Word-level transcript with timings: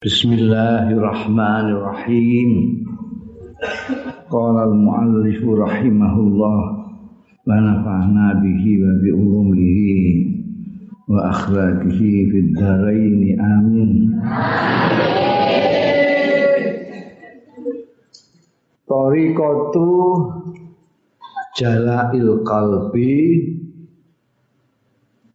Bismillahirrahmanirrahim. 0.00 2.80
Qala 4.32 4.72
al-muallif 4.72 5.44
rahimahullah 5.44 6.60
wa 7.44 7.52
nafa'na 7.52 8.40
bihi 8.40 8.80
wa 8.80 8.96
bi 8.96 9.12
ulumihi 9.12 10.24
wa 11.04 11.28
akhlaqihi 11.28 12.32
fid 12.32 12.48
dharain 12.56 13.36
amin. 13.44 14.16
Tariqatu 18.88 19.84
jalail 21.60 22.40
qalbi 22.48 23.36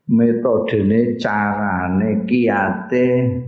metodene 0.09 1.21
carane 1.21 2.25
kiate 2.25 3.44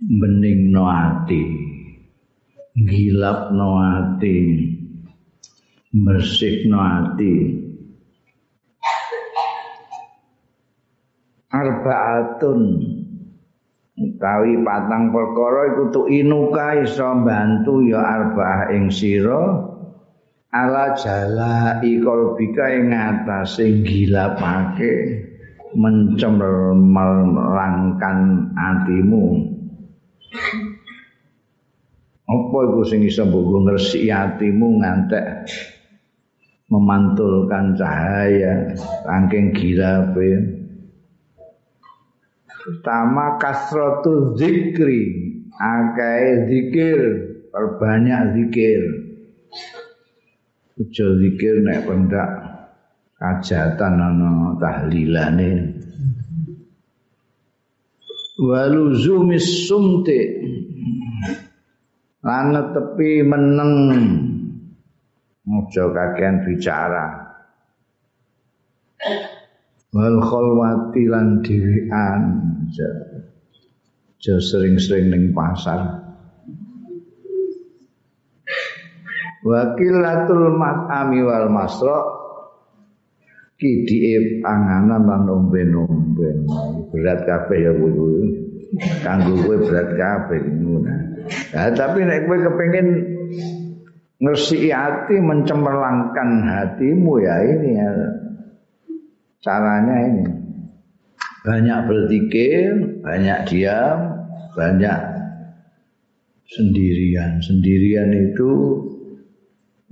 bening 0.00 0.72
no 0.72 0.88
ati. 0.88 1.42
Gilap 2.76 3.56
ati. 3.56 4.36
Bersih 5.96 6.68
ati. 6.76 7.56
Arbaatun. 11.48 12.60
Utawi 13.96 14.60
patang 14.60 15.08
perkara 15.08 15.72
iku 15.72 15.88
tu 15.88 16.04
inuka 16.04 16.84
iso 16.84 17.16
bantu 17.24 17.80
ya 17.80 17.96
arbah 17.96 18.68
ing 18.76 18.92
sira. 18.92 19.72
Ala 20.52 20.92
jala 21.00 21.80
ikol 21.80 22.36
bika 22.36 22.76
ing 22.76 22.92
atase 22.92 23.80
gilapake 23.80 25.24
mencemerlangkan 25.76 28.52
atimu 28.52 29.55
Apa 32.26 32.56
iku 32.66 32.82
sing 32.82 33.06
iso 33.06 33.22
mbok 33.22 33.70
ngresiki 33.70 34.10
atimu 34.10 34.82
ngantek 34.82 35.46
memantulkan 36.66 37.78
cahaya 37.78 38.74
saking 39.06 39.54
girape. 39.54 40.30
Pertama 42.50 43.38
kasratu 43.38 44.34
zikri, 44.34 45.02
akeh 45.54 46.50
zikir, 46.50 46.98
perbanyak 47.54 48.34
zikir. 48.34 48.82
Ujo 50.76 51.06
zikir 51.22 51.62
nek 51.62 51.86
pendak 51.86 52.30
kajatan 53.22 54.02
ana 54.02 54.58
tahlilane. 54.58 55.75
Waluzumis 58.36 59.68
sumti. 59.68 60.20
Lan 62.26 62.52
tepi 62.74 63.22
meneng. 63.22 63.74
Aja 65.46 65.84
kakean 65.94 66.42
bicara. 66.42 67.06
Wal 69.94 70.18
khalwati 70.20 71.02
lan 71.06 71.40
dhewean. 71.46 72.22
Aja 72.66 74.34
sering-sering 74.42 75.06
ning 75.14 75.24
pasar. 75.30 76.02
Wakilatul 79.46 80.58
mat'ami 80.58 81.22
wal 81.22 81.46
masra 81.46 82.25
kidike 83.56 84.40
panganan 84.44 85.04
lan 85.04 85.22
omben-omben. 85.28 86.44
Berat 86.92 87.24
kabeh 87.24 87.58
ya 87.64 87.72
kuwi 87.72 88.46
kanggo 89.02 89.34
kowe 89.46 89.56
berat 89.62 89.88
kabeh 89.94 90.40
ngono 90.42 90.90
nah, 91.54 91.70
tapi 91.72 92.02
nek 92.02 92.26
kowe 92.26 92.36
kepengin 92.36 92.88
ngresiki 94.20 94.72
hati 94.72 95.16
mencemerlangkan 95.20 96.28
hatimu 96.44 97.12
ya 97.20 97.36
ini 97.44 97.70
ya. 97.76 97.92
Caranya 99.44 99.96
ini. 100.10 100.24
Banyak 101.46 101.78
berzikir 101.86 102.98
banyak 103.06 103.38
diam 103.46 103.98
banyak 104.58 104.98
sendirian. 106.50 107.38
Sendirian 107.38 108.10
itu 108.10 108.50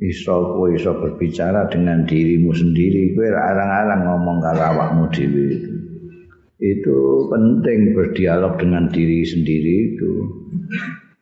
iso 0.03 0.59
kowe 0.59 0.69
iso 0.75 0.91
berbicara 0.99 1.71
dengan 1.71 2.03
dirimu 2.03 2.51
sendiri. 2.51 3.15
Kowe 3.15 3.29
arang-arang 3.31 4.03
ngomong 4.07 4.39
karo 4.43 4.63
awakmu 4.63 5.05
dhewe 5.15 5.45
itu. 5.55 5.73
Itu 6.59 6.97
penting 7.31 7.93
berdialog 7.95 8.59
dengan 8.59 8.91
diri 8.91 9.23
sendiri 9.23 9.75
itu. 9.95 10.13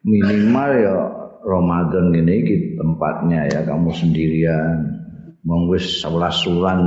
Minimal 0.06 0.70
ya 0.78 0.96
Ramadan 1.42 2.14
ini 2.14 2.32
iki 2.46 2.56
tempatnya 2.78 3.50
ya 3.50 3.60
kamu 3.66 3.90
sendirian. 3.92 5.02
Mong 5.42 5.66
wis 5.74 5.98
11 6.06 6.46
sulan 6.46 6.80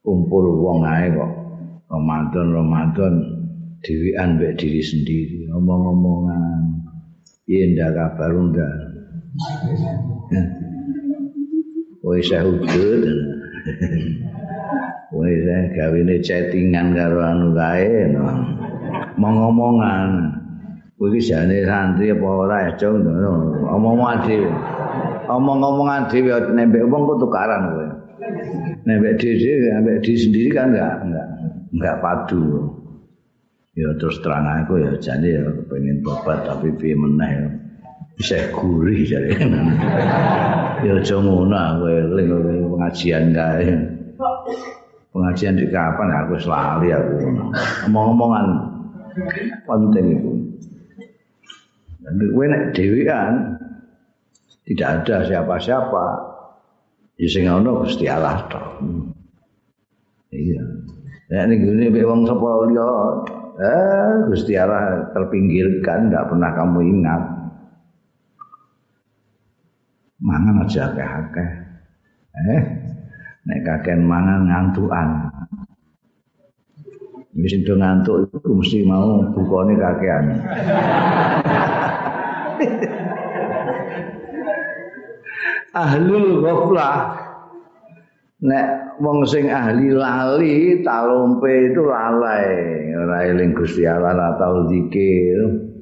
kumpul 0.00 0.44
wong 0.64 0.88
ae 0.88 1.12
kok. 1.12 1.32
Ramadan 1.92 2.46
Ramadan. 2.50 3.14
Dhewean 3.84 4.40
mbek 4.40 4.56
diri 4.56 4.80
sendiri 4.80 5.44
ngomong-ngomongan 5.52 6.88
yen 7.44 7.76
ndak 7.76 7.92
kabar 7.92 8.32
ndak 8.32 8.93
Woi 12.04 12.22
saya 12.22 12.46
udut. 12.46 13.02
Woi 15.10 15.34
saya 15.42 15.66
gawine 15.74 16.22
chattingan 16.22 16.94
karo 16.94 17.18
anu 17.18 17.50
kae. 17.50 18.14
Ngomong-ngomongan. 19.18 20.10
Kuwi 20.94 21.18
jane 21.18 21.66
santri 21.66 22.14
apa 22.14 22.22
ora 22.22 22.70
ya, 22.70 22.72
Cung? 22.78 23.02
Omong-omong 23.66 24.22
dhewe. 24.22 24.46
Omong-omongan 25.26 26.06
dhewe 26.06 26.54
nembek 26.54 26.86
wong 26.86 27.02
kok 27.10 27.18
tukaran 27.18 27.74
kowe. 27.74 27.86
Nembek 28.86 29.18
dhewe 29.18 29.74
ambek 29.74 30.06
dhewe 30.06 30.14
sendiri 30.14 30.54
kan 30.54 30.70
enggak 30.70 31.02
enggak 31.02 31.26
enggak 31.74 31.96
padu. 31.98 32.70
Ya 33.74 33.90
terus 33.98 34.22
terang 34.22 34.46
aku 34.46 34.78
ya 34.78 34.94
jane 35.02 35.34
ya 35.34 35.42
pengen 35.66 35.98
tobat 36.06 36.46
tapi 36.46 36.70
piye 36.78 36.94
meneh 36.94 37.30
ya. 37.42 37.63
Bisa 38.14 38.50
gurih 38.54 39.02
jare. 39.06 39.34
ya 40.84 40.92
aja 41.00 41.16
ngono 41.16 41.56
kowe 41.80 41.92
eling 41.92 42.28
pengajian 42.70 43.34
kae. 43.34 43.66
Pengajian 45.14 45.54
di 45.58 45.66
kapan 45.70 46.08
aku 46.10 46.34
selalu 46.42 46.90
aku 46.90 47.14
ngomong-ngomongan 47.86 48.46
penting 49.66 50.06
itu. 50.18 50.32
Dan 52.04 52.20
kowe 52.20 52.44
nek 52.46 52.62
dhewean 52.76 53.34
tidak 54.64 54.88
ada 55.02 55.16
siapa-siapa. 55.26 56.04
Ya 57.14 57.28
sing 57.30 57.46
ono 57.46 57.86
Gusti 57.86 58.10
Allah. 58.10 58.42
Iya. 60.34 60.62
Nek 61.30 61.44
ning 61.50 61.60
ngene 61.62 62.02
wong 62.04 62.26
sapa 62.26 62.48
liya, 62.68 62.90
eh 63.62 64.12
Gusti 64.28 64.58
Allah 64.58 65.08
terpinggirkan, 65.14 66.10
enggak 66.10 66.26
pernah 66.30 66.50
kamu 66.58 66.80
ingat. 66.84 67.22
Mangan 70.22 70.62
aja 70.62 70.92
akeh-akeh. 70.92 71.50
Eh, 72.34 72.62
nek 73.46 73.60
kakean 73.66 74.02
mangan 74.06 74.46
ngantukan. 74.46 75.08
Wis 77.34 77.58
do 77.66 77.74
ngantuk 77.74 78.30
iku 78.30 78.62
mesti 78.62 78.86
mau 78.86 79.26
bukane 79.34 79.74
kakean. 79.74 80.24
Ahlul 85.74 86.38
ghaflah 86.38 87.18
nek 88.44 88.94
wong 89.02 89.26
sing 89.26 89.50
ahli 89.50 89.90
lali 89.90 90.86
talompe 90.86 91.74
itu 91.74 91.82
lalai 91.82 92.94
ora 92.94 93.26
eling 93.26 93.50
Gusti 93.56 93.82
Allah 93.82 94.38
atau 94.38 94.70
zikir 94.70 95.73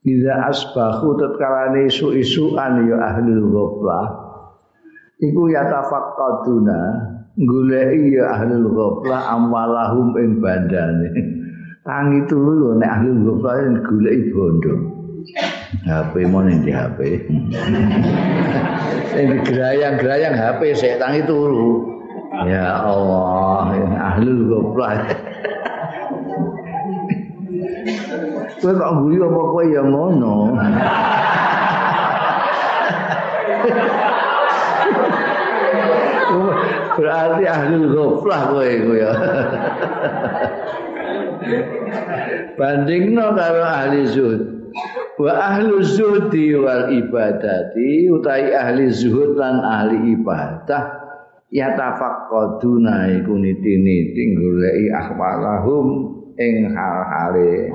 Iza 0.00 0.32
asbahu 0.48 1.12
tatkalane 1.20 1.92
isu-isuan 1.92 2.88
ya 2.88 2.96
ahli 3.04 3.36
ghaflah. 3.36 4.06
Iku 5.20 5.52
yatafaqqaduna 5.52 6.78
goleki 7.36 8.16
ya 8.16 8.32
ahli 8.32 8.64
ghaflah 8.64 9.20
amwalahum 9.36 10.16
ing 10.16 10.40
bandane. 10.40 11.12
Tangi 11.84 12.24
turu 12.32 12.80
nek 12.80 12.88
ahli 12.88 13.12
ghaflah 13.12 13.56
goleki 13.84 14.32
bondo. 14.32 14.74
HP 15.84 16.24
mon 16.32 16.48
ning 16.48 16.64
di 16.64 16.72
HP 16.72 17.28
sing 19.12 19.26
gerayang-gerayang 19.44 20.32
HP 20.32 20.60
sik 20.80 20.96
tangi 20.96 21.28
turu. 21.28 22.00
Ya 22.48 22.88
Allah 22.88 23.76
ahli 24.00 24.32
ghaflah 24.48 25.12
Kowe 28.60 28.72
kok 28.76 28.92
guyu 29.00 29.24
apa 29.24 29.40
kowe 29.40 29.64
ya 29.72 29.82
ngono? 29.88 30.52
Berarti 37.00 37.44
ahli 37.48 37.76
ghaflah 37.88 38.40
kowe 38.52 38.68
iku 38.68 38.92
ya. 39.00 39.12
Bandingno 42.60 43.32
karo 43.32 43.64
ahli 43.64 44.00
zuhud. 44.12 44.42
Wa 45.16 45.32
ahlu 45.56 45.80
zuhdi 45.80 46.52
wal 46.60 46.92
ibadati 46.92 48.12
utai 48.12 48.52
ahli 48.52 48.92
zuhud 48.92 49.40
lan 49.40 49.64
ahli 49.64 50.16
ibadah 50.20 51.00
ya 51.48 51.76
tafaqqaduna 51.76 53.08
iku 53.20 53.36
niti-niti 53.36 54.36
goleki 54.36 54.92
ahwalahum 54.92 55.86
ing 56.40 56.72
hal-hale 56.72 57.72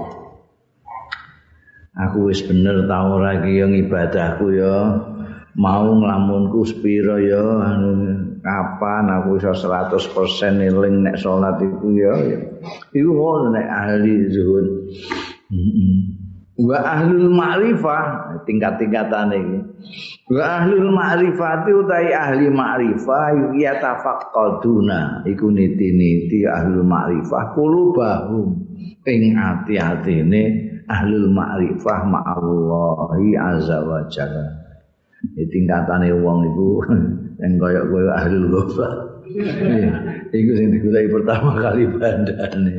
aku 1.96 2.32
wis 2.32 2.44
bener 2.44 2.84
ta 2.86 3.08
ora 3.08 3.40
iki 3.40 3.56
yo 3.56 3.66
ibadahku 3.72 4.46
yo 4.52 4.78
mau 5.56 5.88
nglamunku 5.88 6.68
sepira 6.68 7.16
yo 7.24 7.64
anu 7.64 7.92
kapan 8.44 9.08
aku 9.08 9.40
iso 9.40 9.56
100% 9.56 10.60
eling 10.60 11.08
nek 11.08 11.16
salat 11.16 11.56
iku 11.64 11.88
yo 11.96 12.14
iku 12.92 13.10
ngono 13.16 13.56
nek 13.56 13.68
ahli 13.68 14.14
zuhud. 14.30 14.68
Wa 16.56 16.80
ahlul 16.80 17.36
ma'rifah 17.36 18.40
tingkat-tingkatan 18.48 19.28
iki. 19.36 19.58
Wa 20.32 20.64
ahlul 20.64 20.88
ma'rifati 20.88 21.72
utai 21.76 22.16
ahli 22.16 22.48
ma'rifah 22.48 23.52
ya 23.60 23.76
tafaqqaduna 23.84 25.28
iku 25.28 25.52
niti-niti 25.52 26.48
ahlul 26.48 26.88
ma'rifah 26.88 27.52
kulubahum. 27.52 28.56
Ing 29.04 29.36
ati-atine 29.36 30.65
ahlul 30.90 31.30
ma'rifah 31.32 32.00
ma'allahi 32.06 33.38
azza 33.38 33.82
wa 33.86 34.06
jalla 34.12 34.46
tingkatane 35.36 36.14
wong 36.22 36.46
iku 36.54 36.68
yang 37.42 37.58
koyo-koyo 37.58 38.10
ahlul 38.14 38.48
ghaflah 38.54 38.94
iku 40.38 40.52
sing 40.54 40.68
digoleki 40.70 41.10
pertama 41.10 41.58
kali 41.58 41.90
bandane 41.90 42.76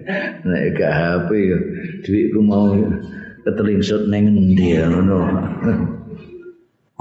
nek 0.48 0.64
gak 0.78 0.92
HP 0.92 1.30
duitku 2.06 2.40
mau 2.44 2.78
ketelingsut 3.46 4.10
neng 4.10 4.34
ndi 4.34 4.74
ngono. 4.82 5.22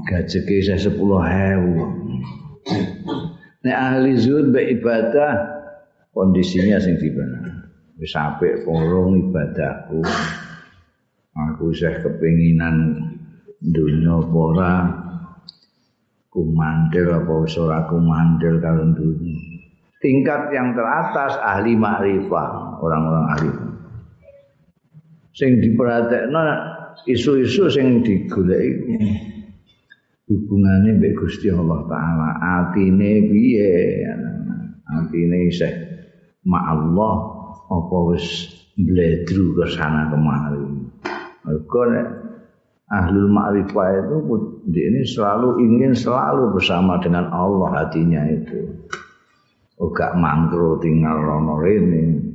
Gajeke 0.05 0.61
saya 0.61 0.77
10.000. 0.77 1.01
Nek 3.65 3.77
ahli 3.77 4.13
zuhud 4.21 4.53
be 4.53 4.61
ibadah 4.77 5.33
kondisinya 6.13 6.77
sing 6.77 7.01
dibana. 7.01 7.65
Wis 7.97 8.13
apik 8.13 8.61
forong 8.61 9.17
ibadahku. 9.29 10.05
Aku 11.35 11.75
isih 11.75 11.99
kepinginan 11.99 12.95
dunya 13.59 14.15
apa 14.15 14.39
ora 14.39 14.73
kumandel 16.31 17.11
apa 17.11 17.33
wis 17.43 17.59
ora 17.59 17.83
kumandel 17.91 18.63
karo 18.63 18.87
dunya. 18.95 19.35
Tingkat 19.99 20.55
yang 20.55 20.71
teratas 20.71 21.35
ahli 21.43 21.75
makrifah, 21.75 22.79
orang-orang 22.79 23.25
ahli. 23.35 23.51
Sing 25.35 25.59
diperhatekno 25.59 26.39
isu-isu 27.03 27.67
sing 27.67 27.99
digoleki. 27.99 28.95
Hubungane 30.31 30.95
mbek 30.95 31.19
Gusti 31.19 31.51
Allah 31.51 31.83
taala. 31.91 32.29
Atine 32.39 33.27
piye? 33.27 34.07
Atine 34.87 35.51
isih 35.51 35.73
ma 36.47 36.63
Allah 36.63 37.15
apa 37.67 37.97
wis 38.15 38.55
bledru 38.79 39.51
ke 39.59 39.65
sana 39.75 40.07
kemari 40.07 40.84
mergo 41.45 41.81
nek 41.93 42.07
ahlul 42.89 43.29
ma'rifah 43.29 43.89
itu 44.01 44.17
ini 44.69 45.01
selalu 45.05 45.61
ingin 45.61 45.93
selalu 45.93 46.53
bersama 46.57 46.97
dengan 47.01 47.29
Allah 47.33 47.85
hatinya 47.85 48.25
itu. 48.29 48.89
Oh 49.75 49.91
gak 49.91 50.15
mangkro 50.15 50.79
tinggal 50.79 51.19
rono 51.19 51.59
rene. 51.59 52.33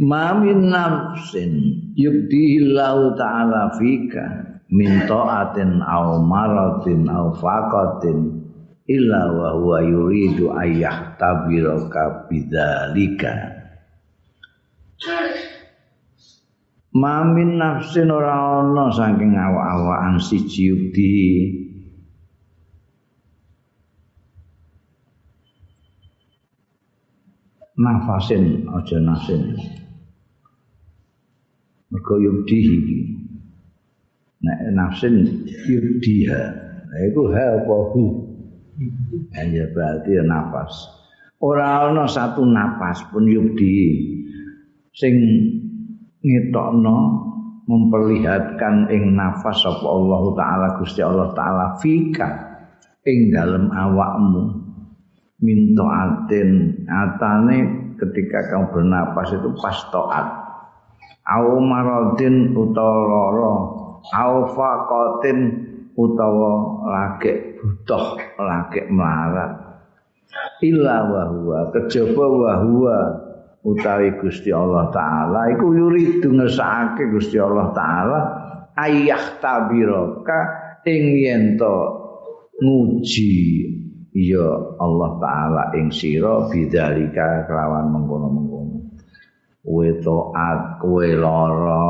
Mamin 0.00 0.74
nafsin 0.74 1.52
yubdihillahu 1.94 3.14
ta'ala 3.14 3.78
fika 3.78 4.58
min 4.74 5.06
ta'atin 5.06 5.78
au 5.86 6.18
maratin 6.18 7.06
au 7.06 7.30
faqatin 7.38 8.42
illa 8.90 9.22
wa 9.30 9.48
huwa 9.54 9.78
yuridu 9.86 10.50
ayyah 10.50 11.14
tabiraka 11.14 12.26
bidzalika 12.26 13.53
Mamin 16.94 17.58
nafsin 17.58 18.06
ora 18.06 18.62
ana 18.62 18.86
saking 18.94 19.34
awak-awakan 19.34 20.22
siji 20.22 20.70
yubdi 20.70 21.10
nafasin 27.74 28.70
aja 28.70 29.02
nasin. 29.02 29.58
Mergo 31.90 32.14
yubdihi 32.22 32.78
nek 34.46 34.58
nafsin 34.78 35.42
yubdiha 35.66 36.42
nah 36.94 37.00
iku 37.10 37.22
ha 37.34 37.58
apa 37.58 37.76
hu? 37.90 38.02
Ya 39.34 39.66
berarti 39.74 40.14
ya 40.14 40.22
nafas. 40.22 40.70
Ora 41.42 41.90
ana 41.90 42.06
satu 42.06 42.46
nafas 42.46 43.02
pun 43.10 43.26
yubdi 43.26 43.98
sing 44.94 45.14
ngetokno 46.24 46.96
memperlihatkan 47.68 48.88
ing 48.88 49.12
nafas 49.12 49.60
sapa 49.60 49.84
Allah 49.84 50.22
taala 50.36 50.68
Gusti 50.80 51.00
Allah 51.04 51.32
taala 51.36 51.76
fika 51.80 52.28
ing 53.04 53.32
dalem 53.32 53.68
awakmu. 53.68 54.64
Minto 55.44 55.84
atin 55.84 56.72
atane 56.88 57.56
ketika 58.00 58.48
kamu 58.48 58.72
bernapas 58.72 59.28
itu 59.36 59.50
pas 59.60 59.76
toat. 59.92 60.26
Au 61.24 61.60
maradin 61.60 62.56
utawa 62.56 63.00
lara 63.04 63.54
au 64.24 64.34
faqatin 64.56 65.38
utawa 65.96 66.80
lagek 66.88 67.60
butuh 67.60 68.16
lagek 68.40 68.88
melarat. 68.88 69.52
Illa 70.64 70.96
wa 71.12 71.22
huwa 71.28 71.58
kejaba 71.76 72.24
wa 72.24 72.52
huwa 72.64 72.98
utawi 73.64 74.20
Gusti 74.20 74.52
Allah 74.52 74.92
taala 74.92 75.48
iku 75.56 75.72
yuridu 75.72 76.28
ngesake 76.36 77.08
Gusti 77.08 77.40
Allah 77.40 77.72
taala 77.72 78.18
ayah 78.76 79.40
tabiraka 79.40 80.38
ing 80.84 81.04
yen 81.24 81.44
nguji 82.60 83.34
ya 84.14 84.46
Allah 84.78 85.10
taala 85.18 85.62
ing 85.74 85.90
sira 85.90 86.46
bidzalika 86.46 87.50
kelawan 87.50 87.90
mengkono-mengkono. 87.90 88.94
Kowe 89.64 89.88
taat 90.04 90.76
kowe 90.78 91.08
lara 91.16 91.88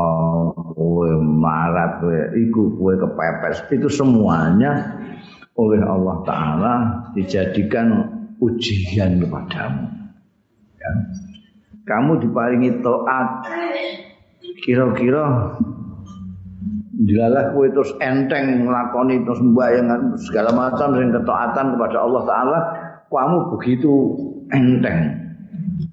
kowe 0.73 1.09
marat 1.21 2.01
kowe 2.01 2.19
iku 2.39 2.71
kowe 2.79 2.93
kepepes. 2.95 3.67
Itu 3.69 3.91
semuanya 3.91 4.95
oleh 5.59 5.83
Allah 5.83 6.17
taala 6.23 6.73
dijadikan 7.13 8.15
ujian 8.39 9.21
kepadamu. 9.21 9.85
Ya. 10.79 10.91
Kamu 11.85 12.11
diparingi 12.21 12.81
taat. 12.81 13.27
Kira-kira 14.65 15.55
dilalah 16.95 17.53
kowe 17.53 17.67
terus 17.69 17.91
enteng 18.01 18.65
nglakoni 18.65 19.21
terus 19.21 19.41
mbayang 19.43 20.15
segala 20.17 20.49
macam 20.55 20.95
sing 20.97 21.11
ketaatan 21.13 21.75
kepada 21.77 21.97
Allah 22.01 22.21
taala 22.25 22.59
kamu 23.13 23.37
begitu 23.55 23.93
enteng. 24.49 24.99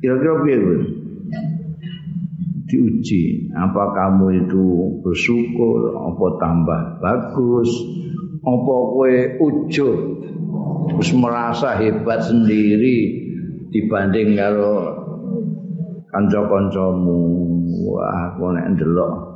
Kira-kira 0.01 0.33
piye 0.43 0.57
kowe 0.59 0.77
diuji 2.73 3.53
apa 3.53 3.93
kamu 3.93 4.49
itu 4.49 4.65
bersyukur 5.05 5.93
apa 5.93 6.27
tambah 6.41 6.81
bagus 7.05 7.69
apa 8.41 8.75
kowe 8.97 9.15
ujub 9.45 9.99
terus 10.89 11.11
merasa 11.13 11.77
hebat 11.77 12.25
sendiri 12.25 13.29
dibanding 13.69 14.41
karo 14.41 15.02
kanca-kancamu. 16.13 17.21
Wah 17.89 18.37
aku 18.37 18.53
nek 18.53 18.77
ndelok 18.77 19.33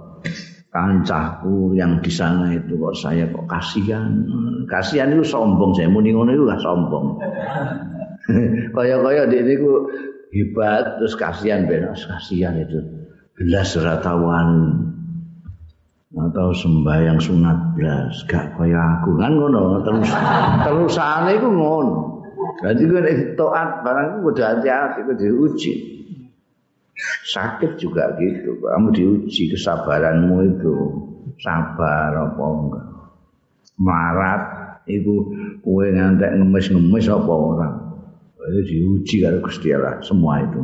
kancahku 0.77 1.73
yang 1.73 2.05
di 2.05 2.13
sana 2.13 2.53
itu 2.53 2.77
kok 2.77 2.95
saya 3.01 3.25
kok 3.33 3.49
kasihan. 3.49 4.13
Kasihan 4.69 5.09
itu 5.17 5.25
sombong 5.25 5.73
saya 5.73 5.89
muni 5.89 6.13
ngono 6.13 6.37
itu 6.37 6.45
gak 6.45 6.61
sombong. 6.61 7.17
Kaya-kaya 8.77 9.25
dia 9.31 9.41
itu 9.41 9.89
hebat 10.37 11.01
terus 11.01 11.17
kasihan 11.17 11.65
benar 11.65 11.97
kasihan 11.97 12.53
itu. 12.61 12.77
Belas 13.37 13.73
ratawan 13.77 14.49
atau 16.13 16.49
sembahyang 16.53 17.21
sunat 17.25 17.73
belas. 17.73 18.29
Gak 18.29 18.61
kaya 18.61 19.01
aku. 19.01 19.17
Kan 19.17 19.33
ngono 19.41 19.81
terus 19.81 20.13
terusane 20.61 21.41
iku 21.41 21.49
ngono. 21.49 21.95
Berarti 22.61 22.83
gue 22.85 23.01
nek 23.01 23.17
taat 23.37 23.85
barang 23.85 24.25
kudu 24.25 24.41
hati-hati 24.45 25.01
kudu 25.09 25.21
diuji 25.21 25.73
sakit 27.29 27.77
juga 27.77 28.17
gitu 28.17 28.57
kamu 28.61 28.89
diuji 28.97 29.53
kesabaranmu 29.53 30.37
itu 30.57 30.75
sabar 31.41 32.17
apa 32.17 32.45
enggak 32.45 32.87
marat 33.77 34.43
iku 34.89 35.35
kowe 35.61 35.85
ngantek 35.85 36.41
ngemis-ngemis 36.41 37.07
apa 37.11 37.33
ora. 37.33 37.69
Itu 38.47 38.61
diuji 38.63 39.27
karo 39.27 39.43
Gusti 39.43 39.75
Allah 39.75 39.99
semua 40.07 40.39
itu. 40.39 40.63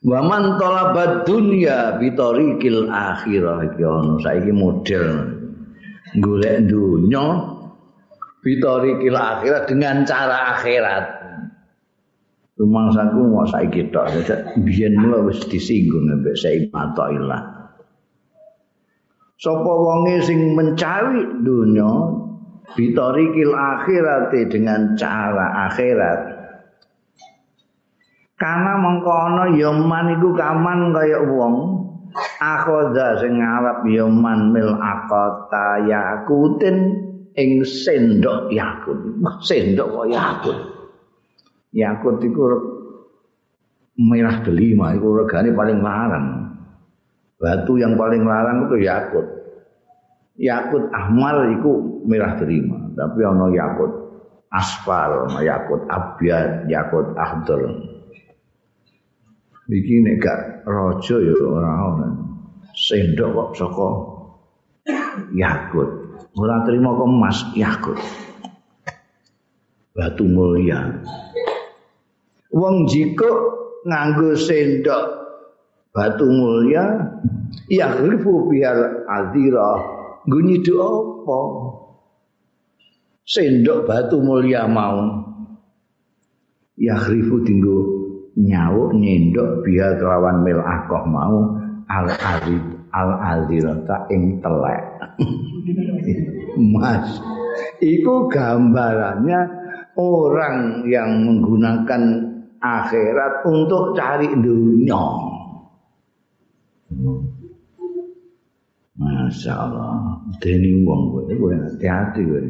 Wa 0.00 0.24
man 0.24 0.56
talabad 0.56 1.28
dunya 1.28 2.00
bi 2.00 2.16
tariqil 2.16 2.88
akhirah 2.88 3.68
iki 3.68 3.84
ono 3.84 4.16
saiki 4.24 4.48
model 4.48 5.08
golek 6.16 6.64
dunya 6.64 7.24
bi 8.40 8.56
tariqil 8.56 9.12
akhirat 9.12 9.68
dengan 9.68 10.08
cara 10.08 10.56
akhirat. 10.56 11.19
Rumangsaku 12.60 13.20
mau 13.24 13.48
saiki 13.48 13.88
tok. 13.88 14.20
Biyen 14.60 15.00
wis 15.24 15.40
disinggung 15.48 16.12
ambek 16.12 16.36
Sayyid 16.36 16.68
Athaillah. 16.76 17.40
Sapa 19.40 19.72
wonge 19.72 20.20
sing 20.20 20.52
mencari 20.52 21.40
dunya 21.40 21.88
bitorikil 22.76 23.56
akhirat 23.56 24.36
dengan 24.52 24.92
cara 24.92 25.72
akhirat. 25.72 26.20
Karena 28.36 28.76
ana 28.76 29.56
yaman 29.56 30.20
iku 30.20 30.36
kaman 30.36 30.92
kaya 30.92 31.24
wong 31.24 31.56
akhoda 32.44 33.24
sing 33.24 33.40
ngarep 33.40 33.88
yaman 33.88 34.52
mil 34.52 34.76
akota 34.76 35.80
yakutin 35.88 36.76
ing 37.40 37.64
sendok 37.64 38.52
yakut. 38.52 39.00
Sendok 39.40 39.88
kok 39.96 40.08
yakut 40.12 40.69
yakut 41.74 42.22
iku 42.22 42.42
merah 44.00 44.42
delima 44.42 44.94
iku 44.96 45.24
regane 45.24 45.50
paling 45.54 45.78
larang. 45.82 46.26
Batu 47.40 47.80
yang 47.80 47.96
paling 47.96 48.22
larang 48.28 48.68
itu 48.68 48.84
yakut. 48.84 49.26
Yakut 50.40 50.88
ahmar 50.92 51.52
itu 51.52 52.04
merah 52.08 52.36
terima 52.40 52.80
tapi 52.96 53.20
ono 53.24 53.52
yakut 53.52 53.92
aspal 54.50 55.28
yakut 55.40 55.84
abyad 55.88 56.64
yakut 56.66 57.12
ahdar 57.12 57.60
iki 59.70 60.02
nek 60.02 60.18
gak 60.18 60.40
raja 60.66 61.16
ya 61.22 61.34
ora 61.46 61.72
ono. 61.94 62.08
Sendok 62.74 63.30
kok 63.34 63.50
saka 63.58 63.90
yakut. 65.34 65.90
Ora 66.38 66.62
terima 66.66 66.94
kok 66.94 67.10
emas 67.10 67.38
yakut. 67.54 67.98
Batu 69.90 70.24
mulia 70.26 70.86
wong 72.54 72.86
jiko 72.86 73.30
nganggo 73.86 74.36
sendok 74.36 75.04
batu 75.90 76.26
mulia 76.26 77.10
ya 77.66 77.94
rifu 77.98 78.50
biar 78.50 79.06
azira 79.10 79.98
Gunyi 80.28 80.60
apa? 80.76 81.40
Sendok 83.24 83.88
batu 83.88 84.20
mulia 84.20 84.68
mau. 84.68 85.26
Ya 86.76 86.96
khrifu 86.96 87.40
tinggu 87.44 87.78
nyawuk 88.36 88.96
nyendok 88.96 89.64
biar 89.64 90.00
kelawan 90.00 90.44
mil 90.44 90.60
akoh 90.60 91.04
mau 91.08 91.36
al 91.88 92.08
azid 92.08 92.64
al 92.92 93.10
azirata 93.16 94.08
ing 94.12 94.40
telek. 94.44 94.84
Mas, 96.72 97.20
itu 97.84 98.14
gambarannya 98.32 99.40
orang 99.96 100.84
yang 100.88 101.20
menggunakan 101.24 102.02
akhirat 102.60 103.48
untuk 103.48 103.96
cari 103.96 104.28
dunia. 104.36 105.04
Masya 109.00 109.52
Allah, 109.56 110.20
deni 110.44 110.84
wong 110.84 111.02
kowe, 111.16 111.32
kowe 111.32 111.54
hati-hati 111.56 112.20
kowe. 112.20 112.42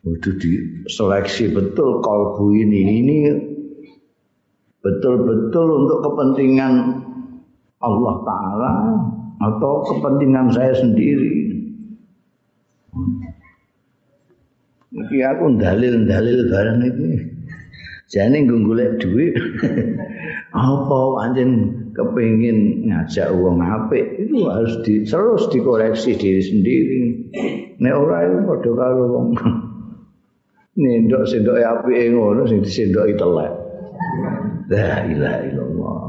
Udah 0.00 0.34
diseleksi 0.40 1.52
betul 1.52 2.00
kalbu 2.00 2.56
ini, 2.56 2.80
ini 3.04 3.16
betul-betul 4.80 5.84
untuk 5.84 5.98
kepentingan 6.08 7.04
Allah 7.84 8.14
Ta'ala 8.24 8.72
atau 9.44 9.84
kepentingan 9.92 10.56
saya 10.56 10.72
sendiri. 10.72 11.52
Iki 14.90 15.18
aku 15.20 15.44
dalil-dalil 15.60 16.38
barang 16.48 16.80
ini. 16.80 17.39
Jadi 18.10 18.42
nggulek 18.42 18.98
duit. 18.98 19.38
Apa 20.50 20.98
anjen 21.22 21.70
kepingin 21.94 22.90
ngajak 22.90 23.30
uang 23.30 23.62
apik 23.62 24.18
itu 24.18 24.50
harus 24.50 24.82
di, 24.82 25.06
terus 25.06 25.46
dikoreksi 25.54 26.18
diri 26.18 26.42
sendiri. 26.42 27.00
Nek 27.78 27.94
ora 27.94 28.26
itu 28.26 28.38
padha 28.42 28.70
karo 28.74 29.04
wong 29.14 29.26
nendok 30.82 31.22
sendok 31.22 31.62
apik 31.62 32.10
ngono 32.10 32.50
sing 32.50 32.66
disendoki 32.66 33.14
telek. 33.14 33.52
La 34.74 35.06
ilaha 35.06 35.38
illallah. 35.46 36.02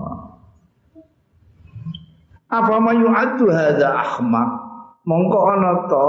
Apa 2.50 2.76
mayu 2.82 3.14
adu 3.14 3.46
hadza 3.54 3.94
ahmak? 3.94 4.50
Mongko 5.06 5.40
ana 5.54 5.86
to 5.86 6.08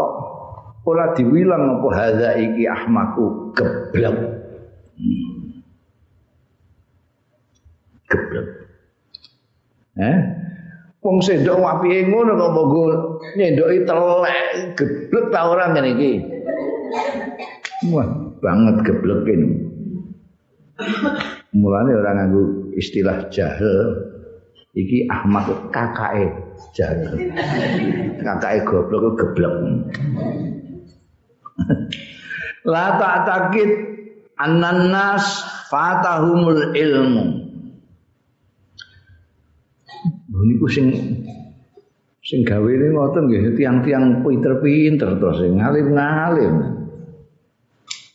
ora 0.88 1.12
diwilang 1.12 1.80
apa 1.80 1.88
hadza 1.92 2.32
iki 2.40 2.64
ahmaku 2.64 3.52
geblek. 3.52 4.16
Hmm. 4.96 5.31
Eh? 10.00 10.18
Wong 11.02 11.18
sendok 11.18 11.58
apike 11.58 12.06
ngono 12.06 12.38
kok 12.38 12.50
mbok 12.54 12.74
nyendoki 13.34 13.82
telek 13.82 14.78
geblek 14.78 15.26
ta 15.34 15.50
ora 15.50 15.74
ngene 15.74 15.98
iki. 15.98 16.12
Wah, 17.90 18.06
banget 18.38 18.76
geblekin. 18.86 19.42
Mulane 21.52 21.90
orang 21.98 22.16
nganggo 22.22 22.42
istilah 22.78 23.26
jahil 23.34 23.98
iki 24.78 25.10
Ahmad 25.10 25.50
kakake 25.74 26.30
jahil. 26.70 27.34
Kakake 28.22 28.62
goblok 28.62 29.18
geblek. 29.18 29.54
La 32.72 32.94
ta'taqid 32.94 33.70
annan 34.38 34.94
nas 34.94 35.42
fatahumul 35.66 36.78
ilmu. 36.78 37.41
Niku 40.32 40.66
sing 40.68 40.88
sing 42.24 42.40
gawe 42.46 42.64
ini 42.64 42.86
ngoten 42.94 43.28
nggih 43.28 43.52
tiang-tiang 43.58 44.24
pinter-pinter 44.24 45.20
terus 45.20 45.36
sing 45.42 45.60
ngalim-ngalim. 45.60 46.54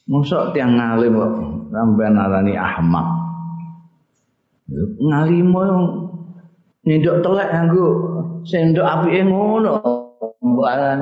Mosok 0.07 0.55
tiang 0.55 0.79
ngalim 0.79 1.13
kok 1.13 1.33
sampean 1.69 2.15
arani 2.15 2.53
ahmak. 2.55 3.07
Ngalim 4.97 5.53
nyendok 6.87 7.17
telek 7.21 7.49
nganggo 7.51 7.87
sendok 8.47 8.87
apike 8.87 9.21
ngono. 9.27 9.73
Mbaran 10.37 11.01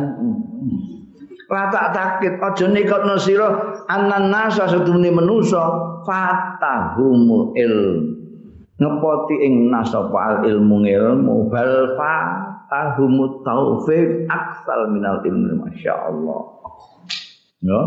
Rata 1.45 1.93
takit 1.93 2.41
aja 2.41 2.65
nikotno 2.65 3.21
sira 3.21 3.77
anan 3.85 4.33
nasa 4.33 4.65
sedune 4.65 5.13
manusa 5.13 5.61
fatahumul 6.01 7.53
ilm 7.53 8.14
ngepoti 8.75 9.35
ing 9.39 9.71
nasapa 9.71 10.17
al 10.19 10.37
ilmu 10.43 10.83
ilmu 10.83 11.47
bal 11.47 11.95
fa 11.95 12.15
tahumut 12.67 13.45
taufik 13.47 14.27
aksal 14.27 14.91
minal 14.91 15.23
ilmu 15.23 15.63
masyaallah. 15.63 16.41
Ya. 17.65 17.81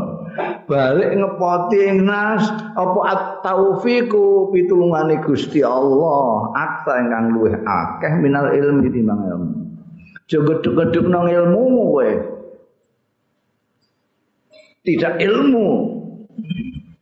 Balik 0.64 1.12
ngepoti 1.14 1.78
ing 1.86 2.08
nas 2.08 2.42
apa 2.72 3.00
at 3.04 3.22
taufiku 3.44 4.48
pitulungane 4.50 5.20
Gusti 5.22 5.60
Allah 5.60 6.50
aksa 6.56 7.04
ingkang 7.04 7.36
luwih 7.36 7.54
akeh 7.62 8.12
minal 8.18 8.48
ilmu 8.48 8.88
timbang 8.88 9.22
ilmu. 9.28 9.68
Aja 10.28 10.44
gedhek-gedhek 10.44 11.08
nang 11.08 11.24
ilmu 11.24 11.62
kowe. 11.72 12.10
Tidak 14.84 15.14
ilmu. 15.24 15.68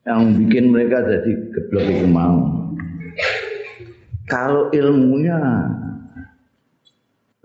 Yang 0.07 0.21
bikin 0.39 0.65
mereka 0.71 1.03
jadi 1.03 1.33
geblok 1.51 1.87
itu 1.91 2.07
mau 2.07 2.56
kalau 4.27 4.69
ilmunya 4.75 5.39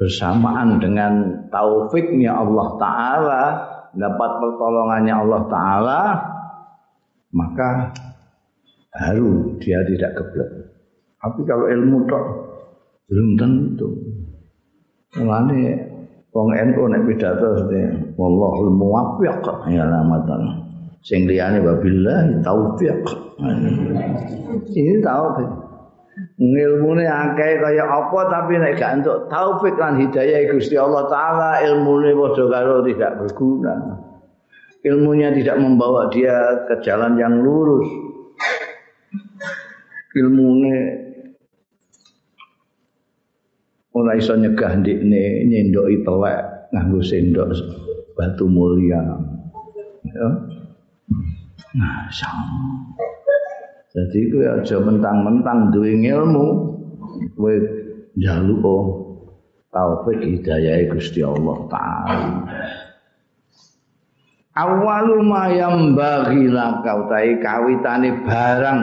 bersamaan 0.02 0.82
dengan 0.82 1.46
taufiknya 1.54 2.34
Allah 2.34 2.68
Ta'ala 2.82 3.44
dapat 3.94 4.32
pertolongannya 4.42 5.14
Allah 5.14 5.42
Ta'ala 5.46 6.02
maka 7.38 7.94
baru 8.92 9.56
dia 9.62 9.78
tidak 9.88 10.12
geblek. 10.18 10.52
Tapi 11.22 11.40
kalau 11.46 11.70
ilmu 11.70 12.10
tok 12.10 12.26
belum 13.08 13.30
tentu. 13.38 13.90
Mulane 15.22 15.62
wong 16.34 16.50
NU 16.50 16.82
nek 16.90 17.04
pidato 17.06 17.70
sing 17.70 18.16
wallahul 18.18 18.74
muwaffiq 18.74 19.44
ya 19.70 19.86
lamatan 19.86 20.66
sing 21.06 21.30
liyane 21.30 21.62
wabillahi 21.62 22.42
taufiq. 22.42 23.06
Ini 24.72 24.98
taufik 25.06 25.71
ngilmune 26.36 27.08
akeh 27.08 27.62
kaya 27.64 27.86
apa 27.88 28.20
tapi 28.28 28.60
nek 28.60 28.76
gak 28.76 29.00
entuk 29.00 29.32
taufik 29.32 29.80
lan 29.80 29.96
hidayah 29.96 30.52
Gusti 30.52 30.76
Allah 30.76 31.08
taala 31.08 31.64
ilmune 31.64 32.12
padha 32.12 32.46
karo 32.52 32.84
tidak 32.84 33.12
berguna. 33.22 33.76
Ilmunya 34.82 35.30
tidak 35.30 35.62
membawa 35.62 36.10
dia 36.10 36.66
ke 36.66 36.82
jalan 36.82 37.14
yang 37.14 37.38
lurus. 37.38 37.86
Ilmunya 40.18 40.78
ora 43.94 44.18
iso 44.18 44.34
nyegah 44.34 44.82
ndikne 44.82 45.46
nyendoki 45.46 46.02
telek 46.02 46.74
nganggo 46.74 47.00
sendok 47.06 47.54
batu 48.18 48.50
mulia. 48.50 49.06
Ya. 50.10 50.28
Nah 51.78 52.10
jadi 53.92 54.20
kowe 54.32 54.46
aja 54.56 54.78
mentang-mentang 54.80 55.76
duwe 55.76 56.00
ilmu 56.00 56.48
kowe 57.36 57.56
njaluk 58.16 58.64
taufik 59.72 60.20
hidayah 60.24 60.88
Gusti 60.92 61.24
Allah 61.24 61.58
taala. 61.68 62.32
Awalu 64.52 65.24
ma 65.24 65.48
yang 65.48 65.96
bagi 65.96 66.52
lakau 66.52 67.08
tai 67.08 67.40
kawitane 67.40 68.20
barang 68.28 68.80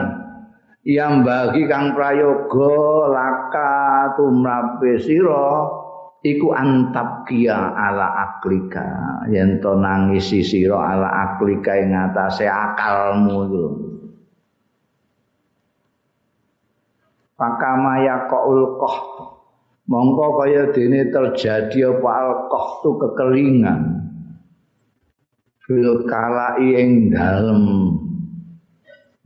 yang 0.85 1.21
bagi 1.21 1.69
kang 1.69 1.93
prayoga 1.93 2.73
laka 3.13 3.73
tumrape 4.17 4.97
sira 4.97 5.69
iku 6.25 6.53
antap 6.57 7.29
kia 7.29 7.73
ala 7.77 8.13
aklika. 8.17 9.25
Yen 9.29 9.61
to 9.61 9.77
nangisi 9.77 10.41
sira 10.41 10.77
ala 10.77 11.09
aklika 11.33 11.77
ing 11.77 11.93
atase 11.93 12.49
akalmu 12.49 13.37
iku 13.45 13.88
Pakama 17.39 18.03
yaqul 18.03 18.75
qah 18.75 18.97
mongko 19.87 20.43
kaya 20.43 20.75
dene 20.75 21.07
terjadi 21.07 21.87
apa 21.87 22.09
alqah 22.11 22.67
tu 22.83 22.99
kekeringan 22.99 23.81
fil 25.63 26.03
kalai 26.03 26.75
ing 26.75 27.15
dalem. 27.15 27.63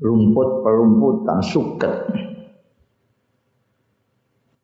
Rumput 0.03 0.67
perumputan 0.67 1.39
suket. 1.39 1.95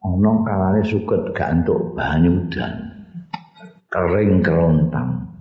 Ana 0.03 0.31
kalane 0.43 0.83
suket 0.83 1.31
gak 1.31 1.63
entuk 1.63 1.95
banyu 1.95 2.43
udan 2.43 2.73
kering 3.89 4.45
kerontang. 4.45 5.31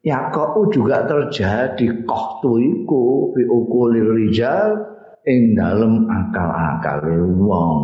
Ya 0.00 0.32
kok 0.32 0.72
juga 0.72 1.04
terjadi 1.04 2.06
kohtu 2.08 2.56
iku 2.56 3.34
fi 3.36 3.42
ukulir 3.44 4.16
rijal 4.16 4.89
ing 5.28 5.52
dalem 5.52 6.08
akal-akal 6.08 7.04
wong. 7.36 7.80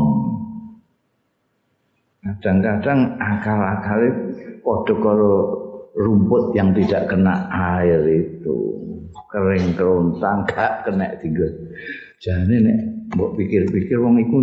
Kadang-kadang 2.24 3.20
akal-akal 3.20 4.02
padha 4.64 4.94
karo 4.98 5.34
rumput 5.94 6.56
yang 6.56 6.72
tidak 6.72 7.12
kena 7.12 7.46
air 7.52 8.02
itu. 8.08 8.56
Kering 9.26 9.74
kerontang 9.76 10.46
gak 10.48 10.86
kena 10.86 11.12
tiga 11.18 11.44
jane 12.22 12.56
nek 12.62 12.78
mbok 13.12 13.36
pikir-pikir 13.36 14.00
wong 14.00 14.16
iku 14.22 14.38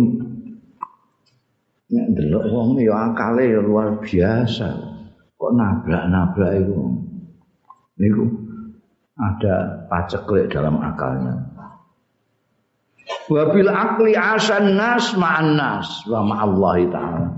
nek 1.90 2.06
delok 2.14 2.44
wong 2.52 2.78
ya 2.78 3.10
akale 3.10 3.48
ya 3.48 3.60
luar 3.64 3.98
biasa. 3.98 4.70
Kok 5.34 5.52
nabrak-nabrak 5.56 6.52
itu 6.62 6.78
niku 7.98 8.24
ada 9.18 9.86
paceklek 9.90 10.50
dalam 10.50 10.78
akalnya 10.78 11.53
wabil 13.30 13.70
akli 13.70 14.12
asan 14.12 14.76
nas 14.76 15.14
ma'an 15.16 15.56
nas 15.56 15.88
wa 16.08 16.20
ma'allahi 16.24 16.84
ta'ala. 16.92 17.28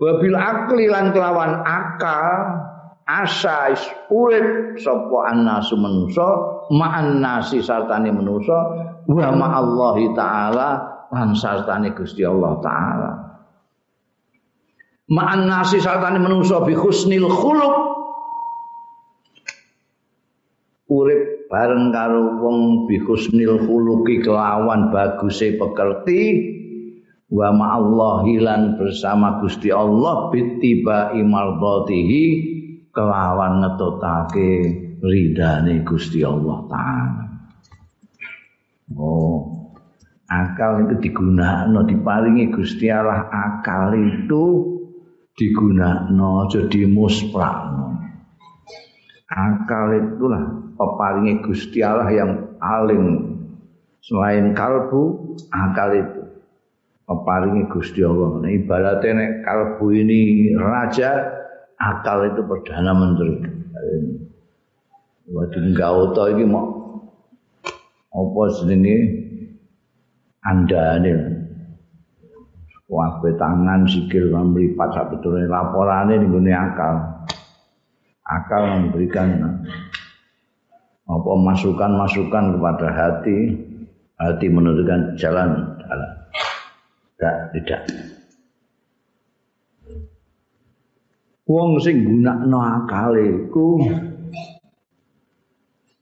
Wabil 0.00 0.36
akli 0.36 0.88
lan 0.88 1.12
kelawan 1.12 1.60
akal 1.60 2.32
asa 3.04 3.74
is 3.74 3.82
urip 4.08 4.78
sapa 4.80 5.34
annasu 5.34 5.74
manusa 5.76 6.28
ma'an 6.70 7.18
nasi 7.18 7.58
sartane 7.60 8.14
manusa 8.14 8.58
wa 9.10 9.28
ma'allahi 9.34 10.14
taala 10.14 10.68
lan 11.10 11.34
sartane 11.34 11.90
Gusti 11.92 12.22
Allah 12.22 12.52
taala. 12.62 13.10
Ma'an 15.10 15.50
nasi 15.50 15.82
sartane 15.82 16.22
manusa 16.22 16.62
bi 16.62 16.72
husnil 16.72 17.26
khuluq. 17.26 17.76
Urip 20.90 21.19
bareng 21.50 21.90
karo 21.90 22.38
wong 22.38 22.86
bi 22.86 23.02
husnil 23.02 23.58
khuluqi 23.66 24.22
kelawan 24.22 24.94
baguse 24.94 25.58
pekerti 25.58 26.22
wa 27.26 27.50
ma'allahi 27.50 28.38
lan 28.38 28.78
bersama 28.78 29.42
Gusti 29.42 29.74
Allah 29.74 30.30
bittiba 30.30 31.10
imardatihi 31.18 32.24
kelawan 32.94 33.66
ngetutake 33.66 34.50
ridane 35.02 35.82
Gusti 35.82 36.22
Allah 36.22 36.58
taala. 36.70 37.24
Oh, 38.94 39.70
akal 40.30 40.86
itu 40.86 41.10
digunakno 41.10 41.86
diparingi 41.86 42.50
Gusti 42.54 42.90
Allah 42.90 43.26
akal 43.26 43.94
itu 43.98 44.42
digunakno 45.34 46.46
jadi 46.46 46.86
musprakno. 46.90 47.99
Akal 49.30 49.94
itulah 49.94 50.42
peparingi 50.74 51.38
Gusti 51.46 51.86
Allah 51.86 52.10
yang 52.10 52.58
paling 52.58 53.30
selain 54.02 54.50
kalbu 54.58 55.36
akal 55.54 55.94
itu 55.94 56.22
peparingi 57.06 57.62
Gusti 57.70 58.02
Allah. 58.02 58.42
Nah, 58.42 58.50
ibaratnya 58.50 59.10
nek 59.14 59.32
kalbu 59.46 59.86
ini 59.94 60.50
raja 60.58 61.30
akal 61.78 62.26
itu 62.26 62.42
perdana 62.42 62.90
menteri. 62.90 63.38
Waktu 65.30 65.78
Gauta 65.78 66.34
ini 66.34 66.42
mau 66.42 66.66
apa 68.10 68.42
jenenge 68.58 68.98
andane 70.42 71.38
wae 72.90 73.30
tangan 73.38 73.86
sikil 73.86 74.34
mripat 74.34 74.90
sabetulnya 74.90 75.46
laporane 75.46 76.18
ning 76.18 76.50
akal. 76.50 77.19
Akal 78.30 78.62
memberikan 78.78 79.58
apa 81.10 81.32
masukan-masukan 81.34 82.44
kepada 82.54 82.88
hati, 82.94 83.38
hati 84.22 84.46
menentukan 84.46 85.18
jalan. 85.18 85.50
Tidak, 87.18 87.36
tidak. 87.58 87.82
wong 91.50 91.82
sing 91.82 92.06
gunakno 92.06 92.58
akale 92.62 93.26
iku 93.26 93.82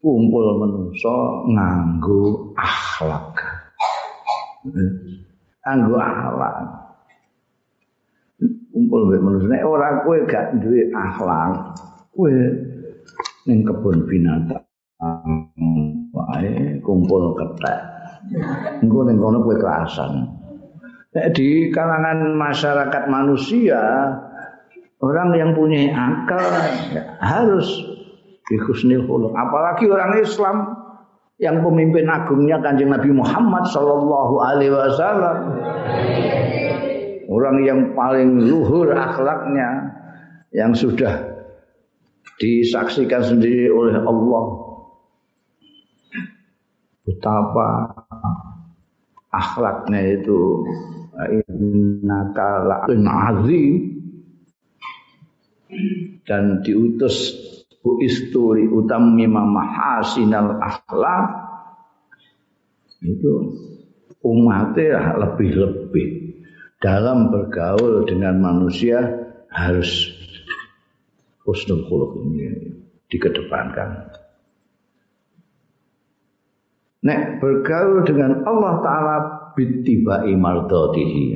kumpul 0.04 0.46
manusa 0.60 1.16
nganggo 1.48 2.52
akhlak. 2.52 3.32
Nganggo 5.64 5.96
akhlak. 5.96 6.56
Kumpul 8.68 9.00
mek 9.08 9.20
manusa 9.24 9.46
nek 9.48 9.64
ora 9.64 10.04
kowe 10.04 10.16
gak 10.28 10.60
duwe 10.60 10.92
akhlak, 10.92 11.72
kowe 12.18 12.34
ning 13.46 13.62
kebun 13.62 14.02
binatang 14.10 14.66
wae 16.10 16.82
kumpul 16.82 17.38
ketek. 17.38 17.78
Engko 18.82 19.06
ning 19.06 19.22
kono 19.22 19.38
kowe 19.46 19.54
kerasan. 19.54 20.26
Di 21.14 21.70
kalangan 21.70 22.34
masyarakat 22.34 23.06
manusia, 23.06 23.80
orang 24.98 25.30
yang 25.38 25.50
punya 25.54 25.94
akal 25.94 26.42
harus 27.22 27.66
bihusnil 28.50 29.06
khuluq. 29.06 29.32
Apalagi 29.32 29.86
orang 29.86 30.18
Islam 30.18 30.56
yang 31.38 31.62
pemimpin 31.62 32.10
agungnya 32.10 32.58
Kanjeng 32.58 32.90
Nabi 32.90 33.14
Muhammad 33.14 33.70
sallallahu 33.70 34.34
alaihi 34.42 34.74
wasallam. 34.74 35.38
Orang 37.28 37.62
yang 37.62 37.94
paling 37.94 38.50
luhur 38.50 38.90
akhlaknya 38.90 39.94
yang 40.50 40.72
sudah 40.72 41.27
disaksikan 42.38 43.22
sendiri 43.26 43.68
oleh 43.68 43.98
Allah. 43.98 44.44
Betapa 47.04 47.68
akhlaknya 49.34 50.22
itu. 50.22 50.64
Innaka 51.50 52.50
la'in 52.62 53.04
azim. 53.04 53.74
Dan 56.24 56.62
diutus 56.62 57.34
bu 57.82 57.98
isturi 58.06 58.70
utami 58.70 59.26
mahasinal 59.26 60.62
akhlak. 60.62 61.26
Itu 63.02 63.54
umatnya 64.22 65.18
lebih-lebih. 65.18 66.08
Dalam 66.78 67.34
bergaul 67.34 68.06
dengan 68.06 68.38
manusia 68.38 69.02
harus 69.50 70.17
husnul 71.48 71.88
khuluq 71.88 72.28
ini 72.28 72.76
dikedepankan. 73.08 74.12
Nek 77.08 77.40
bergaul 77.40 78.04
dengan 78.04 78.44
Allah 78.44 78.74
Ta'ala 78.84 79.16
bitibai. 79.56 80.36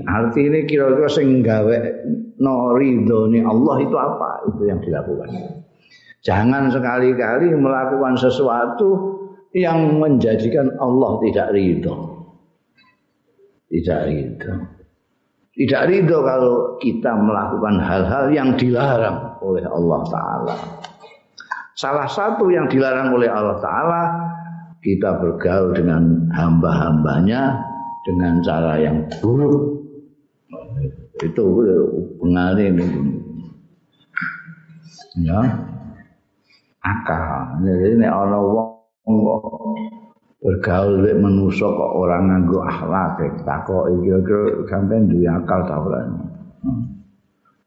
Arti 0.04 0.40
ini 0.44 0.68
kira-kira 0.68 1.08
sing 1.08 1.40
gawe 1.40 1.76
no 2.44 2.76
ridhone 2.76 3.40
Allah 3.40 3.76
itu 3.80 3.96
apa? 3.96 4.52
Itu 4.52 4.62
yang 4.68 4.84
dilakukan. 4.84 5.32
Jangan 6.22 6.68
sekali-kali 6.70 7.50
melakukan 7.56 8.14
sesuatu 8.20 9.16
yang 9.56 9.96
menjadikan 9.96 10.70
Allah 10.76 11.18
tidak 11.24 11.48
ridho. 11.56 11.96
Tidak 13.72 14.00
ridho. 14.06 14.54
Tidak 15.52 15.82
ridho 15.88 16.18
kalau 16.26 16.54
kita 16.78 17.12
melakukan 17.16 17.76
hal-hal 17.80 18.24
yang 18.34 18.54
dilarang 18.58 19.31
oleh 19.42 19.66
Allah 19.66 20.00
Ta'ala. 20.06 20.56
Salah 21.74 22.06
satu 22.06 22.46
yang 22.48 22.70
dilarang 22.70 23.10
oleh 23.10 23.26
Allah 23.26 23.58
Ta'ala, 23.58 24.02
kita 24.82 25.18
bergaul 25.18 25.74
dengan 25.74 26.30
hamba-hambanya 26.30 27.58
dengan 28.06 28.38
cara 28.42 28.78
yang 28.78 29.06
buruk. 29.18 29.82
Itu 31.22 31.42
pengalih 32.18 32.70
ini. 32.74 32.86
Ya, 35.22 35.38
akal. 36.82 37.62
Jadi 37.62 38.00
nek 38.00 38.10
ana 38.10 38.38
wong 38.42 39.18
bergaul 40.42 40.98
mek 40.98 41.20
manusa 41.22 41.68
kok 41.70 41.92
ora 41.94 42.18
nganggo 42.18 42.58
akhlak 42.66 43.22
takoki 43.46 44.02
kira-kira 44.02 44.66
sampean 44.66 45.06
duwe 45.06 45.28
akal. 45.30 45.62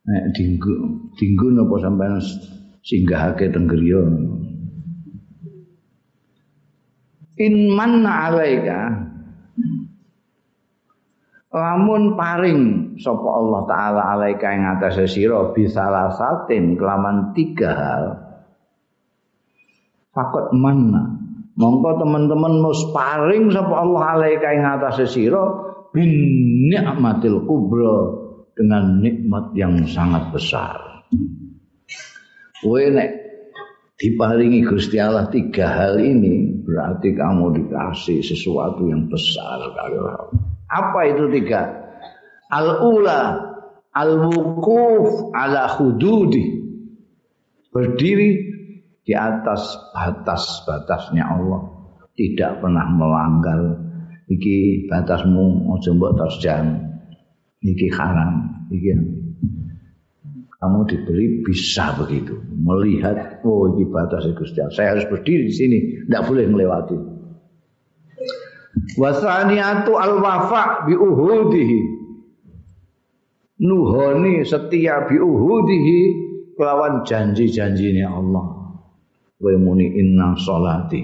Nek 0.06 0.38
dinggo 0.38 0.74
dinggo 1.18 1.50
napa 1.50 1.76
sampean 1.82 2.22
singgahake 2.86 3.50
teng 3.50 3.66
griya. 3.66 4.06
In 7.42 7.74
manna 7.74 8.30
alaika. 8.30 8.82
Lamun 11.56 12.20
paring 12.20 12.94
sapa 13.00 13.28
Allah 13.32 13.62
taala 13.66 14.02
alaika 14.14 14.48
ing 14.54 14.64
atase 14.78 15.08
sira 15.10 15.56
bisalah 15.56 16.14
satin 16.14 16.78
kelaman 16.78 17.34
tiga 17.34 17.72
hal. 17.74 18.04
Fakot 20.14 20.54
mana 20.54 21.18
mongko 21.56 21.98
teman-teman 21.98 22.62
mus 22.62 22.94
paring 22.94 23.50
sapa 23.50 23.74
Allah 23.74 24.04
alaika 24.20 24.48
ing 24.54 24.64
atase 24.68 25.10
sira 25.10 25.44
bin 25.96 26.12
nikmatil 26.70 27.48
kubra 27.48 28.25
dengan 28.56 29.04
nikmat 29.04 29.52
yang 29.54 29.84
sangat 29.86 30.32
besar. 30.32 31.06
Kowe 32.64 32.82
nek 32.82 33.12
diparingi 34.00 34.64
Gusti 34.66 34.98
Allah 34.98 35.28
tiga 35.28 35.70
hal 35.70 36.00
ini 36.00 36.64
berarti 36.66 37.14
kamu 37.14 37.62
dikasih 37.62 38.26
sesuatu 38.26 38.88
yang 38.90 39.06
besar 39.12 39.60
kali 39.76 40.00
apa 40.70 41.00
itu 41.14 41.30
tiga? 41.30 41.62
Al-ula 42.50 43.38
al-wukuf 43.94 45.30
ala 45.34 45.70
hududi. 45.78 46.66
Berdiri 47.70 48.30
di 49.06 49.14
atas 49.14 49.76
batas-batasnya 49.94 51.24
Allah. 51.26 51.62
Tidak 52.16 52.64
pernah 52.64 52.88
melanggar. 52.88 53.84
Iki 54.26 54.90
batasmu 54.90 55.70
aja 55.78 55.92
mbok 55.94 56.18
terjang 56.18 56.95
iki 57.66 57.90
haram. 57.90 58.66
Iki 58.70 58.92
kamu 60.62 60.80
diberi 60.90 61.26
bisa 61.46 61.94
begitu. 61.98 62.42
Melihat 62.54 63.42
oh 63.46 63.76
ini 63.76 63.86
batas 63.90 64.26
Gusti 64.34 64.62
saya 64.74 64.98
harus 64.98 65.06
berdiri 65.06 65.50
di 65.50 65.54
sini. 65.54 65.78
Tidak 66.06 66.22
boleh 66.26 66.46
melewati. 66.50 66.98
Wasaniatu 68.98 69.94
al 69.94 70.18
wafa 70.22 70.90
bi 70.90 70.94
uhudihi. 70.98 71.80
Nuhoni 73.62 74.44
setia 74.44 75.08
bi 75.08 75.22
uhudihi 75.22 76.00
kelawan 76.58 77.06
janji-janjinya 77.06 78.08
Allah. 78.10 78.46
Kowe 79.36 79.56
muni 79.60 79.92
inna 80.00 80.34
sholati 80.40 81.04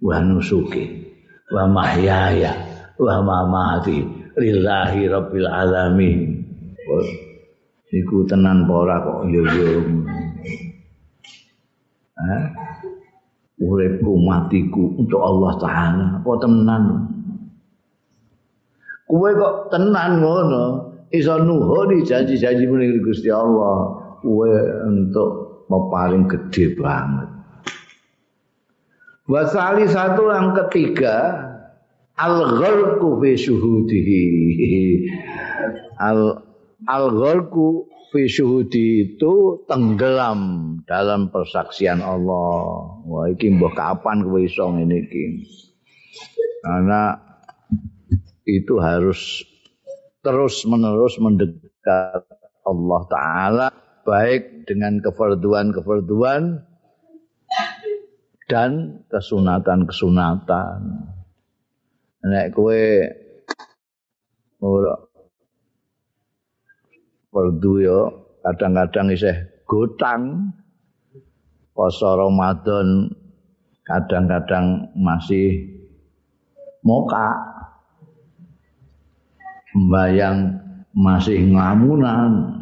wa 0.00 0.16
nusuki 0.24 0.86
wa 1.52 1.66
mahyaya 1.68 2.54
wa 2.96 3.20
mamati 3.20 4.19
lillahi 4.38 5.10
rabbil 5.10 5.48
alamin. 5.48 6.18
Iku 7.90 8.22
tenan 8.30 8.70
apa 8.70 8.74
ora 8.74 8.96
kok 9.02 9.18
yo 9.26 9.42
yo 9.42 9.70
uripku 13.58 14.12
matiku 14.22 14.94
untuk 14.94 15.18
Allah 15.18 15.52
taala. 15.58 16.06
Apa 16.22 16.30
tenan? 16.38 16.82
Kowe 19.10 19.30
kok 19.34 19.54
tenan 19.74 20.22
ngono? 20.22 20.64
Iso 21.10 21.42
nuhoni 21.42 22.06
janji-janji 22.06 22.70
ning 22.70 23.02
Gusti 23.02 23.26
Allah. 23.26 23.98
Kowe 24.22 24.50
untuk 24.86 25.30
paling 25.66 26.30
gede 26.30 26.78
banget. 26.78 27.28
Wasali 29.26 29.86
satu 29.86 30.30
yang 30.30 30.54
ketiga 30.54 31.49
al-gharqu 32.20 33.08
fi 33.24 33.30
syuhudihi. 33.40 34.24
Al 35.96 36.44
al-gharqu 36.84 37.88
fi 38.12 38.28
syuhudi 38.28 39.16
itu 39.16 39.64
tenggelam 39.64 40.40
dalam 40.84 41.32
persaksian 41.32 42.04
Allah. 42.04 43.00
Wah 43.08 43.26
iki 43.32 43.48
mbah 43.56 43.72
kapan 43.72 44.26
kowe 44.26 44.40
iso 44.40 44.68
ngene 44.68 44.96
iki? 45.08 45.24
Karena 46.60 47.16
itu 48.44 48.76
harus 48.82 49.46
terus 50.20 50.68
menerus 50.68 51.16
mendekat 51.16 52.28
Allah 52.66 53.02
taala 53.08 53.66
baik 54.04 54.68
dengan 54.68 55.00
kefarduan-kefarduan 55.00 56.66
dan 58.50 59.00
kesunatan-kesunatan. 59.08 60.80
Nek 62.20 62.52
kowe. 62.52 62.84
Ora. 64.60 64.94
Perdu 67.30 67.72
yo 67.80 68.00
kadang-kadang 68.44 69.08
isih 69.14 69.36
gotang. 69.64 70.52
Poso 71.72 72.12
Ramadan 72.12 73.08
kadang-kadang 73.88 74.92
masih 74.92 75.64
moka. 76.84 77.40
Mbayang 79.72 80.60
masih 80.92 81.40
ngamunan. 81.46 82.60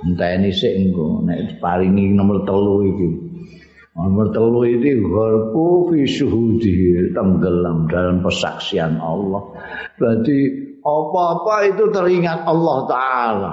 Entah 0.00 0.32
ini 0.32 0.48
sih 0.48 0.72
engko 0.72 1.20
nek 1.28 1.60
paringi 1.60 2.16
nomor 2.16 2.48
telu 2.48 2.80
iki 2.88 3.29
Nomor 3.90 4.30
telu 4.30 4.62
ini 4.62 5.02
gharku 5.02 5.90
fi 5.90 6.06
syuhudi 6.06 7.10
tenggelam 7.10 7.90
dalam 7.90 8.22
persaksian 8.22 9.02
Allah. 9.02 9.42
Berarti 9.98 10.38
apa-apa 10.80 11.54
itu 11.66 11.84
teringat 11.90 12.46
Allah 12.46 12.78
Ta'ala. 12.86 13.52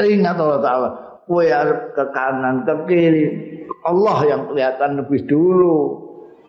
Ingat 0.00 0.36
Allah 0.40 0.60
Ta'ala. 0.64 0.88
Kue 1.28 1.52
ke 1.92 2.04
kanan, 2.16 2.64
ke 2.64 2.74
kiri. 2.88 3.24
Allah 3.84 4.18
yang 4.24 4.42
kelihatan 4.48 5.04
lebih 5.04 5.28
dulu. 5.28 5.76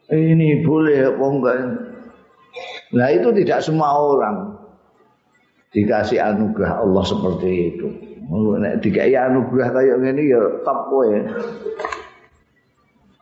Ini 0.09 0.63
boleh 0.63 1.13
apa 1.13 1.25
enggak. 1.27 1.57
Nah 2.95 3.07
itu 3.13 3.29
tidak 3.43 3.59
semua 3.61 3.93
orang 3.93 4.57
dikasih 5.69 6.17
anugerah 6.17 6.81
Allah 6.81 7.03
seperti 7.05 7.49
itu. 7.75 7.87
Nek 8.31 8.81
dikasih 8.81 9.19
anugerah 9.29 9.69
kayak 9.75 9.97
gini 10.01 10.23
ya 10.33 10.41
top 10.65 10.79
kowe. 10.89 11.05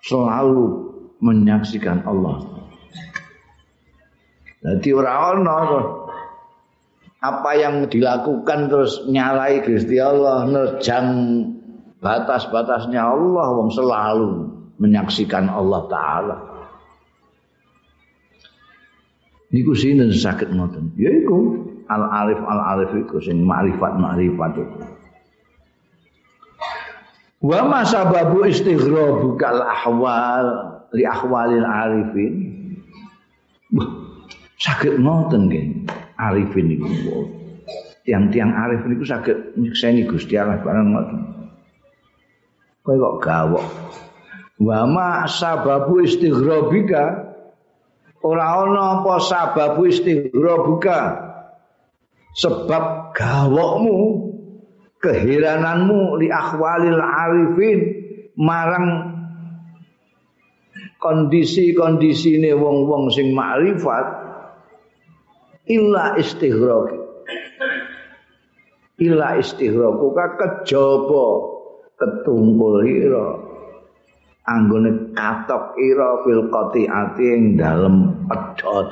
Selalu 0.08 0.88
menyaksikan 1.20 2.02
Allah. 2.08 2.42
Jadi 4.64 4.90
orang-orang 4.96 6.08
apa 7.18 7.52
yang 7.58 7.76
dilakukan 7.90 8.72
terus 8.72 9.04
nyalai 9.10 9.62
Gusti 9.66 9.98
Allah 10.00 10.48
nerjang 10.48 11.08
batas-batasnya 12.00 13.02
Allah 13.02 13.48
wong 13.58 13.70
selalu 13.74 14.30
menyaksikan 14.78 15.50
Allah 15.50 15.82
taala. 15.90 16.38
Iku 19.48 19.72
sini 19.74 20.12
sakit 20.12 20.52
ngoten. 20.52 20.94
Ya 21.00 21.10
iku 21.10 21.64
al 21.88 22.04
arif 22.04 22.40
al 22.44 22.62
arif 22.76 22.92
iku 23.08 23.18
sing 23.24 23.42
makrifat 23.48 23.96
itu. 24.60 24.97
Wa 27.48 27.64
ma 27.64 27.88
sababu 27.88 28.44
istighrabukal 28.44 29.64
ahwal 29.64 30.48
li 30.92 31.08
ahwalil 31.08 31.64
arifin. 31.64 32.34
Sakit 34.60 35.00
ngoten 35.00 35.48
nggih 35.48 35.66
arifin 36.20 36.76
niku. 36.76 36.92
Tiang-tiang 38.04 38.52
arif 38.52 38.84
niku 38.84 39.08
saged 39.08 39.56
nyekseni 39.56 40.04
Gusti 40.12 40.36
Allah 40.36 40.60
bareng 40.60 40.92
ngoten. 40.92 41.20
Kowe 42.84 42.96
kok 43.00 43.16
gawok. 43.24 43.66
Wa 44.60 44.84
sababu 45.32 46.04
istighrabika 46.04 47.32
ora 48.28 48.66
ana 48.66 48.82
apa 49.00 49.24
sababu 49.24 49.88
istighrabuka 49.88 51.00
sebab 52.36 53.14
gawokmu 53.16 54.27
keherananmu 55.02 56.22
li 56.22 56.28
akhwalil 56.32 57.02
arifin. 57.02 57.80
Marang 58.38 59.18
kondisi-kondisine 61.02 62.54
wong-wong 62.54 63.10
sing 63.10 63.34
makrifat 63.34 64.06
illa 65.70 66.14
istighraq 66.18 66.94
illa 69.02 69.38
istighraq 69.38 70.00
ka 70.14 70.26
kejaba 70.38 71.26
ketungkul 71.98 72.86
ira. 72.86 73.28
Anggone 74.48 75.12
katok 75.12 75.76
ira 75.76 76.24
fil 76.24 76.48
qati'ati 76.48 77.26
ing 77.26 77.44
dalem 77.60 78.16
pedhot. 78.32 78.88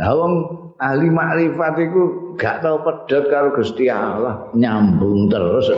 Lawang 0.00 0.34
ahli 0.80 1.12
makrifat 1.12 1.76
iku 1.76 2.29
gak 2.40 2.64
tau 2.64 2.80
pedhot 2.80 3.28
karo 3.28 3.52
Gusti 3.52 3.92
Allah, 3.92 4.48
nyambung 4.56 5.28
terus. 5.28 5.68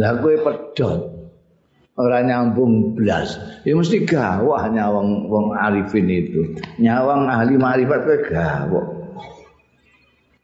Lah 0.00 0.16
kowe 0.16 0.32
pedhot 0.40 1.00
ora 1.96 2.24
nyambung 2.24 2.96
blas. 2.96 3.36
Ya 3.68 3.76
mesti 3.76 4.08
gawah 4.08 4.64
nyawang 4.72 5.28
wong 5.28 5.52
arifin 5.52 6.08
itu. 6.08 6.56
Nyawang 6.80 7.28
ahli 7.28 7.60
makrifat 7.60 8.00
kowe 8.04 8.18
gawah. 8.32 8.86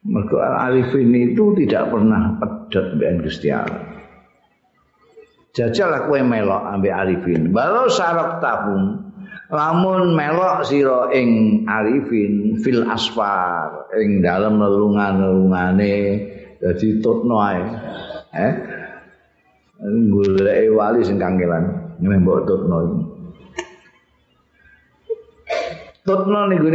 Mergo 0.03 0.37
arifin 0.45 1.09
itu 1.17 1.57
tidak 1.65 1.89
pernah 1.89 2.37
pedhot 2.37 2.87
mbek 3.01 3.25
Gusti 3.25 3.49
Allah. 3.49 3.89
Jajal 5.53 6.09
kowe 6.09 6.21
melok 6.21 6.69
ambek 6.69 6.93
arifin. 6.97 7.53
Baru 7.53 7.89
sarok 7.89 8.41
tahun 8.41 9.12
lamun 9.53 10.17
melok 10.17 10.65
sira 10.65 11.13
ing 11.13 11.63
arifin 11.69 12.57
fil 12.65 12.89
asfar 12.89 13.93
ing 14.01 14.25
dalem 14.25 14.57
lelungan-lelungane 14.57 15.95
dadi 16.57 16.89
tutno 17.05 17.37
ae. 17.37 17.61
Eh? 18.33 18.53
Golek 19.83 20.73
wali 20.73 21.05
sing 21.05 21.21
kangelan 21.21 21.97
ngene 22.01 22.17
mbok 22.25 22.49
tutno 22.49 22.77
tutno 26.07 26.41
niku 26.49 26.69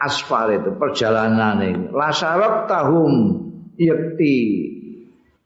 asfar 0.00 0.48
itu 0.54 0.70
perjalanan 0.78 1.90
lasarok 1.92 2.70
tahum 2.70 3.12
yakti 3.76 4.36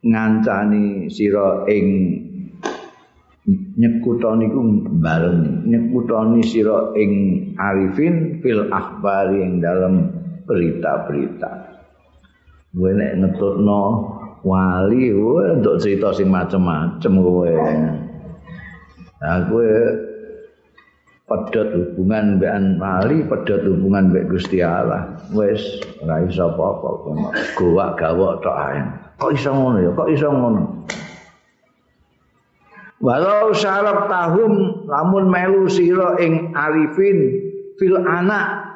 ngancani 0.05 1.09
sira 1.09 1.67
ing 1.73 1.87
nyekutoni 3.75 4.47
ku 4.55 4.61
bareng 5.03 5.67
nyekutoni 5.67 6.41
sira 6.47 6.95
ing 6.95 7.13
arifin 7.59 8.39
fil 8.39 8.71
akhbari 8.71 9.43
ing 9.43 9.59
dalam 9.59 10.15
berita-berita. 10.47 11.75
Gue 12.75 12.91
nek 12.95 13.23
ngetutno 13.23 13.83
wali 14.47 15.11
gue 15.11 15.45
untuk 15.59 15.81
cerita 15.81 16.13
sing 16.15 16.29
macem-macem 16.29 17.13
gue 17.17 17.53
nah 19.25 19.41
gue 19.49 19.71
pedot 21.25 21.69
hubungan 21.73 22.37
mbek 22.37 22.53
wali 22.77 23.25
pedot 23.25 23.63
hubungan 23.65 24.13
mbek 24.13 24.29
Gusti 24.31 24.61
Allah. 24.61 25.19
Wis 25.33 25.83
ora 26.05 26.23
iso 26.29 26.53
apa-apa 26.53 26.89
gowak 27.59 27.91
gawok 27.99 28.45
tok 28.45 28.59
ae. 28.59 28.79
Kok 29.19 29.33
iso 29.33 29.51
ngono 29.51 29.79
ya? 29.81 29.91
Kok 29.97 30.09
iso 30.13 30.29
ngono 30.29 30.63
Walau 33.03 33.51
syarab 33.51 34.07
tahum 34.07 34.87
lamun 34.87 35.27
melu 35.27 35.67
sira 35.67 36.15
ing 36.23 36.55
arifin 36.55 37.19
fil 37.75 37.99
anak 37.99 38.71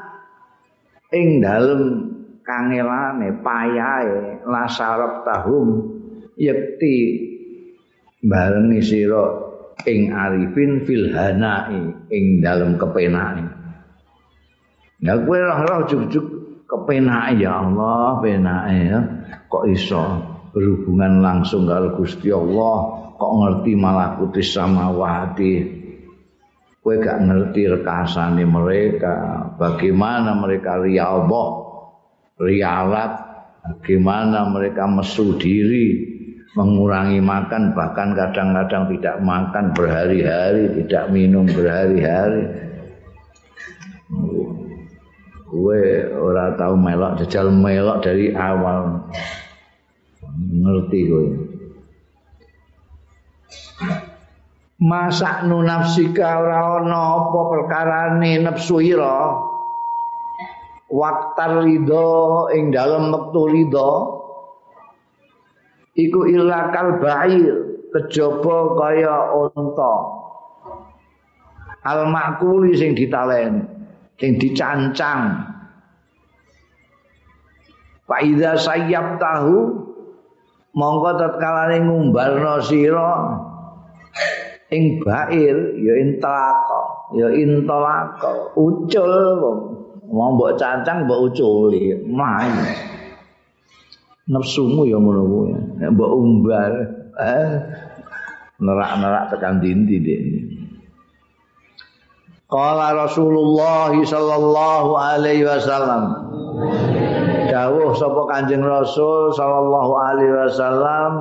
ing 1.15 1.39
dalem 1.39 1.83
kangelane 2.43 3.39
payahe 3.41 4.43
la 4.43 4.67
syarab 4.67 5.23
tahum 5.23 5.69
yakti 6.35 6.97
barengi 8.27 8.83
sira 8.83 9.25
ing 9.87 10.11
arifin 10.11 10.83
fil 10.83 11.15
hanai 11.15 12.11
ing 12.11 12.43
dalem 12.43 12.75
kepenake. 12.75 13.47
Ya 14.99 15.15
kowe 15.15 15.39
roh-roh 15.39 15.87
juk-juk 15.87 16.27
kepenake 16.67 17.39
ya 17.47 17.63
Allah, 17.63 18.19
penake 18.19 18.77
ya. 18.91 19.01
Kok 19.47 19.65
iso 19.71 20.03
berhubungan 20.51 21.23
langsung 21.23 21.71
karo 21.71 21.95
Gusti 21.95 22.35
Allah 22.35 23.08
kok 23.19 23.33
ngerti 23.35 23.75
malakuti 23.75 24.43
samawati 24.47 25.53
kowe 26.89 26.97
gak 27.05 27.21
ngerti 27.21 27.69
rekasane 27.69 28.49
mereka. 28.49 29.45
Bagaimana 29.61 30.33
mereka 30.39 30.81
riyadhah 30.81 31.51
rialat. 32.41 33.13
Bagaimana 33.61 34.49
mereka 34.49 34.89
mesu 34.89 35.37
diri? 35.37 36.17
Mengurangi 36.57 37.21
makan 37.21 37.77
bahkan 37.77 38.17
kadang-kadang 38.17 38.89
tidak 38.97 39.21
makan 39.21 39.77
berhari-hari 39.77 40.81
tidak 40.81 41.13
minum 41.13 41.45
berhari-hari. 41.45 42.49
Gue 45.53 46.09
ora 46.17 46.57
tahu 46.57 46.75
melok 46.75 47.21
jajal 47.21 47.53
melok 47.53 48.01
dari 48.01 48.33
awal. 48.33 49.07
Ngerti 50.35 50.99
gue 51.05 51.48
Masak 54.79 55.51
nu 55.51 55.67
nafsika 55.67 56.39
ora 56.39 56.79
ana 56.79 57.19
apa 57.19 57.41
perkarane 57.51 58.47
nafsu 58.47 58.79
ira. 58.79 59.35
Waktar 60.87 61.67
ridho 61.67 62.47
ing 62.55 62.71
dalem 62.71 63.11
wektu 63.11 63.43
ridho 63.51 63.91
iku 65.99 66.31
ilakal 66.31 67.03
bair 67.03 67.75
kejaba 67.91 68.79
kaya 68.79 69.17
unta. 69.35 69.95
Al 71.83 72.07
makuli 72.15 72.79
sing 72.79 72.95
ditalen 72.95 73.67
sing 74.15 74.39
dicancang. 74.39 75.43
Pak 78.07 78.21
Ida 78.23 78.55
sayyab 78.55 79.19
tahu 79.19 79.75
mongko 80.71 81.11
tatkalane 81.19 81.83
ngumbarno 81.83 82.63
sira 82.63 83.13
ing 84.69 85.01
bair 85.01 85.57
ya 85.81 85.95
intalaka 85.97 86.81
ya 87.17 87.29
intalaka 87.33 88.53
ucul 88.53 89.13
mau 90.09 90.33
mbok 90.35 90.57
cancang 90.57 91.05
mbok 91.05 91.33
uculi. 91.33 91.97
Main. 92.09 92.53
Nafsumu 94.29 94.85
ya 94.89 94.97
ngono 95.01 95.23
kuwi. 95.25 95.53
Nek 95.81 95.89
mbok 95.97 96.11
umbar 96.13 96.73
eh 97.17 97.49
nerak-nerak 98.59 99.31
tekan 99.31 99.63
dinti 99.63 99.97
dek 100.03 100.23
Qala 102.49 102.97
Rasulullah 102.97 103.93
sallallahu 103.93 104.91
alaihi 104.97 105.45
wasallam. 105.45 106.33
Dawuh 107.49 107.93
sapa 107.93 108.25
Kanjeng 108.25 108.65
Rasul 108.65 109.37
sallallahu 109.37 109.93
alaihi 110.01 110.33
wasallam 110.33 111.13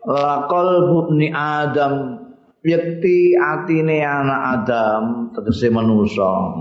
Lakol 0.00 0.88
bukni 0.88 1.28
Adam 1.28 2.16
yakti 2.64 3.36
atine 3.36 4.00
anak 4.00 4.40
Adam 4.64 5.02
tegese 5.36 5.68
manusa 5.68 6.56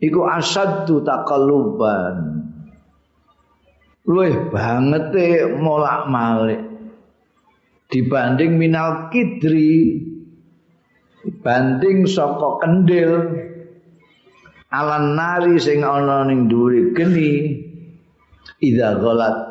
iku 0.00 0.28
asaddu 0.28 1.00
taqalluban. 1.00 2.44
Luwih 4.06 4.54
banget 4.54 5.10
molak-malik. 5.58 6.62
Dibanding 7.86 8.58
minal 8.58 9.10
kidri 9.14 10.02
dibanding 11.26 12.06
saka 12.06 12.62
kendil 12.62 13.10
alan 14.74 15.18
nari 15.18 15.58
sing 15.58 15.86
ana 15.86 16.26
ning 16.26 16.50
dhuwure 16.50 16.94
geni 16.94 17.62
idza 18.58 18.98
ghalat 18.98 19.45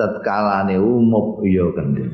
tatkalane 0.00 0.80
umup 0.80 1.44
ya 1.44 1.68
kendel. 1.76 2.08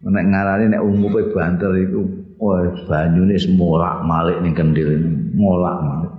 Nek 0.00 0.26
ngarani 0.26 0.72
nek 0.72 0.80
umupe 0.86 1.34
banter 1.34 1.70
iku 1.76 2.02
wah 2.40 2.64
banyune 2.88 3.36
semolak 3.36 4.00
malik 4.06 4.40
ning 4.40 4.56
kendil 4.56 4.96
molak 5.36 5.76
malik. 5.84 6.12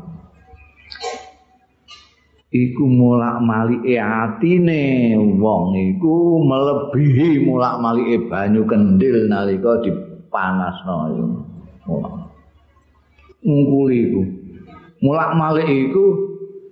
Iku 2.52 2.84
molak 2.84 3.39
malike 3.41 3.96
atine 3.96 5.15
wong 5.15 5.72
iku 5.72 6.44
melebihi 6.44 7.48
molak 7.48 7.80
malike 7.80 8.28
banyu 8.28 8.67
kendil 8.67 9.32
nalika 9.32 9.80
dipanasno 9.82 10.96
iku. 11.15 11.28
Ngungkuli 13.41 13.98
iku. 14.12 14.22
Molak 15.02 15.32
malik 15.34 15.65
iku 15.65 16.31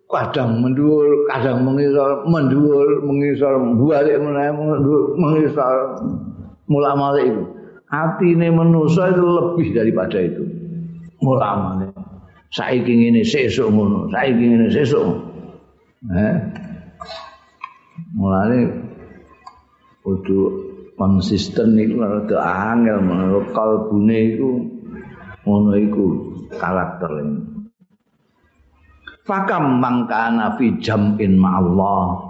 kadang 0.09 0.65
mendhuwur, 0.65 1.29
kadang 1.29 1.61
mengisor, 1.63 2.25
mendhuwur, 2.25 3.05
mengisor, 3.05 3.53
balik 3.77 4.17
meneh 4.17 4.49
mengisor. 5.15 5.77
Mulak-malik 6.69 7.33
itu. 7.33 7.43
Atine 7.89 8.53
manusa 8.53 9.09
itu 9.09 9.25
lebih 9.25 9.73
daripada 9.73 10.21
itu. 10.21 10.45
Mulak-malik. 11.21 11.93
Saiki 12.49 12.93
ngene 12.93 13.21
sesuk 13.25 13.69
ngono, 13.69 14.09
saiki 14.09 14.41
ngene 14.41 14.69
sesuk. 14.73 15.05
Eh? 16.13 16.37
mulane 18.15 18.71
kudu 20.01 20.39
konsisten 20.95 21.77
iku 21.77 22.01
rada 22.01 22.37
angel 22.73 22.99
kalbune 23.53 24.17
iku 24.33 24.49
ngono 25.45 25.71
iku 25.77 26.05
karakter 26.57 27.11
ini. 27.23 27.58
Fakam 29.29 29.77
mangkana 29.77 30.57
fi 30.57 30.73
jam'in 30.81 31.37
ma'allah. 31.37 32.25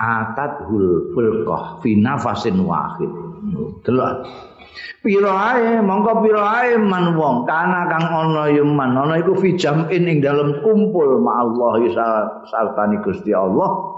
Atathul 0.00 1.12
fulqah 1.12 1.84
fi 1.84 2.00
nafasin 2.00 2.64
wahid. 2.64 3.12
Delok. 3.84 4.24
Pira 5.04 5.28
ae? 5.52 5.84
Mongko 5.84 6.24
pira 6.24 6.64
ae 6.64 6.80
man 6.80 7.20
wong. 7.20 7.44
Kana 7.44 7.84
kang 7.92 8.08
ana 8.08 8.48
ya 8.48 8.64
man. 8.64 8.96
Ana 8.96 9.20
iku 9.20 9.36
fi 9.36 9.60
jam'in 9.60 10.08
ing 10.08 10.24
dalem 10.24 10.64
kumpul 10.64 11.20
ma'allah 11.20 11.84
sartani 12.48 13.04
Gusti 13.04 13.36
Allah. 13.36 13.92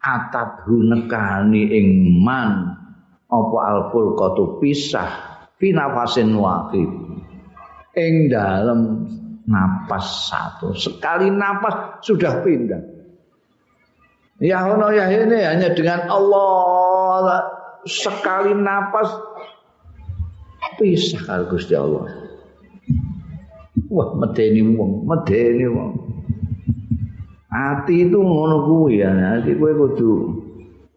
Atadhu 0.00 0.88
nekani 0.88 1.68
ing 1.68 1.88
man. 2.24 2.80
Apa 3.28 3.56
alful 3.76 4.16
kotu 4.16 4.56
pisah 4.56 5.12
pinafasin 5.60 6.32
wahid. 6.32 6.88
Ing 7.92 8.32
dalam 8.32 9.04
napas 9.46 10.30
satu. 10.30 10.74
Sekali 10.74 11.30
napas 11.30 12.02
sudah 12.04 12.42
pindah. 12.42 12.82
Ya 14.42 14.66
ono 14.66 14.90
ya 14.90 15.06
ini 15.06 15.38
hanya 15.38 15.70
dengan 15.70 16.10
Allah 16.10 17.46
sekali 17.86 18.58
napas 18.58 19.06
pisah 20.82 21.22
kali 21.22 21.44
Gusti 21.46 21.78
Allah. 21.78 22.10
Wah 23.92 24.08
medeni 24.18 24.66
wong 24.66 25.06
medeni 25.06 25.66
wong. 25.70 25.92
Ati 27.52 28.08
itu 28.08 28.16
ngono 28.16 28.64
kuwi 28.64 29.04
ya, 29.04 29.12
ati 29.36 29.52
kowe 29.60 29.70
kudu 29.76 30.41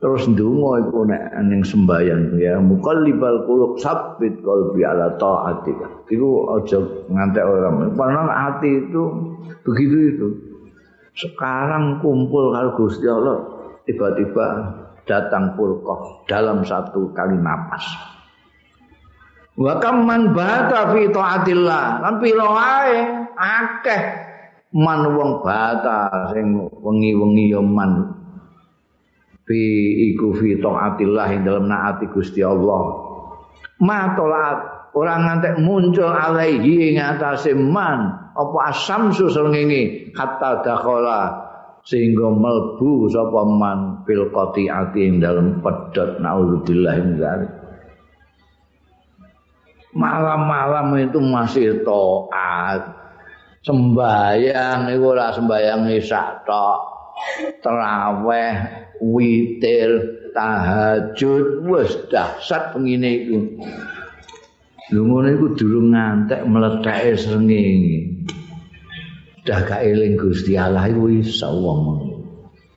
terus 0.05 0.29
ndonga 0.29 0.85
iku 0.85 1.01
nek 1.09 1.33
ning 1.49 1.65
sembahyang 1.65 2.37
ya 2.37 2.61
muqallibal 2.61 3.41
qulub 3.49 3.81
sabbit 3.81 4.37
qalbi 4.45 4.85
ala 4.85 5.17
taatika. 5.17 5.89
Iku 6.13 6.45
aja 6.53 6.77
ngantek 7.09 7.41
orang. 7.41 7.89
Padahal 7.97 8.29
hati 8.29 8.85
itu 8.85 9.01
begitu 9.65 9.97
itu. 10.13 10.27
Sekarang 11.17 12.05
kumpul 12.05 12.53
karo 12.53 12.77
Gusti 12.77 13.09
Allah 13.09 13.49
tiba-tiba 13.89 14.77
datang 15.09 15.57
pulkoh 15.57 16.21
dalam 16.29 16.61
satu 16.61 17.09
kali 17.09 17.41
napas. 17.41 17.81
Wa 19.57 19.81
kam 19.81 20.05
man 20.05 20.37
bata 20.37 20.93
fi 20.93 21.09
taatillah. 21.09 22.05
Kan 22.05 22.13
piro 22.21 22.45
wae 22.53 23.25
akeh 23.41 24.01
man 24.69 25.17
wong 25.17 25.41
bata 25.41 26.29
sing 26.29 26.61
wengi-wengi 26.61 27.57
ya 27.57 27.63
man 27.65 28.14
fi 29.45 29.62
iku 30.13 30.34
fi 30.36 30.58
taatillah 30.58 31.27
ing 31.34 31.41
dalem 31.45 31.69
naati 31.69 32.10
Gusti 32.10 32.41
Allah. 32.41 33.05
Ma 33.81 34.17
tolat 34.17 34.58
ora 34.97 35.21
ngantek 35.21 35.62
muncul 35.62 36.10
alaihi 36.10 36.93
ing 36.93 36.97
atase 36.97 37.53
man 37.53 38.34
apa 38.34 38.58
asamsu 38.73 39.29
srengenge 39.29 40.12
hatta 40.17 40.65
dakhala 40.65 41.21
sehingga 41.86 42.34
melbu 42.34 43.08
sapa 43.13 43.41
man 43.45 44.01
fil 44.10 44.34
qati'ati 44.34 44.99
ing 45.05 45.21
dalem 45.21 45.62
pedhot 45.62 46.17
naudzubillah 46.17 46.95
min 46.97 47.21
malam-malam 49.95 50.91
itu 50.99 51.23
masih 51.23 51.79
taat 51.88 52.84
sembayang 53.63 54.91
iku 54.91 55.05
ora 55.15 55.31
sembayang 55.31 55.88
isak 55.95 56.43
tok. 56.43 56.79
Traweh 57.63 58.85
witir 59.03 59.91
tahajud 60.36 61.63
wis 61.65 61.91
dahsyat 62.12 62.75
pengine 62.75 63.10
iku. 63.25 63.39
Ngono 64.93 65.27
iku 65.34 65.47
durung 65.58 65.97
ngantek 65.97 66.45
mletheke 66.45 67.17
srengenge 67.17 68.15
dah 69.45 69.62
gak 69.62 69.86
eling 69.86 70.17
Gusti 70.17 70.58
Allah 70.58 70.89
iku 70.89 71.10
iso 71.10 71.49
wong. 71.49 71.81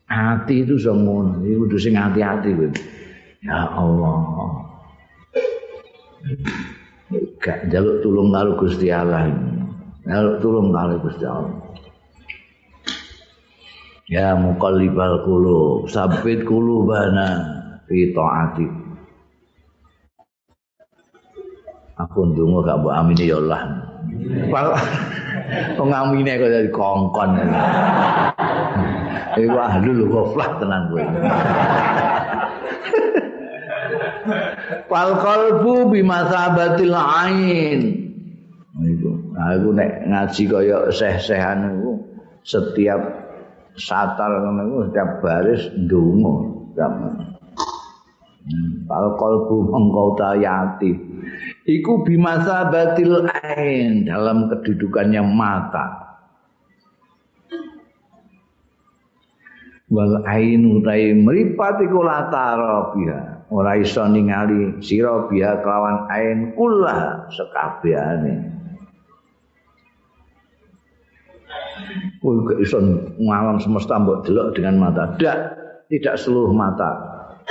Ati 0.08 0.64
itu 0.64 0.76
iso 0.76 0.92
ngono 0.96 1.44
iku 1.44 1.66
kudu 1.68 1.76
sing 1.80 1.96
ati-ati 1.96 2.48
kowe. 2.52 2.68
Ya 3.44 3.68
Allah. 3.72 4.16
Gak 7.40 7.72
njaluk 7.72 8.04
tulung 8.04 8.28
karo 8.32 8.56
Gusti 8.60 8.92
Allah. 8.92 9.28
Lalu 10.08 10.32
turun 10.40 10.72
kali 10.72 10.96
Gusti 11.04 11.24
Allah. 11.28 11.57
Ya 14.08 14.32
muqallibal 14.32 15.20
qulub, 15.20 15.84
sabit 15.92 16.48
qulubana 16.48 17.28
fi 17.84 18.08
taati. 18.16 18.64
Aku 22.00 22.32
ndonga 22.32 22.64
gak 22.64 22.78
mbok 22.80 22.94
amine 22.96 23.28
ya 23.28 23.36
Allah. 23.36 23.60
Wong 25.76 25.92
amine 25.92 26.40
kok 26.40 26.48
dadi 26.48 26.72
kongkon. 26.72 27.36
Iku 29.36 29.56
ahlul 29.60 30.08
ghaflah 30.08 30.56
tenan 30.56 30.82
kowe. 30.88 31.04
Fal 34.88 35.20
qalbu 35.20 35.92
bimasabatil 35.92 36.96
ain. 36.96 37.80
Iku. 38.72 39.36
Nah, 39.36 39.52
aku 39.52 39.68
nek 39.76 40.08
ngaji 40.08 40.42
kaya 40.48 40.88
seh-sehan 40.96 41.76
iku 41.76 41.92
setiap 42.40 43.27
satar 43.78 44.42
ngono 44.42 44.62
iku 44.66 44.78
setiap 44.90 45.10
baris 45.22 45.62
ndonga 45.78 46.34
zaman. 46.74 47.14
Al 48.88 49.06
qalbu 49.20 49.70
engkau 49.72 50.16
tayati. 50.16 50.92
Iku 51.68 52.00
bimasa 52.00 52.72
batil 52.72 53.28
ain 53.44 54.08
dalam 54.08 54.48
kedudukannya 54.48 55.20
mata. 55.20 55.86
Wal 59.88 60.24
ain 60.24 60.80
utai 60.80 61.12
meripat 61.12 61.80
iku 61.84 62.00
latara 62.04 62.92
biha. 62.96 63.20
Ora 63.48 63.76
iso 63.80 64.04
ningali 64.04 64.80
sira 64.84 65.28
kelawan 65.28 66.08
ain 66.12 66.52
kula 66.52 67.28
sekabehane. 67.32 68.47
Kowe 72.18 72.34
gak 72.50 72.58
iso 72.58 72.82
ngalam 73.22 73.62
semesta 73.62 73.94
mbok 73.94 74.26
delok 74.26 74.58
dengan 74.58 74.90
mata. 74.90 75.14
Tidak, 75.14 75.38
tidak 75.86 76.14
seluruh 76.18 76.50
mata. 76.50 76.90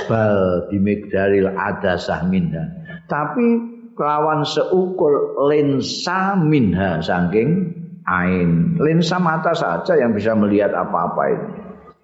Bal 0.05 0.67
bimigdaril 0.67 1.55
adasah 1.55 2.27
minha. 2.27 2.67
Tapi 3.07 3.47
kelawan 3.95 4.43
seukur 4.43 5.39
lensa 5.47 6.35
minha 6.35 6.99
saking 6.99 7.71
ain. 8.05 8.75
Lensa 8.77 9.17
mata 9.17 9.55
saja 9.55 9.95
yang 9.95 10.11
bisa 10.11 10.35
melihat 10.35 10.75
apa-apa 10.75 11.23
ini. 11.31 11.49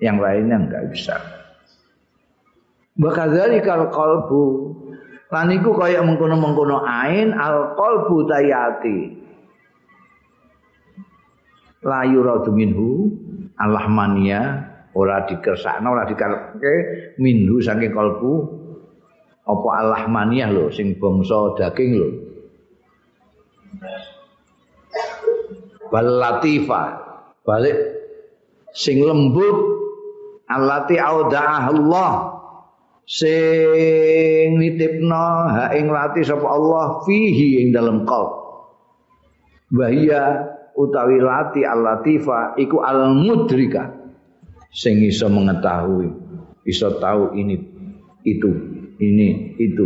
Yang 0.02 0.18
lainnya 0.24 0.58
enggak 0.64 0.84
bisa. 0.90 1.16
Bakadari 2.96 3.60
kal 3.60 3.92
kalbu. 3.92 4.74
Lan 5.34 5.50
iku 5.50 5.74
kaya 5.74 6.06
mengkono-mengkono 6.06 6.86
ain 6.86 7.34
al 7.34 7.74
qalbu 7.74 8.30
tayati. 8.30 9.23
Layu 11.84 12.20
radu 12.24 12.52
minhu 12.56 13.12
alahmania 13.60 14.72
ora 14.96 15.28
dikersakno 15.28 15.94
ora 15.94 16.08
dikarepke 16.08 16.74
minhu 17.20 17.60
saking 17.60 17.92
kalbu. 17.92 18.64
Apa 19.44 19.70
alahmania 19.84 20.48
lho 20.48 20.72
sing 20.72 20.96
bangsa 20.96 21.60
daging 21.60 21.92
lho. 22.00 22.10
Bal 25.92 26.08
balik 27.44 27.78
sing 28.72 29.04
lembut 29.04 29.58
allati 30.48 30.96
auda'ah 30.96 31.70
Allah 31.70 32.12
sing 33.04 34.56
nitipno 34.58 35.28
ha 35.52 35.76
ing 35.76 35.92
lati 35.92 36.24
sapa 36.24 36.48
Allah 36.48 37.04
fihi 37.04 37.68
ing 37.68 37.76
dalam 37.76 38.08
qalb 38.08 38.32
bahia 39.76 40.53
utawi 40.78 41.22
lati 41.22 41.62
al-latifa 41.66 42.58
iku 42.58 42.82
al-mudrika. 42.82 44.02
Sing 44.74 45.06
iso 45.06 45.30
mengetahui 45.30 46.10
iso 46.66 46.98
tahu 46.98 47.36
ini 47.38 47.56
itu 48.26 48.50
ini 48.98 49.60
itu. 49.60 49.86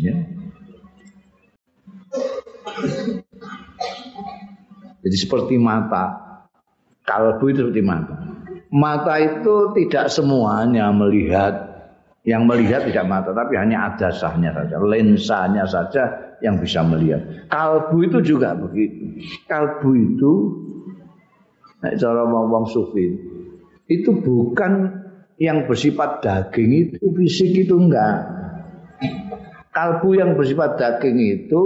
Ya. 0.00 0.14
Jadi 5.02 5.16
seperti 5.18 5.54
mata. 5.58 6.20
Kalbu 7.02 7.50
itu 7.50 7.66
seperti 7.66 7.82
mata. 7.82 8.14
Mata 8.72 9.18
itu 9.18 9.74
tidak 9.74 10.06
semuanya 10.08 10.88
melihat. 10.94 11.72
Yang 12.22 12.42
melihat 12.46 12.80
tidak 12.86 13.10
mata 13.10 13.34
tapi 13.34 13.58
hanya 13.58 13.90
ada 13.90 14.14
sahnya 14.14 14.54
saja 14.54 14.78
lensanya 14.78 15.66
saja 15.66 16.31
yang 16.42 16.58
bisa 16.58 16.82
melihat. 16.82 17.48
Kalbu 17.48 17.96
itu 18.10 18.18
juga 18.34 18.58
begitu. 18.58 19.22
Kalbu 19.46 19.90
itu 19.94 20.32
nek 21.82 21.98
cara 21.98 22.22
wong 22.26 22.66
sufi 22.70 23.10
itu 23.90 24.10
bukan 24.22 25.02
yang 25.42 25.66
bersifat 25.66 26.22
daging 26.22 26.70
itu 26.70 27.02
fisik 27.14 27.66
itu 27.66 27.74
enggak. 27.74 28.26
Kalbu 29.72 30.18
yang 30.18 30.36
bersifat 30.38 30.78
daging 30.78 31.18
itu 31.18 31.62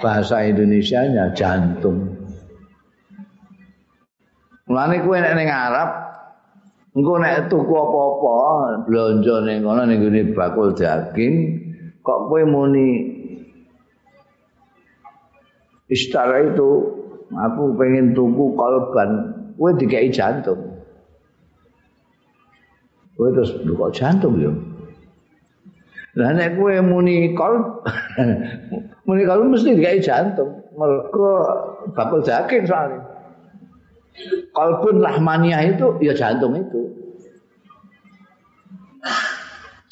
bahasa 0.00 0.46
Indonesianya 0.46 1.36
jantung. 1.36 2.16
Mulane 4.64 5.04
kowe 5.04 5.18
nek 5.20 5.34
ning 5.36 5.50
Arab 5.52 5.90
engko 6.96 7.20
nek 7.20 7.52
tuku 7.52 7.74
apa-apa 7.74 8.36
blonjo 8.88 9.44
ning 9.44 9.60
kono 9.60 9.82
ning 9.84 10.00
bakul 10.32 10.72
daging 10.72 11.60
kok 12.00 12.32
kowe 12.32 12.42
muni 12.48 13.13
istara 15.94 16.50
itu 16.50 16.70
aku 17.30 17.78
pengen 17.78 18.12
tuku 18.12 18.58
kalban 18.58 19.10
kowe 19.54 19.70
dikai 19.78 20.10
jantung. 20.10 20.58
Kowe 23.14 23.30
terus 23.30 23.54
kok 23.54 23.94
jantung 23.94 24.34
yo 24.42 24.52
Lah 26.14 26.30
nek 26.34 26.58
kowe 26.58 26.74
muni 26.82 27.34
kol 27.38 27.82
muni 29.06 29.22
kol 29.22 29.46
mesti 29.46 29.78
dikai 29.78 30.02
jantung. 30.02 30.66
Mergo 30.74 31.30
bakul 31.94 32.26
daging 32.26 32.66
soalnya. 32.66 33.02
Kalbun 34.54 35.02
rahmaniah 35.02 35.74
itu 35.74 35.98
ya 36.02 36.14
jantung 36.14 36.54
itu. 36.54 37.04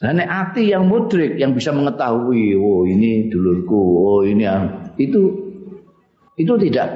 Nah, 0.03 0.19
hati 0.19 0.75
yang 0.75 0.91
mudrik 0.91 1.39
yang 1.39 1.55
bisa 1.55 1.71
mengetahui, 1.71 2.59
oh 2.59 2.83
ini 2.83 3.31
dulurku, 3.31 4.03
oh 4.03 4.27
ini 4.27 4.43
itu 4.99 5.42
itu 6.43 6.55
tidak 6.59 6.89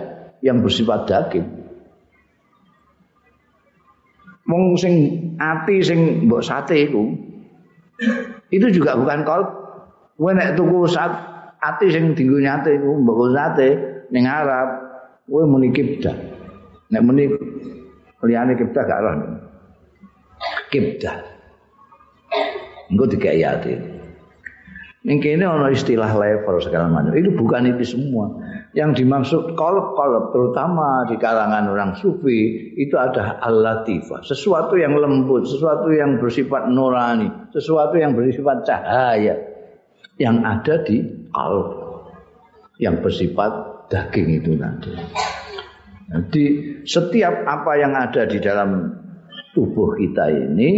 yang 0.42 0.60
bersifat 0.60 1.06
daging. 1.06 1.46
Wong 4.46 4.78
sing 4.78 4.94
ati 5.42 5.82
sing 5.82 6.26
mbok 6.30 6.42
sate 6.42 6.86
itu 6.86 7.02
itu 8.50 8.66
juga 8.70 8.94
bukan 8.94 9.26
kol. 9.26 9.42
Kowe 10.16 10.32
nek 10.32 10.54
tuku 10.54 10.86
sat 10.86 11.12
ati 11.58 11.90
sing 11.90 12.14
dienggo 12.14 12.38
nyate 12.38 12.78
iku 12.78 12.90
mbok 12.94 13.34
sate 13.34 13.68
ning 14.14 14.26
Arab, 14.26 14.68
kowe 15.26 15.42
muni 15.46 15.74
kibdah. 15.74 16.14
Nek 16.94 17.02
muni 17.02 17.26
liyane 18.22 18.54
kibdah 18.54 18.82
gak 18.86 19.02
roh. 19.02 19.14
Kibdah. 20.70 21.16
Engko 22.86 23.04
dikai 23.10 23.42
ati. 23.42 23.95
Ning 25.06 25.22
kene 25.22 25.46
ana 25.46 25.70
istilah 25.70 26.18
level 26.18 26.58
segala 26.58 26.90
macam. 26.90 27.14
Itu 27.14 27.30
bukan 27.38 27.70
itu 27.70 27.94
semua. 27.94 28.42
Yang 28.74 29.06
dimaksud 29.06 29.54
kolop-kolop 29.54 30.34
terutama 30.34 31.06
di 31.06 31.14
kalangan 31.14 31.70
orang 31.70 31.94
sufi 31.94 32.74
itu 32.74 32.98
ada 32.98 33.38
al-latifah, 33.38 34.26
sesuatu 34.26 34.74
yang 34.74 34.98
lembut, 34.98 35.46
sesuatu 35.46 35.94
yang 35.94 36.18
bersifat 36.18 36.68
nurani, 36.68 37.30
sesuatu 37.54 37.94
yang 37.94 38.18
bersifat 38.18 38.66
cahaya 38.66 39.38
yang 40.18 40.42
ada 40.42 40.82
di 40.82 41.00
kalb 41.30 41.86
yang 42.82 43.00
bersifat 43.00 43.52
daging 43.88 44.42
itu 44.42 44.58
nanti. 44.58 44.90
Jadi 46.06 46.44
setiap 46.82 47.46
apa 47.46 47.72
yang 47.78 47.94
ada 47.94 48.26
di 48.26 48.42
dalam 48.42 48.90
tubuh 49.54 49.94
kita 49.96 50.34
ini 50.34 50.70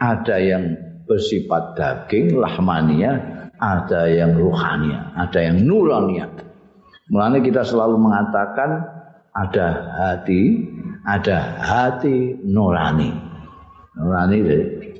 ada 0.00 0.40
yang 0.40 0.76
bersifat 1.06 1.78
daging 1.78 2.34
lahmania, 2.36 3.35
ada 3.56 4.08
yang 4.08 4.36
ruhania, 4.36 5.12
ada 5.16 5.38
yang 5.40 5.64
nurania. 5.64 6.28
Mulanya 7.08 7.40
kita 7.40 7.62
selalu 7.62 7.96
mengatakan 8.02 8.82
ada 9.32 9.66
hati, 9.94 10.66
ada 11.06 11.60
hati 11.60 12.40
nurani. 12.42 13.14
Nurani 13.96 14.38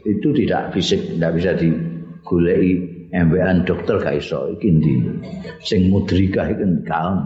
itu 0.07 0.29
tidak 0.33 0.73
fisik, 0.73 1.19
tidak 1.19 1.33
bisa 1.37 1.51
digulai 1.59 2.97
MBN 3.11 3.67
dokter 3.67 3.99
kaiso 3.99 4.55
ndi. 4.57 4.95
Sing 5.65 5.91
mudrikah 5.91 6.47
iku 6.53 6.65
kaum. 6.87 7.19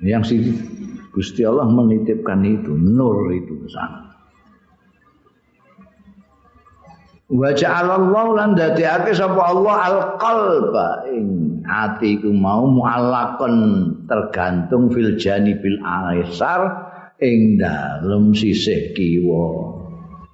Yang 0.00 0.22
si 0.28 0.36
Gusti 1.12 1.42
Allah 1.44 1.68
menitipkan 1.68 2.44
itu, 2.44 2.72
nur 2.72 3.32
itu 3.32 3.64
sana. 3.72 4.09
Wa 7.30 7.54
ja'alallahu 7.54 8.34
lan 8.34 8.58
dadekake 8.58 9.14
sapa 9.14 9.38
Allah 9.38 9.76
al-qalba 9.86 11.06
ing 11.14 11.62
ati 11.62 12.18
iku 12.18 12.34
mau 12.34 12.66
muallakon 12.66 13.54
tergantung 14.10 14.90
fil 14.90 15.14
janibil 15.14 15.78
aisar 15.86 16.90
ing 17.22 17.54
dalem 17.62 18.34
sisih 18.34 18.90
kiwa. 18.98 19.78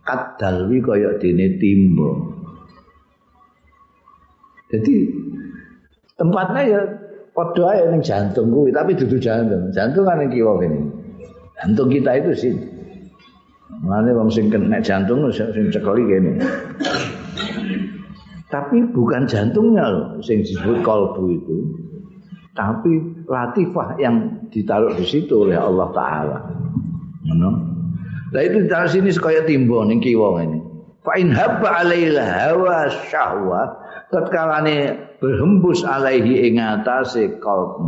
Kadalwi 0.08 0.80
kaya 0.80 1.20
dene 1.20 1.60
timbo. 1.60 2.32
Jadi 4.72 4.94
tempatnya 6.16 6.62
ya 6.64 6.80
Padha 7.36 7.76
ae 7.76 7.92
ning 7.92 8.00
jantung 8.00 8.48
kuwi, 8.48 8.72
tapi 8.72 8.96
dudu 8.96 9.20
jantung. 9.20 9.68
Jantung 9.68 10.08
kan 10.08 10.24
kiwa 10.32 10.56
kene. 10.56 10.80
Jantung 11.60 11.92
kita 11.92 12.16
itu 12.24 12.32
sih. 12.32 12.75
Mulane 13.84 14.10
wong 14.16 14.28
sing 14.32 14.48
kena 14.48 14.80
jantung 14.80 15.28
sing 15.32 15.68
cekeli 15.68 16.04
kene. 16.08 16.32
Tapi 18.46 18.78
bukan 18.94 19.26
jantungnya 19.26 19.84
loh 19.90 20.06
sing 20.22 20.40
disebut 20.46 20.80
kalbu 20.80 21.24
itu. 21.34 21.56
Tapi 22.56 23.24
latifah 23.28 24.00
yang 24.00 24.48
ditaruh 24.48 24.96
di 24.96 25.04
situ 25.04 25.44
oleh 25.44 25.60
Allah 25.60 25.92
taala. 25.92 26.38
Ngono. 27.28 27.50
Lah 28.32 28.42
itu 28.42 28.64
ditaruh 28.64 28.88
sini 28.88 29.12
sekaya 29.12 29.44
timbo 29.44 29.84
ning 29.84 30.00
kiwa 30.00 30.40
ini. 30.40 30.60
Fa 31.04 31.20
in 31.20 31.36
habba 31.36 31.84
alaihi 31.84 32.16
hawa 32.16 32.88
syahwa 33.12 33.76
tatkala 34.08 34.64
berhembus 35.20 35.84
alaihi 35.84 36.50
ing 36.50 36.58
atase 36.58 37.38
qalb 37.38 37.78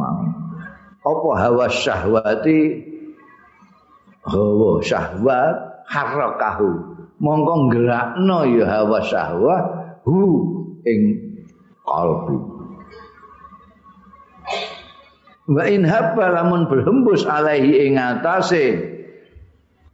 apa 1.09 1.31
hawa 1.41 1.67
syahwati 1.73 2.61
hawa 4.29 4.83
syahwat 4.85 5.68
harakahu 5.89 6.71
mongko 7.19 7.73
gerakno 7.73 8.45
ya 8.45 8.67
hawa 8.69 9.01
syahwat 9.01 9.65
hu 10.05 10.21
ing 10.85 11.01
qalbu 11.83 12.37
wa 15.49 15.63
in 15.65 15.89
habba 15.89 16.29
lamun 16.29 16.69
berhembus 16.69 17.25
alaihi 17.25 17.89
ing 17.89 17.97
atase 17.97 18.77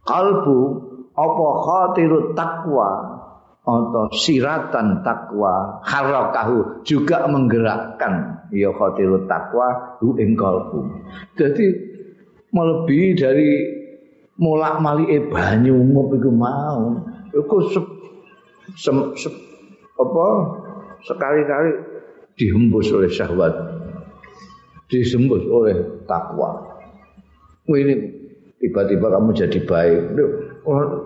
qalbu 0.03 0.59
apa 1.15 1.47
khatirut 1.63 2.35
taqwa 2.35 3.15
atau 3.65 4.13
siratan 4.13 5.01
takwa 5.01 5.81
harakahu 5.81 6.85
juga 6.85 7.25
menggerakkan 7.25 8.45
ya 8.53 8.69
khatirut 8.69 9.25
takwa 9.25 9.97
hu 9.97 10.13
ing 10.21 10.37
kalbu. 10.37 10.85
Jadi 11.33 11.65
melebihi 12.53 13.09
dari 13.17 13.49
mulak 14.35 14.79
mali 14.83 15.05
e 15.11 15.19
banyu 15.25 15.75
ngup 15.79 16.15
iku 16.19 16.31
mau 16.31 16.99
iku 17.31 17.57
se, 17.71 17.79
se, 18.75 18.91
se, 19.15 19.29
apa 19.95 20.25
sekali-kali 21.07 21.71
dihembus 22.35 22.91
oleh 22.91 23.07
syahwat 23.07 23.53
disembus 24.91 25.43
oleh 25.47 26.03
takwa 26.03 26.61
ini 27.71 27.95
tiba-tiba 28.59 29.07
kamu 29.07 29.29
jadi 29.33 29.59
baik 29.63 30.01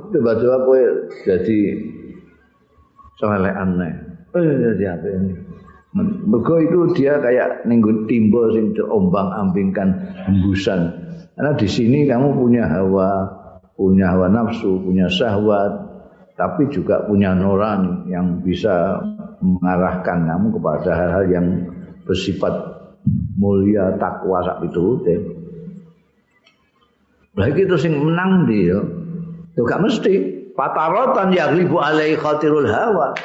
tiba-tiba 0.09 0.55
kowe 0.65 0.81
jadi 1.27 1.57
soleh 3.19 3.51
aneh. 3.51 3.93
Eh 4.31 4.43
jadi 4.63 4.95
apa 4.95 5.07
ini? 5.11 5.33
Mergo 6.29 6.55
itu 6.61 6.79
dia 6.95 7.17
kayak 7.19 7.65
ninggu 7.65 8.07
timbul 8.07 8.53
sing 8.55 8.71
terombang-ambingkan 8.77 9.89
hembusan. 10.23 10.93
Karena 11.39 11.55
di 11.55 11.71
sini 11.71 12.03
kamu 12.03 12.35
punya 12.35 12.67
hawa, 12.67 13.23
punya 13.79 14.11
hawa 14.11 14.27
nafsu, 14.27 14.75
punya 14.83 15.07
syahwat, 15.07 15.71
tapi 16.35 16.67
juga 16.67 17.07
punya 17.07 17.31
nurani 17.31 18.11
yang 18.11 18.43
bisa 18.43 18.99
mengarahkan 19.39 20.27
kamu 20.27 20.59
kepada 20.59 20.91
hal-hal 20.91 21.25
yang 21.31 21.47
bersifat 22.03 22.51
mulia, 23.39 23.95
takwa 23.95 24.43
sak 24.43 24.67
itu. 24.67 24.99
Baik 27.39 27.55
itu 27.55 27.75
sing 27.79 27.95
menang 27.95 28.43
dia. 28.43 28.83
Itu 29.55 29.63
gak 29.63 29.79
mesti. 29.79 30.15
Fataratan 30.59 31.31
yaghlibu 31.31 31.79
alai 31.79 32.19
khatirul 32.19 32.67
hawa. 32.67 33.15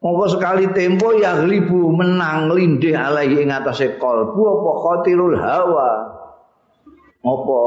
Monggo 0.00 0.32
sekali 0.32 0.64
tempo 0.72 1.12
yaghlibu 1.12 1.92
menang 1.92 2.48
lindih 2.56 2.96
alaihi 2.96 3.44
ing 3.44 3.52
atase 3.52 4.00
kalbu 4.00 4.40
apa 4.48 4.70
khatirul 4.80 5.36
hawa. 5.36 6.09
Apa 7.20 7.60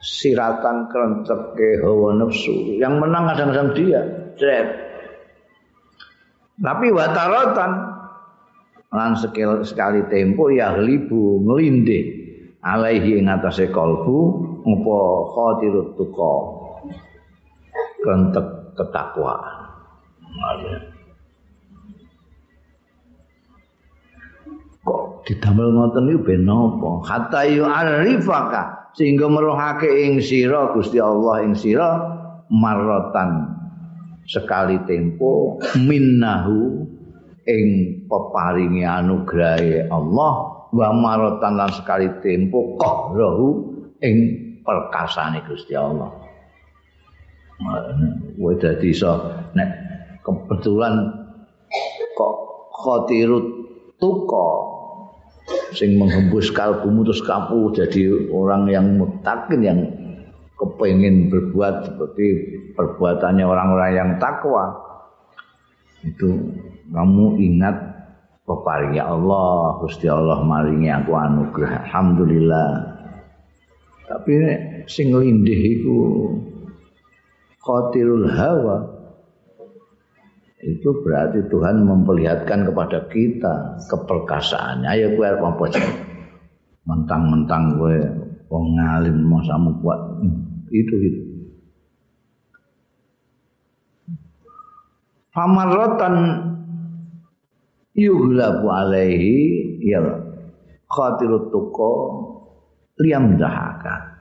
siratan 0.00 0.88
kerenceke 0.88 1.84
hawa 1.84 2.16
nafsu. 2.16 2.80
Yang 2.80 2.94
menang 3.04 3.24
kadang-kadang 3.30 3.70
dia. 3.76 4.00
Cret. 4.40 4.68
Tapi 6.60 6.86
wataratan 6.92 7.70
lan 8.90 9.12
sekali, 9.16 9.64
sekali 9.64 10.00
tempo 10.12 10.52
yaghlibu 10.52 11.46
nglindih 11.46 12.04
alaihi 12.60 13.16
ing 13.22 13.32
atase 13.32 13.72
kalbu 13.72 14.18
apa 14.60 14.98
khatirut 15.32 15.88
tuqa 15.96 16.34
kentek 18.04 18.46
ketakwaan 18.76 19.72
didamel 25.30 25.70
ngoten 25.70 26.10
niku 26.10 26.26
ben 26.26 26.42
napa 26.42 27.06
hatta 27.06 27.46
yu'arifaka 27.46 28.90
sehingga 28.98 29.30
meruhake 29.30 29.86
ing 29.86 30.18
sira 30.18 30.74
Gusti 30.74 30.98
Allah 30.98 31.46
ing 31.46 31.54
sira 31.54 32.02
marratan 32.50 33.46
sekali 34.26 34.82
tempo 34.90 35.62
minnahu 35.86 36.82
ing 37.46 37.66
peparingi 38.10 38.82
anugrahe 38.82 39.86
Allah 39.86 40.66
wa 40.74 40.88
marratan 40.98 41.54
lan 41.54 41.70
sekali 41.78 42.10
tempo 42.18 42.74
qahrahu 42.74 43.46
ing 44.02 44.16
perkasane 44.66 45.46
Gusti 45.46 45.78
Allah. 45.78 46.10
Wae 48.34 48.56
dadi 48.58 48.90
iso 48.90 49.14
nek 49.54 49.70
kebetulan 50.26 51.06
kok 52.18 52.34
khotirut 52.74 53.46
tuko 54.00 54.79
sing 55.74 55.98
menghembus 55.98 56.50
kalbumu 56.50 57.06
terus 57.06 57.22
kamu 57.22 57.74
jadi 57.74 58.30
orang 58.30 58.66
yang 58.70 58.86
mutakin 58.98 59.60
yang 59.62 59.80
kepingin 60.58 61.32
berbuat 61.32 61.88
seperti 61.88 62.26
perbuatannya 62.74 63.44
orang-orang 63.46 63.90
yang 63.96 64.10
takwa. 64.20 64.76
Itu 66.04 66.52
kamu 66.90 67.38
ingat 67.38 67.76
peparingi 68.44 68.98
Allah 68.98 69.78
Gusti 69.78 70.10
Allah 70.10 70.42
maringi 70.42 70.90
aku 70.90 71.12
anugerah. 71.14 71.86
Alhamdulillah. 71.86 72.70
Tapi 74.10 74.32
sing 74.90 75.14
lindih 75.14 75.60
iku 75.80 75.98
khotirul 77.62 78.26
hawa 78.26 78.89
itu 80.60 80.88
berarti 81.00 81.48
Tuhan 81.48 81.88
memperlihatkan 81.88 82.68
kepada 82.68 83.08
kita 83.08 83.80
keperkasaannya 83.88 84.88
ayo 84.92 85.16
kowe 85.16 85.24
arep 85.24 85.40
apa 85.40 85.64
mentang-mentang 86.84 87.80
kowe 87.80 87.96
wong 88.50 88.64
ngalim 88.76 89.16
masamu 89.24 89.72
kuat. 89.80 90.00
Itu 90.68 90.94
itu. 91.00 91.22
Famarrotan 95.30 96.14
yughlabu 97.94 98.66
alaihi 98.66 99.78
ya 99.78 100.02
khatirut 100.90 101.54
tuqa 101.54 101.94
liam 102.98 103.38
dahaka 103.38 104.18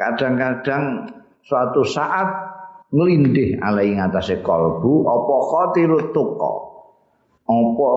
kadang-kadang 0.00 1.12
suatu 1.44 1.84
saat 1.84 2.45
nglindih 2.94 3.58
alai 3.58 3.98
ngatasé 3.98 4.42
kalbu 4.46 5.06
apa 5.06 5.34
khatirut 5.50 6.14
tuqa? 6.14 6.52
Apa 7.46 7.88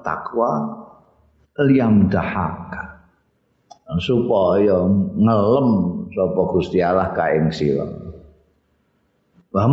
takwa? 0.00 0.50
Liam 1.60 2.08
dahaka. 2.08 3.04
Supaya 4.00 4.86
ngelem 5.18 5.68
sapa 6.14 6.40
Gusti 6.54 6.78
Allah 6.80 7.12
ka 7.12 7.28
ing 7.36 7.52
sira. 7.52 7.84
Wa 9.50 9.66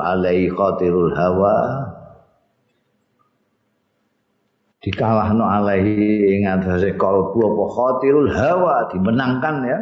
alaihi 0.00 0.48
khatirul 0.48 1.12
hawa. 1.12 1.56
Dikalahno 4.80 5.44
alaihi 5.44 6.38
ing 6.38 6.46
atase 6.46 6.94
kalbu 6.94 7.36
apa 7.42 7.64
khatirul 7.74 8.30
hawa 8.30 8.86
dimenangkan 8.94 9.56
ya 9.66 9.78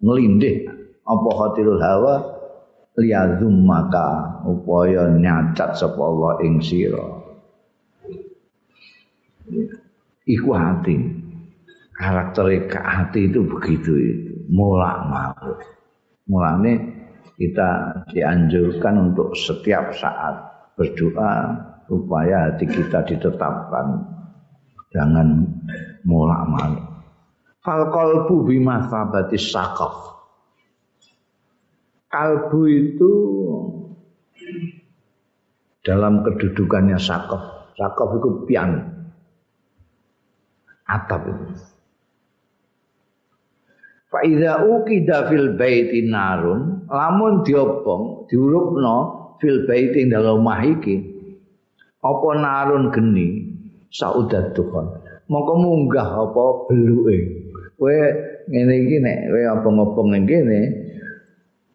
nglindih 0.00 0.77
apa 1.08 1.28
khatirul 1.32 1.80
hawa? 1.80 2.14
Liyazum 2.98 3.62
maka 3.62 4.42
upaya 4.42 5.06
nyacat 5.14 5.72
sapa 5.78 6.02
Allah 6.02 6.42
ing 6.42 6.58
sira. 6.60 7.06
Iku 10.28 10.50
hati. 10.52 10.98
Karakter 11.94 12.68
hati 12.74 13.30
itu 13.30 13.40
begitu 13.46 13.92
itu. 13.96 14.32
Mulak 14.50 14.98
malik 15.08 15.58
mulane 16.28 16.74
kita 17.40 18.02
dianjurkan 18.12 19.12
untuk 19.12 19.32
setiap 19.32 19.94
saat 19.94 20.34
berdoa 20.74 21.54
supaya 21.86 22.50
hati 22.50 22.66
kita 22.66 23.06
ditetapkan. 23.06 24.04
Jangan 24.90 25.46
mulak 26.02 26.42
malik 26.50 26.88
fal 27.68 27.92
qalbu 27.92 28.48
bima 28.48 28.88
sabati 28.88 29.36
sakaf 29.36 30.17
kalbu 32.08 32.60
itu 32.68 33.12
dalam 35.84 36.24
kedudukannya 36.24 36.96
sakaf 36.96 37.72
sakaf 37.76 38.08
itu 38.20 38.30
pian 38.48 38.70
atap 40.88 41.28
itu 41.28 41.46
Fa 44.08 44.24
idza 44.24 44.64
uqida 44.64 45.28
fil 45.28 45.52
baiti 45.60 46.08
narun, 46.08 46.88
lamun 46.88 47.44
diobong, 47.44 48.24
diurupno 48.24 49.36
fil 49.36 49.68
baiti 49.68 50.08
dalam 50.08 50.40
omah 50.40 50.64
iki. 50.64 50.96
Apa 52.00 52.28
narun 52.40 52.88
geni 52.88 53.52
saudat 53.92 54.56
tuhon. 54.56 54.96
Mongko 55.28 55.54
munggah 55.60 56.24
apa 56.24 56.44
beluke. 56.72 57.18
Kowe 57.76 58.00
ngene 58.48 58.74
iki 58.88 58.96
nek 58.96 59.28
apa 59.28 59.68
ngobong 59.68 60.16
ning 60.16 60.24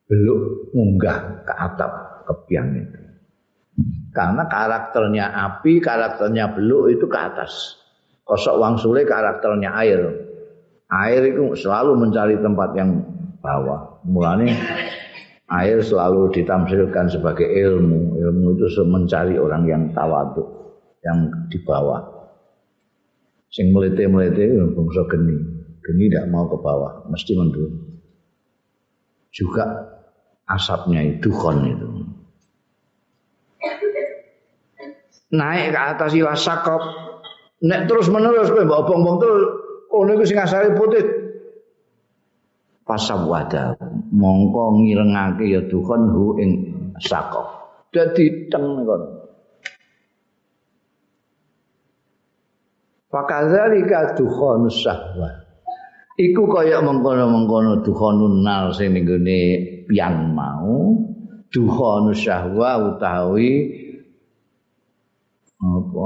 beluk 0.07 0.71
munggah 0.75 1.47
ke 1.47 1.53
atap 1.53 1.91
kepiang 2.27 2.69
itu. 2.75 2.99
Karena 4.13 4.45
karakternya 4.45 5.25
api, 5.33 5.81
karakternya 5.81 6.53
beluk 6.53 6.93
itu 6.93 7.09
ke 7.09 7.17
atas. 7.17 7.81
Kosok 8.23 8.61
wangsule 8.61 9.03
karakternya 9.03 9.73
air. 9.73 10.01
air 10.93 11.21
itu 11.25 11.57
selalu 11.57 11.97
mencari 11.97 12.37
tempat 12.37 12.69
yang 12.77 13.01
bawah. 13.41 13.97
Mulanya 14.05 14.53
air 15.49 15.81
selalu 15.81 16.29
ditamsilkan 16.29 17.09
sebagai 17.09 17.49
ilmu. 17.49 18.21
Ilmu 18.21 18.47
itu 18.53 18.65
mencari 18.85 19.35
orang 19.41 19.65
yang 19.65 19.83
tawaduk, 19.91 20.45
yang 21.01 21.49
di 21.49 21.57
bawah. 21.65 22.13
Sing 23.49 23.73
melete-melete 23.73 24.53
bangsa 24.73 25.01
geni. 25.09 25.37
Geni 25.83 26.07
tidak 26.07 26.31
mau 26.31 26.47
ke 26.47 26.57
bawah, 26.61 27.05
mesti 27.11 27.35
mundur. 27.35 27.69
Juga 29.33 29.65
asapnya 30.45 31.01
itu 31.01 31.33
kon 31.33 31.65
itu. 31.65 31.89
Naik 35.33 35.73
ke 35.73 35.79
atas 35.81 36.13
ilah 36.13 36.37
sakop. 36.37 36.81
Nek 37.65 37.89
terus 37.89 38.11
menerus 38.13 38.53
kowe 38.53 38.61
mbok 38.61 38.85
obong 38.85 39.17
terus 39.17 39.63
Oh 39.93 40.01
niku 40.09 40.25
sing 40.25 40.41
asale 40.41 40.73
putih. 40.73 41.05
Pasawada 42.83 43.77
mongko 44.09 44.81
ngirengake 44.81 45.45
ya 45.53 45.61
dukhon 45.69 46.09
hu 46.09 46.35
ing 46.41 46.51
sakof. 46.97 47.45
Dadi 47.93 48.49
teng 48.49 48.81
kon. 48.83 49.03
Fakadzalika 53.13 54.17
dukhon 54.17 54.73
sahwa. 54.73 55.42
Iku 56.13 56.45
kaya 56.45 56.77
mengkono-mengkono 56.85 57.81
dukhonun 57.81 58.45
nar 58.45 58.69
sing 58.69 58.93
ning 58.93 59.09
pian 59.89 60.29
mau. 60.37 60.93
Dukhon 61.49 62.13
syahwa 62.17 62.93
utawi 62.93 63.69
apa 65.57 66.05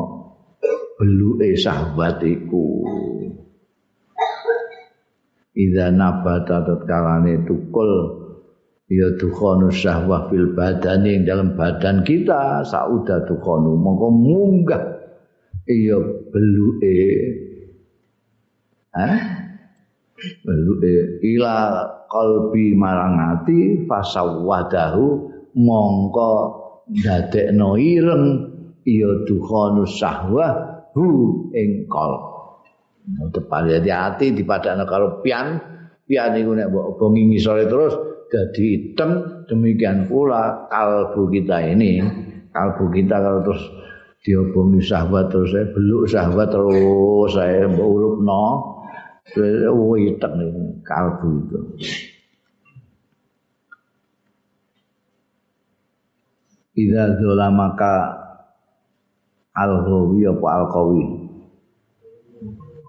beluke 0.99 1.55
sahabat 1.55 2.19
iku. 2.23 2.83
Iza 5.55 5.91
nabata 5.91 6.63
tatkalane 6.67 7.47
tukul 7.47 7.91
ya 8.87 9.11
dukhonu 9.19 9.67
syahwah 9.67 10.31
fil 10.31 10.55
badani 10.55 11.23
dalam 11.27 11.59
badan 11.59 12.07
kita 12.07 12.63
sauda 12.63 13.27
dukhonu 13.27 13.75
mongko 13.75 14.07
munggah 14.07 14.83
iya 15.67 15.99
beluke 16.31 16.99
eh 18.95 19.36
ila 21.21 21.55
qalbi 22.09 22.73
marang 22.73 23.15
ati 23.37 23.85
fasawadahu 23.85 25.05
mongko 25.57 26.33
dadekno 26.89 27.77
ireng 27.77 28.25
iya 28.87 29.25
dukhonu 29.27 29.85
syahwah 29.85 30.85
hu 30.95 31.05
ing 31.53 31.85
qalbi 31.85 32.37
depan 33.31 33.71
jadi 33.71 33.89
hati 33.91 34.35
dipadakno 34.35 34.83
karo 34.83 35.23
pian. 35.23 35.75
Pian 36.07 36.39
iku 36.39 36.55
nek 36.55 36.71
mbok 36.71 36.87
bongi 36.95 37.27
ngisore 37.27 37.67
terus 37.67 37.91
jadi 38.31 38.63
hitam 38.63 39.43
demikian 39.47 40.07
pula 40.07 40.67
kalbu 40.71 41.27
kita 41.31 41.75
ini. 41.75 41.99
Kalbu 42.55 42.87
kita 42.95 43.15
kalau 43.19 43.43
terus 43.43 43.63
diobongi 44.23 44.79
sahabat 44.83 45.31
terus 45.31 45.51
saya 45.51 45.67
beluk 45.71 46.03
sahabat 46.07 46.47
terus 46.47 47.31
saya 47.35 47.67
urupno 47.67 48.43
terus 49.35 49.67
witek 49.71 50.31
kalbu 50.87 51.29
itu 51.43 51.59
Ida 56.77 57.17
maka 57.49 57.93
al-ghawi 59.57 60.29
apa 60.29 60.47
al-qawi? 60.61 61.03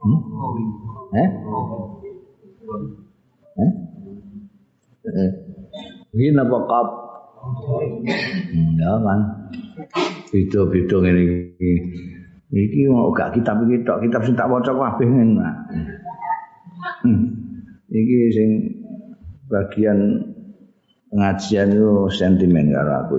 Hmm? 0.04 0.20
Eh? 1.16 1.28
Eh? 3.56 3.72
Eh? 5.08 5.30
Ini 6.12 6.36
apa 6.36 6.56
kap? 6.68 6.86
Ya 8.76 8.92
kan. 9.00 9.20
Beda-beda 10.28 10.96
ngene 11.00 11.22
iki. 11.56 11.72
Iki 12.52 12.80
mau 12.92 13.08
gak 13.16 13.32
kitab 13.32 13.64
iki 13.64 13.80
tok, 13.88 14.04
kitab 14.04 14.20
sing 14.28 14.36
tak 14.36 14.52
waca 14.52 14.68
kabeh 14.68 15.08
ngene. 15.08 15.48
Hmm. 17.04 17.26
Iki 17.88 18.18
sing 18.34 18.50
bagian 19.48 19.98
pengajian 21.08 21.72
itu 21.72 21.90
sentimen 22.12 22.74
karo 22.74 22.92
aku. 23.04 23.16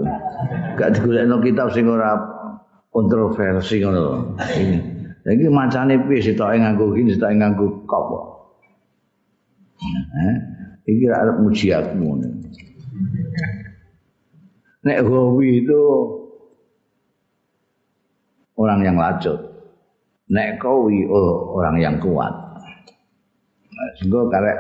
Gak 0.78 0.90
digolekno 1.00 1.42
kitab 1.42 1.74
sing 1.74 1.90
ora 1.90 2.16
kontroversi 2.94 3.82
ngono. 3.82 4.38
Iki 5.26 5.48
macane 5.52 6.00
piye 6.06 6.22
sitoke 6.22 6.58
nganggo 6.58 6.94
gini, 6.94 7.14
sitoke 7.14 7.36
nganggo 7.38 7.66
kop. 7.90 8.10
Eh, 9.80 10.36
iki 10.90 11.06
arep 11.08 11.38
muji 11.40 11.72
aku 11.72 11.96
Nek 14.80 15.04
hobi 15.04 15.60
itu 15.60 15.82
orang 18.56 18.80
yang 18.84 18.96
lacut. 18.96 19.38
Nek 20.32 20.62
kawi 20.62 21.04
oh, 21.10 21.58
orang 21.58 21.78
yang 21.84 21.96
kuat. 22.00 22.32
Sehingga 24.00 24.28
karek 24.28 24.60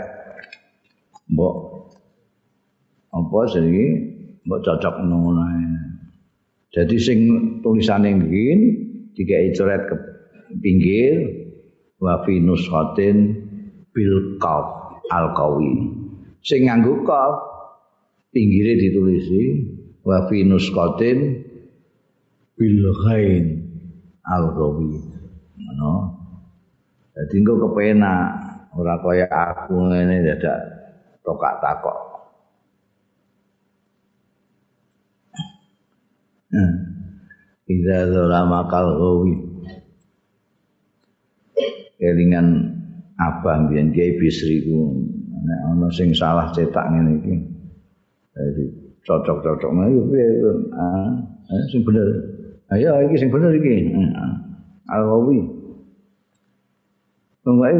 mbok 1.29 1.55
apa 3.11 3.39
sih 3.51 3.89
mbok 4.47 4.59
cocok 4.63 4.95
ngono 5.03 5.43
Jadi 6.69 6.95
sing 7.01 7.19
tulisane 7.65 8.13
ngene 8.13 8.67
dikai 9.17 9.51
coret 9.57 9.89
ke 9.89 9.95
pinggir 10.61 11.17
wa 11.97 12.21
fi 12.23 12.37
nushatin 12.37 13.35
bil 13.89 14.37
qaf 14.37 14.95
al 15.09 15.33
qawi. 15.33 15.73
Sing 16.45 16.69
nganggo 16.69 17.01
qaf 17.09 17.33
pinggire 18.29 18.77
ditulisi 18.77 19.43
wa 20.05 20.29
fi 20.29 20.45
nushatin 20.45 21.41
bil 22.53 22.81
ghain 23.01 23.45
al 24.29 24.53
qawi. 24.53 24.93
Ngono. 25.57 25.93
Dadi 27.17 27.35
engko 27.41 27.53
kepenak 27.65 28.38
ora 28.79 28.95
kaya 29.03 29.27
aku 29.27 29.91
ngene 29.91 30.23
dadak 30.23 30.59
tokak 31.27 31.59
takok. 31.59 31.99
Iza 37.69 37.97
zolama 38.09 38.65
kalhowi. 38.71 39.35
Kelingan 41.99 42.47
abah 43.19 43.67
Bian 43.67 43.91
kiai 43.91 44.15
bisri 44.15 44.63
ku 44.63 44.95
ada 45.49 45.87
sing 45.91 46.15
salah 46.15 46.47
cetak 46.55 46.85
ini 46.95 47.43
Jadi 48.31 48.63
cocok-cocok 49.03 49.71
Ayo 49.83 50.01
ah, 50.79 51.11
eh, 51.51 51.63
Sing 51.67 51.83
bener. 51.83 52.07
Ayo 52.71 53.03
iki 53.09 53.15
sing 53.19 53.29
bener 53.29 53.51
iki. 53.51 53.91
Al-Ghawi 54.87 55.39
Enggak 57.43 57.71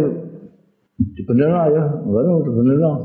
itu 1.00 1.22
Bener 1.24 1.50
lah 1.52 1.68
ya 1.72 1.84
Enggak 2.04 2.44
itu 2.44 2.52
bener 2.52 2.78
lah 2.80 2.98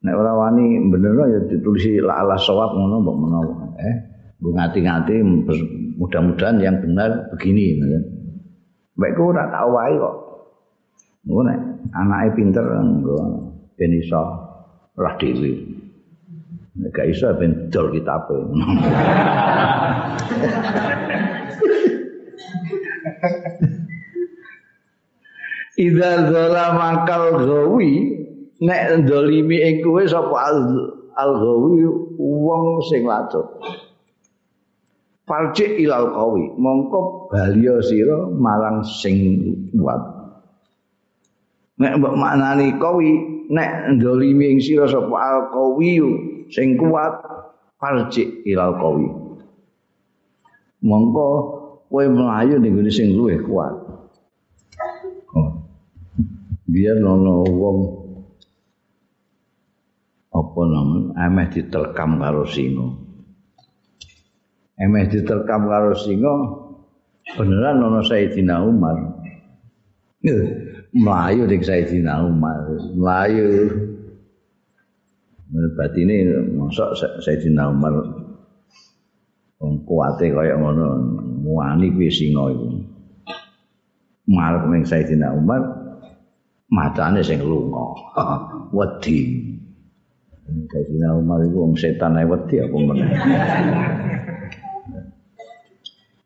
Nek 0.00 0.16
ora 0.16 0.32
wani 0.32 0.80
bener 0.88 1.12
ya 1.28 1.40
ditulisi 1.44 2.00
la 2.00 2.24
ala 2.24 2.40
sawab 2.40 2.72
ngono 2.72 3.04
mbok 3.04 3.16
menawa 3.20 3.68
eh 3.76 3.96
ngati-ngati 4.40 5.20
mudah-mudahan 6.00 6.56
yang 6.56 6.80
benar 6.80 7.28
begini 7.36 7.76
ya. 7.76 8.00
Baik 8.96 9.20
ku 9.20 9.28
ora 9.28 9.52
tau 9.52 9.76
wae 9.76 9.92
kok. 10.00 10.16
Ngono 11.28 11.52
nek 11.52 11.60
anake 11.92 12.32
pinter 12.32 12.64
nggo 12.64 13.44
ben 13.76 13.92
iso 13.92 14.24
roh 14.96 15.14
dhewe. 15.20 15.52
Nek 16.80 16.96
gak 16.96 17.12
iso 17.12 17.28
ben 17.36 17.68
dol 17.68 17.92
kitabe. 17.92 18.40
Idza 25.80 26.28
zalama 26.28 27.08
kal 27.08 27.40
gawi 27.40 28.12
nek 28.60 29.00
ndolimi 29.00 29.56
ing 29.64 29.76
kowe 29.80 30.04
sapa 30.04 30.52
al 31.16 31.30
gawi 31.40 31.88
wong 32.20 32.84
sing 32.84 33.08
lacut. 33.08 33.48
Falci 35.24 35.80
ilal 35.80 36.12
kawi 36.12 36.52
mongko 36.60 37.32
balio 37.32 37.80
sira 37.80 38.28
marang 38.28 38.84
sing 38.84 39.16
kuat 39.72 40.02
nek 41.80 41.96
mbok 41.96 42.12
maknani 42.12 42.76
kawi 42.76 43.10
nek 43.48 43.96
ndolimi 43.96 44.52
ing 44.52 44.60
sira 44.60 44.84
sapa 44.84 45.16
al 45.16 45.40
kawi 45.48 45.96
sing 46.52 46.76
kuat 46.76 47.24
falci 47.80 48.44
ilal 48.44 48.76
kawi 48.76 49.08
mongko 50.84 51.26
kowe 51.88 52.04
mlayu 52.04 52.60
ning 52.60 52.76
gone 52.76 52.92
sing 52.92 53.16
luwih 53.16 53.40
kuat. 53.48 53.89
Biar 56.70 56.96
nono 57.02 57.42
wong 57.50 57.78
apa 60.30 60.60
namanya 60.62 61.26
ameh 61.26 61.46
diterkam 61.50 62.22
karo 62.22 62.46
singo 62.46 63.10
emeh 64.80 65.04
diterkam 65.10 65.68
karo 65.68 65.92
singa 65.92 66.34
beneran 67.36 67.84
ana 67.84 68.00
Sayyidina 68.02 68.64
Umar. 68.64 68.96
Melayu 70.90 71.46
ning 71.46 71.62
Sayyidina 71.62 72.26
Umar 72.26 72.66
melayu 72.92 73.72
berarti 75.50 76.02
ini 76.02 76.16
masuk 76.58 76.92
Sayyidina 77.22 77.70
Umar 77.70 77.94
kuwate 79.60 80.32
kaya 80.32 80.56
ngono 80.60 80.98
muani 81.40 81.92
kuwi 81.94 82.10
singa 82.10 82.52
iku. 82.52 82.68
Marep 84.28 84.64
ning 84.68 84.82
Sayyidina 84.84 85.32
Umar 85.32 85.79
matane 86.70 87.20
sing 87.20 87.42
lunga 87.42 87.84
wedi 88.76 89.50
Sayyidina 90.50 91.14
Umar 91.14 91.46
iku 91.46 91.62
wong 91.66 91.74
setan 91.78 92.18
ae 92.18 92.26
wedi 92.26 92.58
apa 92.58 92.74
meneh 92.74 93.10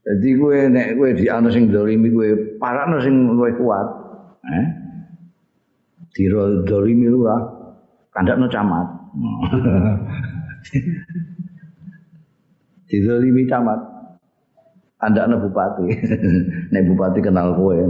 Jadi 0.04 0.36
gue 0.36 0.68
nek 0.68 1.00
gue 1.00 1.16
di 1.16 1.32
anu 1.32 1.48
sing 1.48 1.72
dolimi 1.72 2.12
gue 2.12 2.60
parano 2.60 3.00
sing 3.00 3.24
luwih 3.24 3.56
kuat. 3.56 3.88
Eh? 4.44 4.66
Di 6.12 6.28
dolimi 6.68 7.08
lu 7.08 7.24
lah. 7.24 7.40
Kandakno 8.12 8.44
camat. 8.52 8.84
di 12.92 13.00
dolimi 13.00 13.48
camat. 13.48 13.80
Kandakno 15.00 15.40
bupati. 15.40 15.88
nek 16.68 16.84
bupati 16.84 17.24
kenal 17.24 17.56
gue. 17.56 17.80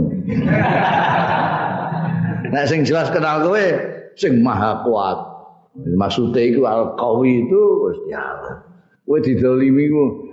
Nek 2.51 2.65
sing 2.67 2.81
jelas 2.85 3.09
kenal 3.13 3.45
gue 3.47 3.65
sing 4.19 4.41
maha 4.41 4.83
kuat. 4.83 5.19
Maksudnya 5.75 6.39
itu 6.39 6.63
al-qawi 6.63 7.47
itu 7.47 7.59
Gusti 7.83 8.11
Allah. 8.15 8.63
Kowe 9.05 9.19
didolimi 9.21 9.85
ku 9.91 10.25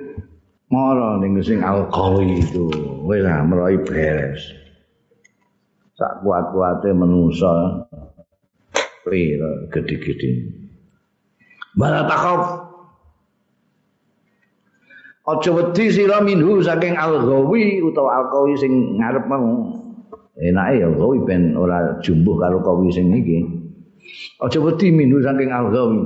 Mara 0.72 1.20
ning 1.20 1.36
sing 1.44 1.60
alqawi 1.60 2.40
itu 2.40 2.64
wis 3.04 3.20
lah 3.20 3.44
meroi 3.44 3.76
beres. 3.84 4.40
Sak 6.00 6.24
kuat-kuate 6.24 6.96
manusa 6.96 7.84
pira 9.04 9.68
gede-gede. 9.68 10.48
Bala 11.76 12.08
takhaf. 12.08 12.72
Aja 15.28 15.50
wedi 15.52 15.92
sira 15.92 16.24
minhu 16.24 16.64
saking 16.64 16.96
alqawi 16.96 17.84
utawa 17.84 18.24
alqawi 18.24 18.56
sing 18.56 18.96
ngarep 18.96 19.28
mau. 19.28 19.76
Enake 20.38 20.80
ya 20.80 20.86
alqawi 20.88 21.18
ben 21.28 21.56
ora 21.56 22.00
jumbuh 22.00 22.40
karo 22.40 22.64
qawi 22.64 22.88
sing 22.88 23.12
iki. 23.12 23.38
Aja 24.40 24.58
wedi 24.64 24.88
minhu 24.88 25.20
saking 25.20 25.52
alqawi. 25.52 26.00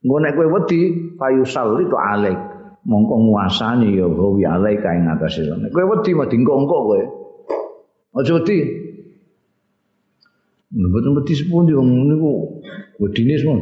Engko 0.00 0.16
nek 0.22 0.32
kowe 0.38 0.46
wedi 0.46 0.78
fayusal 1.18 1.80
itu 1.82 1.96
alaik. 1.98 2.50
mongko 2.86 3.14
nguasani 3.20 3.98
ya 3.98 4.08
gawe 4.08 4.40
alaika 4.56 4.88
ing 4.96 5.08
atase 5.08 5.44
sira. 5.44 5.56
Kowe 5.72 5.84
wedi 5.84 6.10
mau 6.16 6.28
dingko-engko 6.28 6.76
kowe. 6.86 7.00
Aja 8.16 8.32
wedi. 8.40 8.58
Mboten 10.70 11.12
wedi 11.18 11.32
sepundi 11.34 11.74
wong 11.74 11.90
niku 12.08 12.62
wedine 13.02 13.34
semua 13.36 13.58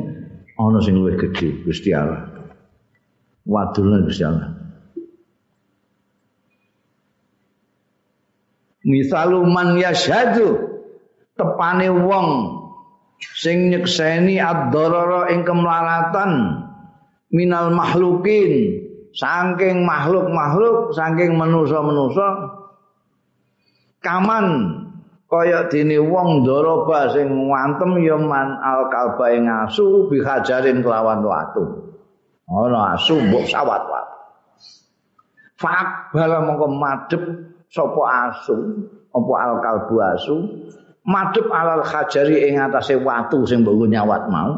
ana 0.61 0.79
sing 0.85 1.01
luwih 1.01 1.17
gedhe 1.17 1.65
Gusti 1.65 1.91
Allah. 1.97 2.29
Wadulna 3.49 4.05
Gusti 4.05 4.23
Allah. 4.29 4.58
Misaluman 8.89 9.77
yashadu 9.77 10.57
tepane 11.37 11.93
wong 11.93 12.29
sing 13.21 13.69
nyekseni 13.69 14.41
ad-darara 14.41 15.29
ing 15.29 15.45
kemlaratan 15.45 16.65
minal 17.29 17.69
makhlukin 17.69 18.81
saking 19.13 19.85
makhluk-makhluk 19.85 20.97
saking 20.97 21.37
manusa-manusa 21.37 22.29
kaman 24.01 24.47
kaya 25.29 25.69
dene 25.69 26.01
wong 26.01 26.49
ndoroba 26.49 27.13
sing 27.13 27.29
ngantem 27.29 28.01
ya 28.01 28.17
man 28.17 28.57
al 28.65 28.89
kalba 28.89 29.37
ing 29.37 29.45
asu 29.45 30.09
bihajarin 30.09 30.81
kelawan 30.81 31.21
watu. 31.21 31.93
Ana 32.49 32.97
asu 32.97 33.21
mbok 33.21 33.45
sawat 33.45 33.85
watu 33.85 34.19
fak 35.59 36.15
bala 36.15 36.39
mongko 36.47 36.67
madhep 36.71 37.23
sapa 37.69 38.03
asu 38.29 38.57
apa 39.13 39.33
al 39.41 39.55
kalbu 39.65 39.95
asu 40.15 40.37
madhep 41.05 41.47
alal 41.49 41.85
hajari 41.85 42.49
ing 42.49 42.61
atase 42.61 42.97
watu 43.01 43.45
sing 43.49 43.65
mbok 43.65 43.89
nyawat 43.89 44.29
mau 44.29 44.53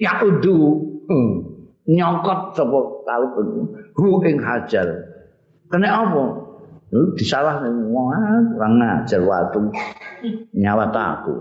ya 0.00 0.20
udu 0.24 0.56
hmm. 1.08 1.32
nyokot 1.88 2.56
sapa 2.56 2.78
kalbu 3.04 3.40
hu 3.96 4.08
ing 4.24 4.40
hajar 4.40 4.88
kena 5.68 5.88
apa 6.08 6.48
disalah 7.16 7.60
kurang 7.60 8.80
ngajar 8.80 9.20
waktu 9.20 9.60
nyawa 10.56 10.88
aku. 10.90 11.34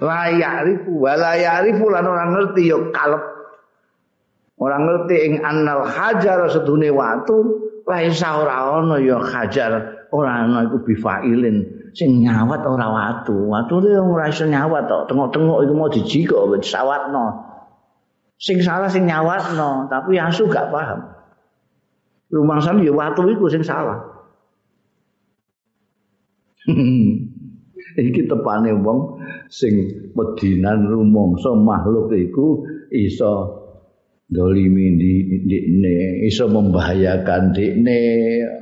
Layak 0.00 0.64
rifu, 0.64 0.96
walayak 0.96 1.68
rifu 1.68 1.92
lan 1.92 2.08
orang 2.08 2.32
ngerti 2.32 2.72
yo 2.72 2.88
kalep. 2.88 3.20
Orang 4.58 4.88
ngerti 4.88 5.16
ing 5.28 5.34
annal 5.44 5.84
hajar 5.84 6.48
sedune 6.48 6.88
watu, 6.88 7.36
laisa 7.88 8.44
ora 8.44 8.84
ana 8.84 9.00
ya 9.00 9.16
hajar, 9.16 10.04
ora 10.12 10.44
ana 10.44 10.68
iku 10.68 10.84
bifailin 10.84 11.88
sing 11.96 12.20
nyawat 12.20 12.60
ora 12.68 12.86
watu. 12.92 13.48
Watu 13.48 13.80
itu 13.80 13.96
ora 13.96 14.28
iso 14.28 14.44
nyawat 14.44 14.84
tok, 14.86 15.08
tengok-tengok 15.08 15.58
iku 15.64 15.72
mau 15.72 15.88
dijikok 15.88 16.60
disawatno. 16.60 17.48
Sing 18.36 18.60
salah 18.60 18.92
sing 18.92 19.08
nyawatno, 19.08 19.88
tapi 19.88 20.20
asu 20.20 20.46
gak 20.46 20.68
paham. 20.70 21.16
Rumah 22.28 22.60
sana 22.60 22.84
ya 22.84 22.92
watu 22.92 23.24
iku 23.24 23.48
sing 23.48 23.64
salah. 23.64 24.04
iki 27.98 28.30
tepane 28.30 28.70
wong 28.78 29.18
sing 29.50 29.74
medinan 30.12 30.86
rumangsa 30.86 31.50
makhluk 31.56 32.12
iku 32.12 32.62
iso 32.92 33.57
dolimi 34.28 35.00
dikne 35.48 36.24
iso 36.28 36.52
membahayakan 36.52 37.56
dikne 37.56 38.00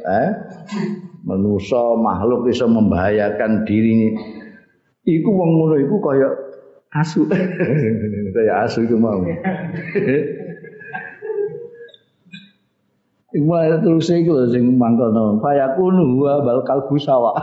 eh? 0.07 0.31
Manusa 1.27 1.99
makhluk 1.99 2.47
iso 2.55 2.71
membahayakan 2.71 3.67
diri. 3.67 4.15
Iku 5.03 5.27
wong 5.27 5.51
ngono 5.59 5.75
iku 5.83 5.99
kaya 5.99 6.31
asu. 6.95 7.27
Kaya 8.35 8.63
asu 8.63 8.87
iku 8.87 8.95
mau. 8.95 9.19
Iku 13.37 13.53
terus 13.85 14.09
iku 14.15 14.33
lho 14.39 14.49
sing 14.49 14.79
mangkono. 14.79 15.43
Fayakunu 15.43 16.15
huwa 16.15 16.47
bal 16.47 16.63
kalbu 16.63 16.95
sawa. 16.97 17.35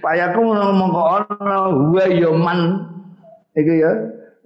Fayakunu 0.00 0.72
mongko 0.80 1.02
ana 1.20 1.68
huwa 1.68 2.04
ya 2.08 2.32
man. 2.32 2.60
Iku 3.54 3.72
ya 3.76 3.90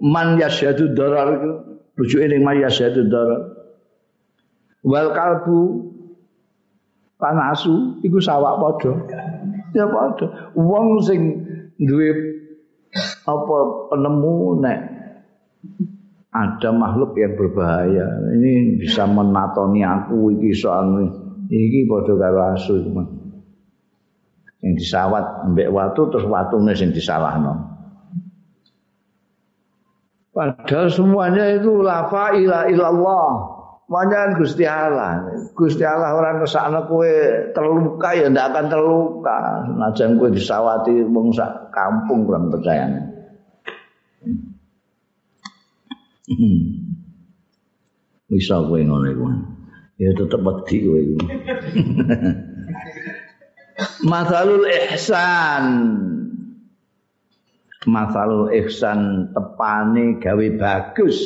man 0.03 0.37
yasyadu 0.37 0.91
darar 0.91 1.39
iku 1.39 1.72
rujuke 1.97 2.25
ning 2.29 2.41
yasyadu 2.43 3.09
darar. 3.09 3.41
Wal 4.83 5.15
kalbu 5.15 5.59
panasu 7.21 8.03
iku 8.03 8.19
sawa 8.19 8.59
padha. 8.59 8.93
Ya 9.71 9.87
padha. 9.87 10.53
Wong 10.57 10.99
sing 11.05 11.21
duwe 11.79 12.09
apa 13.25 13.57
penemu 13.89 14.35
nek 14.61 14.79
ada 16.33 16.69
makhluk 16.73 17.15
yang 17.15 17.37
berbahaya. 17.39 18.07
Ini 18.35 18.81
bisa 18.81 19.07
menatoni 19.07 19.85
aku 19.85 20.35
iki 20.35 20.51
soal 20.51 21.07
iki 21.47 21.87
padha 21.87 22.13
karo 22.19 22.41
asu 22.57 22.73
iki. 22.83 22.91
Sing 24.63 24.71
disawat 24.79 25.47
mbek 25.53 25.71
watu 25.71 26.11
terus 26.11 26.27
watune 26.27 26.75
sing 26.75 26.91
disalahno. 26.91 27.72
Padahal 30.33 30.89
semuanya 30.89 31.45
itu 31.53 31.85
lafa 31.85 32.33
ila 32.33 32.65
ilallah. 32.65 33.29
Semuanya 33.85 34.33
Gusti 34.33 34.65
Allah. 34.65 35.29
Gusti 35.53 35.85
Allah 35.85 36.17
orang 36.17 36.41
ke 36.41 36.49
sana 36.49 36.89
kue 36.89 37.13
terluka 37.53 38.17
ya 38.17 38.33
ndak 38.33 38.49
akan 38.49 38.65
terluka. 38.73 39.37
Senajan 39.69 40.17
kue 40.17 40.33
disawati 40.33 41.05
wong 41.05 41.29
sak 41.29 41.69
kampung 41.69 42.25
kurang 42.25 42.49
percaya. 42.49 42.89
Bisa 48.25 48.57
kowe 48.65 48.81
ngono 48.81 49.07
iku. 49.13 49.25
Ya 50.01 50.09
tetep 50.17 50.41
wedi 50.41 50.77
kowe 50.81 50.97
iku. 50.97 51.17
Masalul 54.09 54.65
ihsan. 54.65 55.65
Masalul 57.83 58.53
ihsan 58.63 59.31
tepane 59.35 60.19
gawe 60.23 60.47
bagus. 60.55 61.19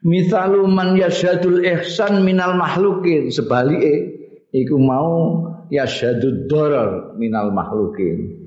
Misalu 0.00 0.64
man 0.70 0.96
yasyadul 0.96 1.60
ihsan 1.60 2.24
minal 2.24 2.56
makhlukin 2.56 3.28
sebalike 3.28 4.16
iku 4.54 4.76
mau 4.80 5.44
yasyadud 5.68 6.48
darar 6.48 7.14
minal 7.20 7.52
makhlukin. 7.52 8.38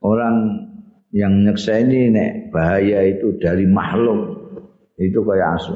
Orang 0.00 0.66
yang 1.10 1.42
nyekseni 1.42 2.12
nek 2.14 2.54
bahaya 2.54 3.06
itu 3.06 3.36
dari 3.42 3.66
makhluk 3.66 4.40
itu 5.00 5.18
kaya 5.24 5.58
asu. 5.58 5.74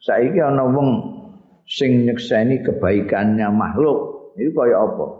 Saiki 0.00 0.40
ana 0.40 0.64
wong 0.64 0.90
sing 1.68 2.08
nyekseni 2.08 2.64
kebaikannya 2.64 3.46
makhluk, 3.52 4.32
itu 4.40 4.50
kaya 4.56 4.80
apa? 4.80 5.19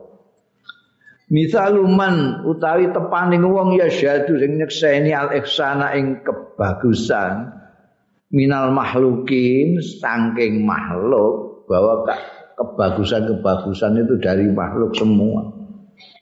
Misaluman 1.31 2.43
utawi 2.43 2.91
tepaning 2.91 3.47
wong 3.47 3.79
ya 3.79 3.87
syadu 3.87 4.35
sing 4.35 4.59
nyekseni 4.59 5.15
al 5.15 5.31
ihsana 5.31 5.95
ing 5.95 6.27
kebagusan 6.27 7.55
minal 8.35 8.75
makhlukin 8.75 9.79
saking 9.79 10.67
makhluk 10.67 11.67
bahwa 11.71 12.03
kebagusan-kebagusan 12.59 14.03
itu 14.03 14.19
dari 14.19 14.51
makhluk 14.51 14.91
semua. 14.99 15.55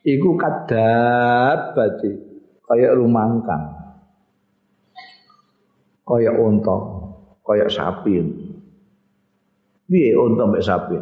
Iku 0.05 0.37
kadab 0.37 1.73
berarti 1.73 2.11
kayak 2.69 2.93
rumangkang. 3.01 3.81
kaya 6.09 6.33
unta, 6.33 6.77
kaya 7.45 7.69
sapi. 7.69 8.17
Piye 9.89 10.13
unta 10.17 10.45
mek 10.49 10.65
sapi? 10.65 10.97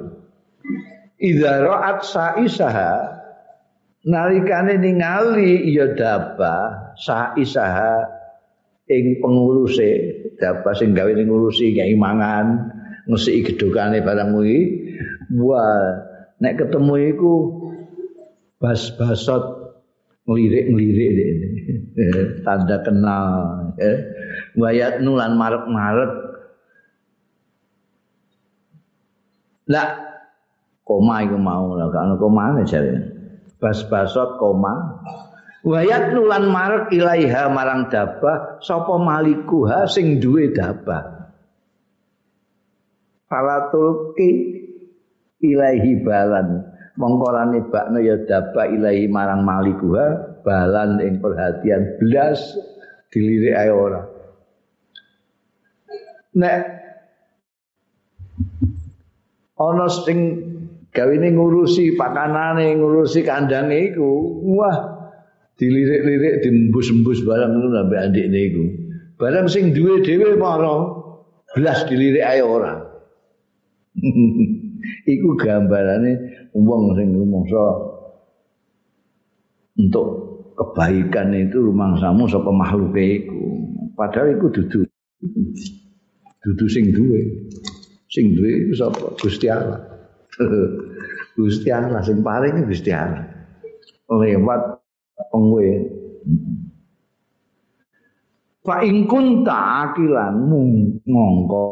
Idza 1.23 1.63
ra'at 1.63 2.03
sa'isaha 2.03 3.16
nalikane 4.07 4.79
ningali 4.79 5.67
ya 5.75 5.91
daba 5.99 6.95
sa'isaha 6.95 8.07
ing 8.87 9.19
penguruse 9.19 9.91
daba 10.39 10.71
sing 10.79 10.95
gawe 10.95 11.11
ning 11.11 11.27
ngurusi 11.27 11.75
nyai 11.75 11.99
mangan 11.99 12.71
ngesi 13.11 13.43
gedhokane 13.43 14.01
barang 14.07 14.31
kuwi. 14.31 14.59
Wah 15.43 16.07
nek 16.39 16.55
ketemu 16.55 16.95
iku 17.13 17.33
bas-basot 18.63 19.43
ngelirik-ngelirik 20.31 21.11
ini. 21.11 21.29
Tanda 22.47 22.81
kenal 22.87 23.27
wayat 24.55 25.03
nulan 25.03 25.35
marek-marek 25.35 26.13
lah 29.67 29.89
koma 30.87 31.27
iku 31.27 31.37
mau 31.43 31.75
lah 31.75 31.91
kan 31.91 32.15
koma 32.15 32.63
jare 32.63 33.16
bas-basot 33.61 34.37
koma. 34.41 35.01
Wayat 35.67 36.15
nulan 36.15 36.47
marek 36.47 36.95
ilaiha 36.95 37.51
marang 37.51 37.91
dabah 37.91 38.63
sapa 38.63 38.95
malikuha 39.03 39.91
sing 39.91 40.23
duwe 40.23 40.55
dabah? 40.55 41.35
Falatulki 43.27 44.31
ilaihi 45.43 46.07
balan. 46.07 46.63
Mongkorane 46.97 47.69
bakno 47.69 48.01
ya 48.01 48.17
daba 48.25 48.65
ilahi 48.73 49.05
marang 49.11 49.45
malikuha 49.45 50.41
balan 50.47 50.97
ing 51.03 51.21
perhatian 51.21 52.01
blas 52.01 52.41
dilirik 53.13 53.53
ae 53.53 53.69
ora. 53.69 54.01
Nek 56.41 56.63
ana 59.61 59.87
sing 59.93 60.19
gawene 60.97 61.29
ngurusi 61.37 61.93
pakanane 62.01 62.73
ngurusi 62.81 63.21
kandange 63.21 63.93
iku 63.93 64.09
wah 64.57 64.97
dilirik-lirik 65.61 66.41
diembus-embus 66.45 67.21
barang 67.25 67.53
ngono 67.53 67.69
sampe 67.73 67.97
andikne 68.01 68.41
iku. 68.49 68.65
Barang 69.17 69.49
sing 69.49 69.73
duwe 69.73 70.05
dhewe 70.05 70.37
para 70.41 70.77
blas 71.57 71.85
dilirik 71.89 72.25
ae 72.25 72.41
ora. 72.45 72.77
Iku 75.09 75.41
gambarane 75.41 76.13
wong 76.53 76.93
sing 77.01 77.17
rumangsa 77.17 77.65
untuk 79.81 80.07
kebaikan 80.53 81.33
itu 81.33 81.57
rumangsamu 81.65 82.29
sapa 82.29 82.53
makhluke 82.53 83.25
iku. 83.25 83.41
Padahal 83.97 84.37
iku 84.37 84.53
dudu. 84.53 84.85
Dudu 86.45 86.67
sing 86.69 86.93
duwe. 86.93 87.49
Sing 88.13 88.37
duwe 88.37 88.69
iku 88.69 88.73
sapa? 88.77 89.17
Gusti 89.17 89.49
Allah 89.49 89.96
Gusti 91.37 91.69
Allah 91.69 92.01
sing 92.01 92.25
paling 92.25 92.65
Gusti 92.65 92.93
Allah 92.93 93.37
lewat 94.11 94.61
pengwe. 95.33 95.69
Fa 98.67 98.83
ing 98.83 99.07
kunta 99.07 99.87
akilan 99.87 100.35
mongko 101.07 101.67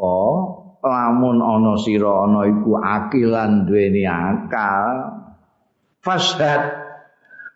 lamun 0.85 1.43
ana 1.43 1.75
sira 1.81 2.29
ana 2.29 2.47
iku 2.47 2.79
akilan 2.79 3.67
duweni 3.67 4.07
akal 4.07 5.27
fashad 6.05 6.71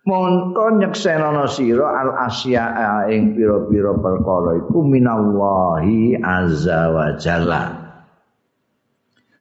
mongko 0.08 0.82
nyeksenono 0.82 1.46
sira 1.46 1.86
al 2.02 2.10
asya 2.26 3.06
ing 3.14 3.38
pira-pira 3.38 3.94
perkara 3.94 4.58
iku 4.58 4.82
minallahi 4.82 6.18
azza 6.18 6.90
wa 6.90 7.14
jalla 7.14 7.87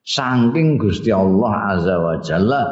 saking 0.07 0.79
Gusti 0.79 1.11
Allah 1.11 1.75
azza 1.75 1.95
wa 1.99 2.15
jalla 2.23 2.63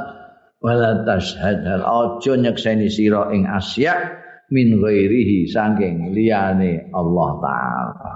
wala 0.63 1.03
tashhad 1.03 1.67
aja 1.67 2.33
nyekseni 2.39 2.87
sira 2.87 3.27
ing 3.35 3.43
asya 3.43 4.23
min 4.55 4.79
ghairihi 4.79 5.51
saking 5.51 6.15
liyane 6.15 6.87
Allah 6.95 7.29
taala. 7.43 8.11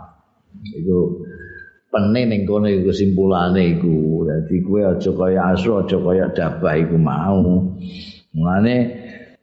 Iku 0.63 1.27
pene 1.91 2.21
ning 2.31 2.47
kono 2.47 2.71
iku 2.71 2.89
kesimpulane 2.95 3.75
iku. 3.75 4.23
Dadi 4.23 4.57
kowe 4.63 4.81
aja 4.95 5.11
kaya 5.11 5.41
asu 5.51 5.69
aja 5.83 5.97
kaya 5.99 6.25
dabah 6.31 6.75
iku 6.79 6.95
mau. 6.95 7.75
Mulane 8.31 8.98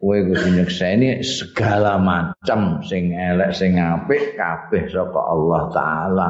kowe 0.07 0.23
kudu 0.23 0.55
nyekseni 0.55 1.19
segala 1.27 1.99
macam 1.99 2.79
sing 2.87 3.11
elek 3.11 3.51
sing 3.51 3.75
apik 3.75 4.39
kabeh 4.39 4.87
saka 4.87 5.19
Allah 5.19 5.63
taala 5.75 6.29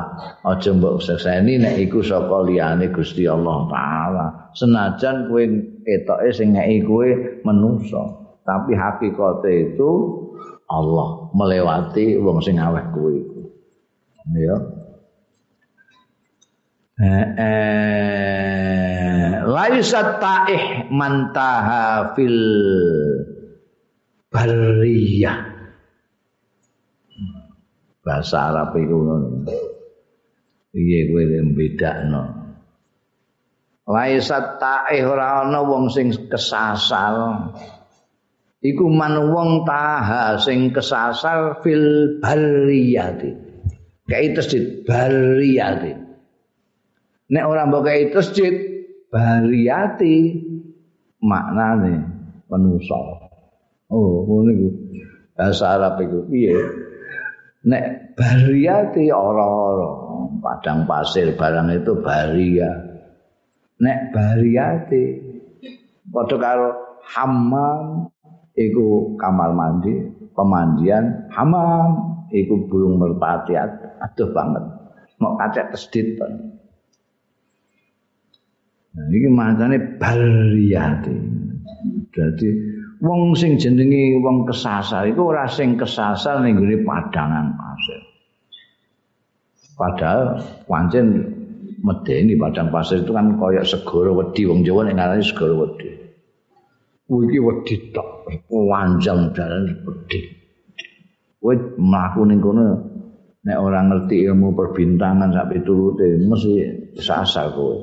aja 0.49 0.73
mbok 0.73 1.05
sekseni 1.05 1.61
nek 1.61 1.77
iku 1.77 2.01
saka 2.01 2.41
liyane 2.49 2.89
Gusti 2.89 3.29
Allah 3.29 3.69
taala 3.69 4.27
senajan 4.57 5.29
kowe 5.29 5.45
etoke 5.85 6.33
sing 6.33 6.57
ngeki 6.57 6.89
kowe 6.89 7.09
menungso 7.45 8.33
tapi 8.49 8.73
hakikate 8.73 9.77
itu 9.77 9.93
Allah 10.67 11.31
melewati 11.35 12.19
wong 12.19 12.43
sing 12.43 12.59
aweh 12.59 12.83
kuwi 12.91 13.23
iku. 13.23 13.43
Ya. 14.35 14.57
Eh, 16.97 17.27
eh, 17.37 19.29
laisa 19.47 20.17
ta'ih 20.17 20.91
mantaha 20.91 22.17
fil 22.17 22.41
bariyah. 24.33 25.41
Bahasa 28.07 28.55
Arab 28.55 28.79
itu 28.79 28.95
ngono. 28.95 29.43
Piye 30.71 31.11
kowe 31.11 31.23
mbedakno? 31.25 32.23
Laisa 33.87 34.59
ta'ih 34.61 35.03
ora 35.07 35.47
ana 35.47 35.63
wong 35.63 35.91
sing 35.91 36.11
kesasar. 36.31 37.15
iku 38.67 38.91
man 38.91 39.31
wong 39.31 39.63
taha 39.63 40.41
sing 40.43 40.75
kesasar 40.75 41.63
fil 41.63 42.19
bariyati 42.19 43.31
kai 44.11 44.35
tasjid 44.35 44.87
bariyati 44.87 45.93
nek 47.31 47.45
ora 47.47 47.69
mbok 47.69 47.87
kai 47.87 48.11
tasjid 48.11 48.55
bariyati 49.13 50.15
maknane 51.23 51.95
manusa 52.51 53.26
oh 53.93 54.25
ngono 54.27 54.51
iku 54.55 54.69
bahasa 55.37 55.65
Arab 55.77 56.01
iku 56.03 56.19
piye 56.31 56.57
nek 57.67 58.15
bariyati 58.15 59.11
ora-ora 59.11 59.91
padang 60.41 60.87
pasir 60.87 61.35
barang 61.35 61.71
itu 61.75 61.93
baria 62.01 62.71
nek 63.83 63.99
bariyati 64.15 65.03
padha 66.09 66.37
karo 66.39 66.71
hammam 67.07 68.11
iku 68.57 69.15
kamar 69.21 69.53
mandi, 69.53 69.93
pemandian, 70.33 71.29
hamam, 71.31 72.25
iku 72.33 72.67
burung 72.67 72.97
merpati 72.99 73.55
aduh 73.55 74.33
banget. 74.33 74.65
Mau 75.21 75.37
kacek 75.41 75.73
tesdit 75.73 76.17
kan. 76.21 76.33
Nah, 78.97 79.07
ini 79.13 79.29
maknanya 79.29 79.79
bariyati. 80.01 81.17
Jadi, 82.17 82.49
wong 83.03 83.37
sing 83.37 83.61
jenengi 83.61 84.17
wong 84.21 84.49
kesasar, 84.49 85.09
itu 85.09 85.21
ora 85.21 85.45
sing 85.45 85.77
kesasar 85.77 86.41
ning 86.41 86.57
gone 86.57 86.77
padangan 86.85 87.53
pasir. 87.57 88.01
Padahal 89.77 90.41
pancen 90.65 91.07
medeni 91.85 92.35
padang 92.41 92.73
pasir 92.73 93.05
itu 93.05 93.13
kan 93.13 93.37
koyok 93.37 93.69
segoro 93.69 94.17
wedi. 94.17 94.49
Wong 94.49 94.65
Jawa 94.65 94.89
nek 94.89 94.97
ngarani 94.97 95.25
segoro 95.25 95.55
wedi. 95.69 95.91
iki 97.07 97.39
wedi 97.39 97.75
tok. 97.93 98.27
Wanjang 98.49 99.37
dalan 99.37 99.85
wedi. 99.85 100.21
Kowe 101.37 101.55
mlaku 101.79 102.27
ning 102.27 102.41
kono 102.41 102.65
nek 103.47 103.59
ora 103.61 103.85
ngerti 103.85 104.27
ilmu 104.27 104.57
perbintangan 104.57 105.31
sak 105.31 105.53
piturute 105.53 106.19
mesti 106.25 106.53
sasar 106.99 107.53
kowe. 107.53 107.77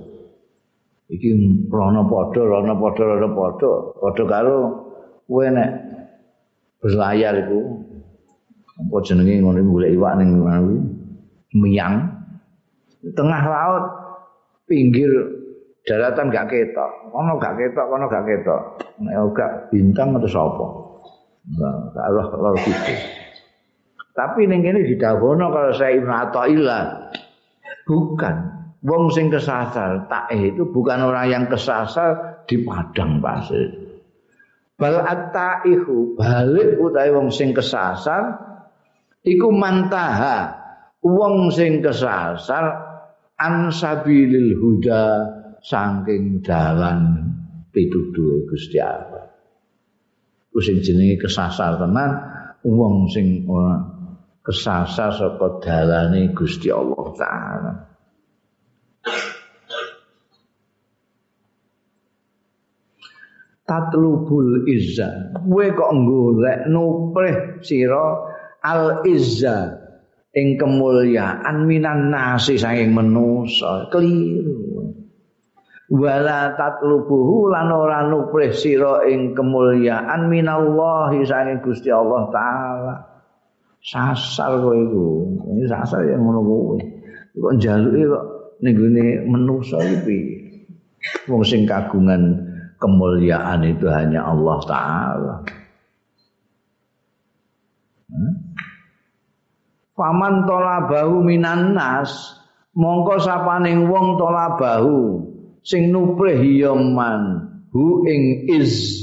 Iki 1.14 1.30
rono 1.70 2.10
padha 2.10 2.42
rono 2.42 2.74
padha 2.82 3.04
rono 3.06 3.30
padha. 3.38 3.72
Padha 4.02 4.24
karo 4.26 4.58
kowe 5.34 5.50
nek 5.50 5.70
berlayar 6.78 7.34
iku 7.42 7.82
apa 8.78 8.98
jenenge 9.02 9.42
ngono 9.42 9.66
golek 9.66 9.98
iwak 9.98 10.14
ning 10.22 10.30
miang 11.58 11.96
tengah 13.18 13.44
laut 13.50 13.86
pinggir 14.70 15.10
daratan 15.84 16.32
gak 16.32 16.48
ketok. 16.50 16.92
Ono 17.12 17.36
gak 17.38 17.60
ketok, 17.60 17.88
ono 17.92 18.06
gak 18.08 18.26
ketok. 18.26 18.62
Nek 19.04 19.16
gak 19.36 19.52
bintang 19.70 20.16
atau 20.16 20.30
sapa? 20.30 20.68
Gak 21.92 22.08
roh 22.16 22.28
roh 22.32 22.56
gitu. 22.64 22.94
Tapi 24.14 24.46
ning 24.46 24.64
kene 24.64 24.86
didhawuhno 24.86 25.50
kalau 25.50 25.74
saya 25.76 25.98
Ibnu 25.98 26.14
Athaillah. 26.14 26.84
Bukan 27.84 28.36
wong 28.86 29.12
sing 29.12 29.28
kesasar, 29.28 30.08
tak 30.08 30.32
itu 30.32 30.64
bukan 30.72 31.04
orang 31.04 31.28
yang 31.28 31.44
kesasar 31.52 32.44
di 32.48 32.64
padang 32.64 33.20
pasir. 33.20 33.83
Bal 34.84 35.00
ataihu 35.00 36.20
balik 36.20 36.76
utahe 36.76 37.16
wong 37.16 37.32
sing 37.32 37.56
kesasar 37.56 38.36
iku 39.24 39.48
mantaha 39.56 40.60
wong 41.00 41.48
sing 41.56 41.80
kesasar 41.80 42.84
ansabilil 43.40 44.60
huda 44.60 45.04
saking 45.64 46.44
dalan 46.44 47.32
pituduhe 47.72 48.44
Gusti 48.44 48.84
Allah. 48.84 49.32
Ku 50.52 50.60
sing 50.60 50.84
jenenge 50.84 51.16
kesasar 51.16 51.80
tenan 51.80 52.12
wong 52.68 53.08
sing 53.08 53.48
kesasar 54.44 55.16
saka 55.16 55.64
dalane 55.64 56.36
Gusti 56.36 56.68
Allah 56.68 57.08
taala. 57.16 57.93
Tatlubul 63.64 64.68
izza. 64.68 65.34
Kowe 65.40 65.66
kok 65.72 65.92
golek 66.04 66.68
nuprih 66.68 67.64
sira 67.64 68.28
al 68.60 69.08
izza 69.08 69.80
ing 70.36 70.60
kemuliaan 70.60 71.64
minan 71.64 72.12
nasi 72.12 72.60
saking 72.60 72.92
manusa. 72.92 73.88
Keliru. 73.88 74.74
wala 75.94 76.58
tatlubuhu 76.58 77.54
lan 77.54 77.70
ora 77.70 78.10
nuprih 78.10 78.50
sira 78.50 79.06
ing 79.06 79.38
kemuliaan 79.38 80.26
minallahi 80.26 81.22
saking 81.22 81.62
Gusti 81.62 81.94
Allah 81.94 82.34
taala 82.34 82.96
sasar 83.84 84.58
kowe 84.58 84.74
iku 84.74 85.06
ini 85.54 85.70
sasar 85.70 86.02
yang 86.10 86.26
ngono 86.26 86.42
kowe 86.42 86.78
kok 87.36 87.54
njaluke 87.62 88.02
kok 88.10 88.26
ning 88.66 88.74
gone 88.74 89.06
manusa 89.30 89.78
iki 89.86 90.20
wong 91.30 91.46
sing 91.46 91.70
kagungan 91.70 92.43
kemuliaan 92.84 93.64
itu 93.64 93.88
hanya 93.88 94.28
Allah 94.28 94.58
taala. 94.68 95.36
Hmm? 98.12 98.34
Faman 99.96 100.44
tolabahu 100.44 101.24
minan 101.24 101.72
nas 101.72 102.36
mongko 102.76 103.24
sapaning 103.24 103.88
wong 103.88 104.20
tolabahu 104.20 105.24
sing 105.64 105.96
nuprih 105.96 106.44
ya 106.44 106.76
hu 106.76 108.04
ing 108.04 108.52
iz 108.52 109.00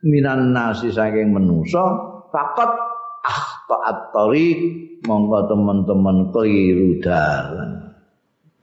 minan 0.00 0.56
nasi 0.56 0.88
saking 0.88 1.36
manusa 1.36 1.84
faqat 2.32 2.72
akhta 3.22 3.76
at-tariq 3.92 4.58
monggo 5.04 5.46
teman-teman 5.46 6.32
keliru 6.32 6.98
dalan. 7.04 7.94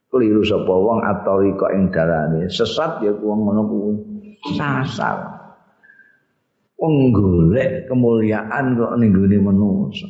Keliru 0.09 0.41
sapa 0.41 0.73
wong 0.73 1.05
atorika 1.05 1.69
ing 1.77 1.93
dalane 1.93 2.49
sesat 2.49 3.05
ya 3.05 3.13
wong 3.13 3.45
ngono 3.45 3.61
kuwi 3.69 3.93
sasar. 4.55 5.39
Wong 6.79 7.11
kemuliaan 7.91 8.79
kok 8.79 8.95
ning 8.95 9.11
gone 9.11 9.37
manusa 9.43 10.07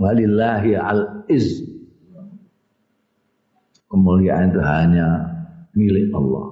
walillahi 0.00 0.72
al 0.80 1.28
iz 1.28 1.60
kemuliaan 3.92 4.54
itu 4.54 4.60
hanya 4.64 5.08
milik 5.76 6.08
Allah. 6.16 6.46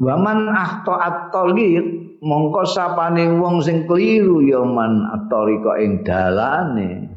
Waman 0.00 0.48
ahta 0.48 0.94
at-tariq 0.96 2.16
mongko 2.24 2.64
sapane 2.64 3.28
wong 3.36 3.60
sing 3.60 3.84
keliru 3.84 4.40
ya 4.40 4.64
man 4.64 5.04
at-tariqa 5.12 5.80
ing 5.84 6.06
dalane. 6.06 7.08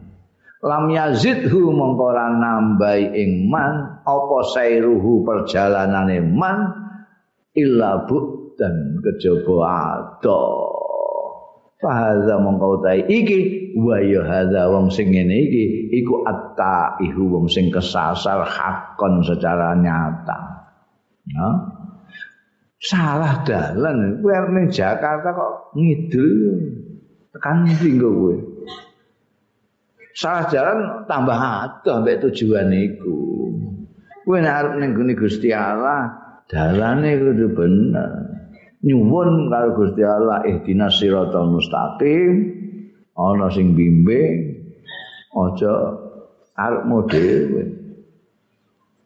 Lam 0.63 0.87
yazidhu 0.91 1.71
mongko 1.71 2.03
ora 2.11 2.31
nambahi 2.31 3.11
ing 3.15 3.51
man 3.51 4.03
apa 4.03 4.37
sairuhu 4.51 5.23
man 6.31 6.57
illa 7.53 8.05
bu 8.09 8.17
dan 8.57 9.01
kejaba 9.01 9.55
ada 9.65 10.41
Fahadha 11.83 12.39
mongkau 12.39 12.79
tai 12.79 13.03
iki 13.11 13.75
wa 13.75 13.99
ya 13.99 14.23
hadha 14.23 14.71
wong 14.71 14.87
sing 14.87 15.11
ngene 15.11 15.35
iki 15.35 15.91
iku 15.99 16.23
atta 16.23 16.95
ihu 17.03 17.27
wong 17.27 17.51
sing 17.51 17.67
kesasar 17.75 18.47
hakon 18.47 19.19
secara 19.27 19.75
nyata. 19.75 20.63
Ya. 21.27 21.47
Salah 22.79 23.43
dalan 23.43 24.23
kowe 24.23 24.31
ning 24.55 24.71
Jakarta 24.71 25.35
kok 25.35 25.75
ngidul 25.75 26.35
tekan 27.35 27.67
ndi 27.67 27.99
kowe. 27.99 28.31
Salah 30.15 30.47
jalan 30.47 31.03
tambah 31.03 31.35
adoh 31.35 31.99
mbek 31.99 32.31
tujuan 32.31 32.71
iku. 32.71 33.19
Kowe 34.23 34.39
nek 34.39 34.55
arep 34.55 34.73
ning 34.79 35.19
Gusti 35.19 35.51
Allah 35.51 36.22
dalane 36.49 37.11
kudu 37.19 37.47
bener. 37.55 38.33
nyuwun 38.83 39.47
karo 39.47 39.79
Gusti 39.79 40.03
Allah 40.03 40.43
ihdinas 40.43 40.99
siratal 40.99 41.47
mustaqim. 41.49 42.59
Ana 43.13 43.47
sing 43.53 43.77
bimbing 43.77 44.65
aja 45.37 45.73
arep 46.57 46.83
dhewe 47.09 47.63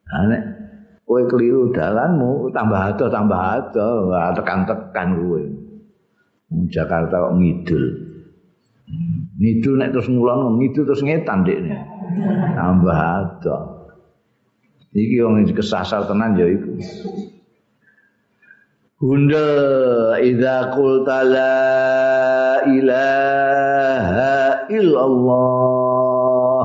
nek 0.08 0.44
kowe 1.04 1.22
keliru 1.28 1.76
dalanmu 1.76 2.52
tambah 2.56 2.96
ado 2.96 3.12
tambah 3.12 3.42
ado 3.60 3.88
tekan-tekan 4.36 5.08
kowe. 5.20 5.44
Jakarta 6.72 7.16
kok 7.28 7.36
ngidul. 7.36 7.86
Ngidul 9.36 9.76
nek 9.76 9.92
terus 9.92 10.08
ngulon 10.08 10.56
ngidul 10.64 10.88
terus 10.88 11.04
ngetan 11.04 11.44
dekne 11.44 11.76
tambah 12.56 12.96
ado 12.96 13.77
iki 14.98 15.22
wong 15.22 15.46
kesasar 15.54 16.10
tenan 16.10 16.34
ya 16.34 16.50
iku. 16.50 16.74
Bunda 18.98 19.46
idza 20.18 20.74
qulta 20.74 21.22
la 21.22 21.58
ilaha 22.66 24.66
illallah. 24.74 26.62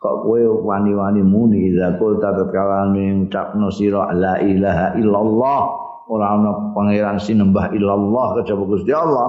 Kok 0.00 0.16
kowe 0.24 0.42
wani-wani 0.64 1.20
muni 1.20 1.68
idza 1.68 2.00
qulta 2.00 2.32
tatkala 2.32 2.88
ngucapno 2.88 3.68
sira 3.68 4.08
la 4.16 4.40
ilaha 4.40 4.96
illallah. 4.96 5.60
Ora 6.08 6.40
ana 6.40 6.72
pangeran 6.72 7.20
sinembah 7.20 7.68
illallah 7.76 8.40
kejaba 8.40 8.64
Gusti 8.64 8.96
Allah. 8.96 9.28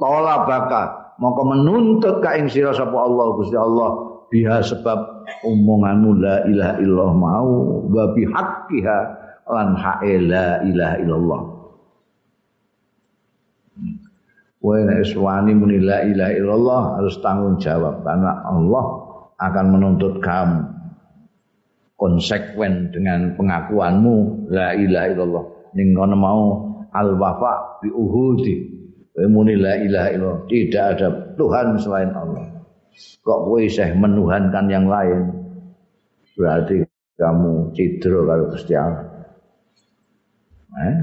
Tola 0.00 0.48
baka 0.48 1.12
mongko 1.20 1.42
menuntut 1.44 2.24
ka 2.24 2.40
ing 2.40 2.48
sira 2.48 2.72
sapa 2.72 3.04
Allah 3.04 3.36
Gusti 3.36 3.54
Allah 3.54 4.13
biha 4.28 4.60
sebab 4.64 5.28
omonganmu 5.44 6.10
la 6.20 6.36
ilaha 6.48 6.74
illallah 6.80 7.12
mau 7.12 7.50
wa 7.88 8.04
bihaqqiha 8.12 8.98
lan 9.48 9.68
hae 9.76 10.12
la 10.24 10.64
ilaha 10.64 10.96
illallah. 11.00 11.42
Kowe 14.64 14.80
nek 14.80 15.04
wani 15.20 15.52
muni 15.52 15.76
la 15.84 16.00
ilaha 16.08 16.32
illallah 16.32 16.82
harus 16.96 17.20
tanggung 17.20 17.60
jawab 17.60 18.00
karena 18.00 18.40
Allah 18.48 18.84
akan 19.36 19.66
menuntut 19.76 20.24
kamu 20.24 20.72
konsekuen 22.00 22.88
dengan 22.88 23.36
pengakuanmu 23.36 24.48
la 24.48 24.72
ilaha 24.72 25.06
illallah. 25.12 25.44
Ning 25.76 25.92
kono 25.92 26.16
mau 26.16 26.42
al 26.96 27.12
wafa 27.20 27.84
bi 27.84 27.92
uhudi. 27.92 28.72
Muni 29.14 29.54
la 29.54 29.78
ilaha 29.78 30.08
illallah, 30.10 30.42
tidak 30.50 30.84
ada 30.96 31.08
Tuhan 31.38 31.78
selain 31.78 32.10
Allah. 32.16 32.53
Kok 32.94 33.40
kowe 33.50 33.58
isih 33.58 33.90
menuhankan 33.98 34.70
yang 34.70 34.86
lain? 34.86 35.34
Berarti 36.38 36.86
kamu 37.18 37.74
cidro 37.74 38.26
kalau 38.26 38.50
Gusti 38.50 38.74
Allah. 38.74 39.06
Eh? 40.74 40.96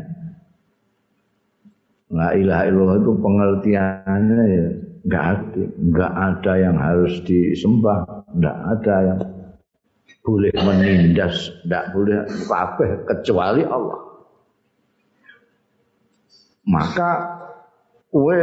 La 2.11 2.35
ilaha 2.35 2.63
illallah 2.67 2.97
itu 2.99 3.11
pengertiannya 3.23 4.41
ya 4.51 4.65
enggak 5.07 5.25
ada, 5.31 5.63
enggak 5.79 6.13
ada 6.13 6.53
yang 6.59 6.77
harus 6.77 7.13
disembah, 7.23 8.27
enggak 8.35 8.57
ada 8.77 8.95
yang 9.07 9.19
boleh 10.21 10.53
menindas, 10.59 11.49
enggak 11.63 11.85
boleh 11.95 12.17
apa 12.51 12.85
kecuali 13.07 13.63
Allah. 13.63 13.99
Maka 16.67 17.11
we 18.13 18.37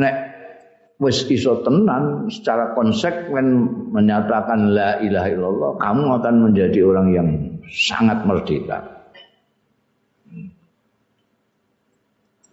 nek 0.00 0.35
wis 0.96 1.28
iso 1.28 1.60
tenan 1.60 2.32
secara 2.32 2.72
konsekuen 2.72 3.68
menyatakan 3.92 4.72
la 4.72 4.96
ilaha 5.04 5.28
illallah, 5.28 5.70
kamu 5.76 6.04
akan 6.20 6.34
menjadi 6.50 6.80
orang 6.84 7.08
yang 7.12 7.28
sangat 7.68 8.24
merdeka. 8.24 8.78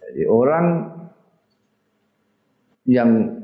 Jadi 0.04 0.22
orang 0.28 0.66
yang 2.84 3.40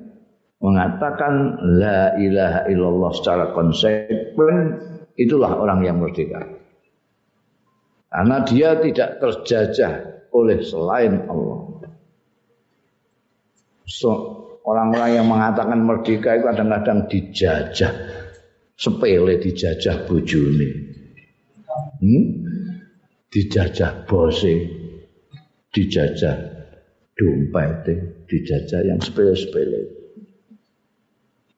mengatakan 0.60 1.56
la 1.80 2.14
ilaha 2.20 2.68
illallah 2.68 3.10
secara 3.16 3.44
konsekuen 3.56 4.56
itulah 5.16 5.56
orang 5.56 5.80
yang 5.80 5.96
merdeka. 5.96 6.44
Karena 8.10 8.42
dia 8.44 8.76
tidak 8.76 9.22
terjajah 9.22 9.92
oleh 10.34 10.58
selain 10.60 11.24
Allah. 11.30 11.88
So, 13.86 14.10
orang-orang 14.70 15.10
yang 15.18 15.26
mengatakan 15.26 15.82
merdeka 15.82 16.38
itu 16.38 16.46
kadang-kadang 16.46 17.10
dijajah 17.10 17.92
sepele 18.78 19.36
dijajah 19.42 20.08
bojone. 20.08 20.70
Hmm? 22.00 22.24
Dijajah 23.30 24.10
bose, 24.10 24.54
dijajah 25.70 26.36
dompet 27.14 27.84
dijajah 28.30 28.80
yang 28.86 28.98
sepele-sepele. 29.02 29.90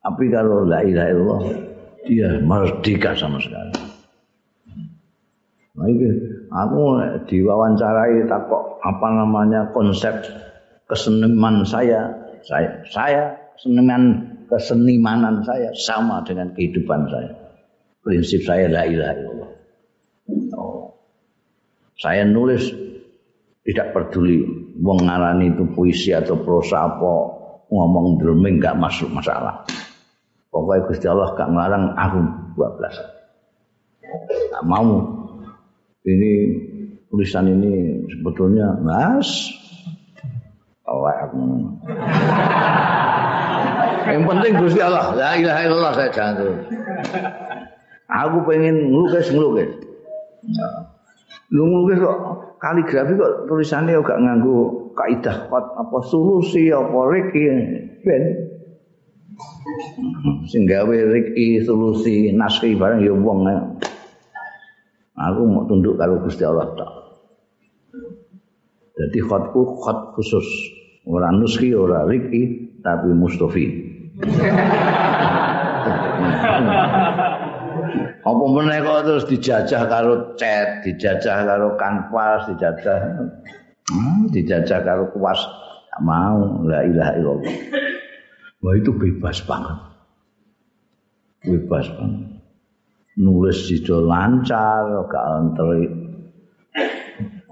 Tapi 0.03 0.25
kalau 0.35 0.67
la 0.67 0.83
ilaha 0.83 1.09
illallah 1.15 1.43
dia 2.03 2.31
merdeka 2.43 3.15
sama 3.15 3.39
sekali. 3.39 3.71
Nah 5.73 5.87
ini 5.89 6.09
aku 6.51 6.83
diwawancarai 7.31 8.27
takok 8.27 8.83
apa 8.83 9.09
namanya 9.15 9.71
konsep 9.71 10.27
keseniman 10.91 11.63
saya, 11.63 12.22
saya, 12.45 12.71
saya 12.91 13.23
seniman 13.59 14.33
kesenimanan 14.53 15.41
saya 15.47 15.73
sama 15.73 16.21
dengan 16.27 16.53
kehidupan 16.53 17.09
saya. 17.09 17.33
Prinsip 18.03 18.43
saya 18.45 18.67
la 18.69 18.83
ilaha 18.85 19.15
illallah. 19.15 19.51
Oh. 20.59 20.93
Saya 21.97 22.27
nulis 22.27 22.69
tidak 23.63 23.95
peduli 23.95 24.43
wong 24.83 25.07
ngarani 25.07 25.55
itu 25.55 25.65
puisi 25.71 26.11
atau 26.11 26.43
prosa 26.43 26.91
apa 26.91 27.13
ngomong 27.71 28.19
drumming 28.19 28.59
enggak 28.59 28.75
masuk 28.77 29.09
masalah. 29.15 29.63
Pokoknya 30.53 30.85
Gusti 30.85 31.07
Allah 31.09 31.33
gak 31.33 31.49
ngarang 31.49 31.85
aku 31.97 32.21
12. 32.61 34.53
Gak 34.53 34.65
mau. 34.69 35.01
Ini 36.03 36.33
tulisan 37.09 37.49
ini 37.49 38.05
sebetulnya 38.11 38.77
mas 38.83 39.49
awak 40.87 41.31
Yang 44.03 44.23
penting 44.27 44.53
Gusti 44.59 44.81
Allah, 44.83 45.15
la 45.15 45.39
ilaha 45.39 45.61
illallah 45.63 45.93
saya 45.95 46.11
jangan 46.11 46.59
Aku 48.13 48.45
pengen 48.45 48.93
ngelukis 48.93 49.33
ngelukis. 49.33 49.71
Lu 51.55 51.65
ngelukis 51.65 52.03
kok 52.03 52.19
kaligrafi 52.61 53.13
kok 53.17 53.49
tulisannya 53.49 54.03
gak 54.05 54.21
nganggu 54.21 54.91
kaidah 54.93 55.49
kot 55.49 55.65
apa 55.81 55.99
solusi 56.11 56.69
apa 56.75 56.99
riki. 57.09 57.45
Ben. 58.05 58.23
Sing 60.51 60.69
gawe 60.69 60.97
riki 61.09 61.65
solusi 61.65 62.35
naskhi 62.37 62.77
bareng 62.77 63.01
ya 63.01 63.15
wong 63.17 63.49
aku 65.23 65.41
mau 65.47 65.65
tunduk 65.69 65.95
karo 66.01 66.19
Gusti 66.25 66.43
Allah 66.43 66.73
tok 66.75 67.02
jadi 68.97 69.19
khotku 69.25 69.81
khot 69.81 70.13
khusus 70.19 70.45
ora 71.09 71.33
nuski 71.33 71.73
ora 71.73 72.05
riki 72.05 72.73
tapi 72.85 73.11
mustofi 73.17 73.67
Apa 78.23 78.45
meneh 78.55 78.79
kok 78.87 79.03
terus 79.03 79.27
dijajah 79.27 79.83
karo 79.91 80.39
chat, 80.39 80.87
dijajah 80.87 81.43
karo 81.43 81.75
kanvas, 81.75 82.47
dijajah 82.55 82.99
hmm, 83.91 84.31
dijajah 84.31 84.81
karo 84.87 85.11
kuas. 85.11 85.43
Gak 85.93 86.03
mau, 86.07 86.65
la 86.65 86.87
ilaha 86.87 87.13
illallah. 87.19 87.57
Wah 88.63 88.75
itu 88.79 88.95
bebas 88.95 89.43
banget. 89.45 89.77
Bebas 91.45 91.91
banget. 91.99 92.41
Nulis 93.21 93.59
sido 93.69 94.01
lancar, 94.01 94.89
gak 95.11 95.27
antri 95.37 96.02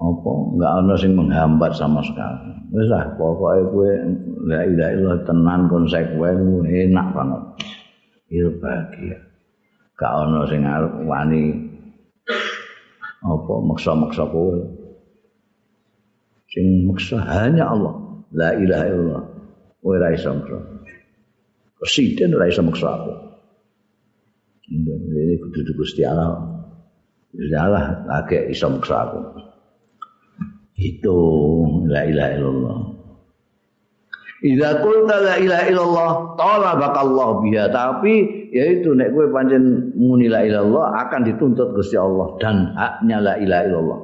apa 0.01 0.29
enggak 0.57 0.71
ana 0.81 0.93
sing 0.97 1.13
menghambat 1.13 1.77
sama 1.77 2.01
sekali. 2.01 2.49
Wis 2.73 2.89
lah 2.89 3.13
pokoke 3.21 3.69
kowe 3.69 3.91
la 4.49 4.65
ilaha 4.65 4.91
illallah 4.97 5.21
tenan 5.29 5.61
konsekuen 5.69 6.65
enak 6.65 7.07
banget. 7.13 7.43
Il 8.33 8.49
bahagia. 8.57 9.21
Gak 9.93 10.13
ana 10.25 10.49
sing 10.49 10.65
arep 10.65 11.05
wani 11.05 11.53
apa 13.21 13.53
maksa-maksa 13.61 14.25
kowe. 14.25 14.57
Sing 16.49 16.89
maksa 16.89 17.21
hanya 17.21 17.69
Allah. 17.69 17.93
La 18.33 18.57
ilaha 18.57 18.85
illallah. 18.89 19.23
Kowe 19.85 19.95
ra 20.01 20.09
iso 20.17 20.33
maksa. 20.33 20.57
Presiden 21.77 22.33
ra 22.33 22.49
iso 22.49 22.65
maksa 22.65 22.89
aku. 22.89 23.13
Ini 24.65 25.37
kudu 25.45 25.77
Gusti 25.77 26.01
Allah. 26.01 26.41
Gusti 27.29 27.53
Allah 27.53 28.01
lagi 28.09 28.49
iso 28.49 28.65
maksa 28.65 28.97
aku. 29.05 29.50
Itu 30.81 31.17
la 31.85 32.01
ilaha 32.09 32.31
illallah 32.33 32.91
Idza 34.41 34.81
qulta 34.81 35.21
la 35.21 35.37
ilaha 35.37 35.63
illallah 35.69 36.11
talabaka 36.33 37.05
Allah 37.05 37.29
biha 37.45 37.69
tapi 37.69 38.13
yaitu 38.49 38.97
nek 38.97 39.13
kowe 39.13 39.29
pancen 39.29 39.93
muni 39.93 40.25
la 40.33 40.41
ilallah 40.41 40.97
akan 41.05 41.29
dituntut 41.29 41.77
Gusti 41.77 41.93
Allah 41.93 42.41
dan 42.41 42.73
haknya 42.73 43.21
la 43.21 43.33
ilaha 43.37 43.63
illallah. 43.69 43.99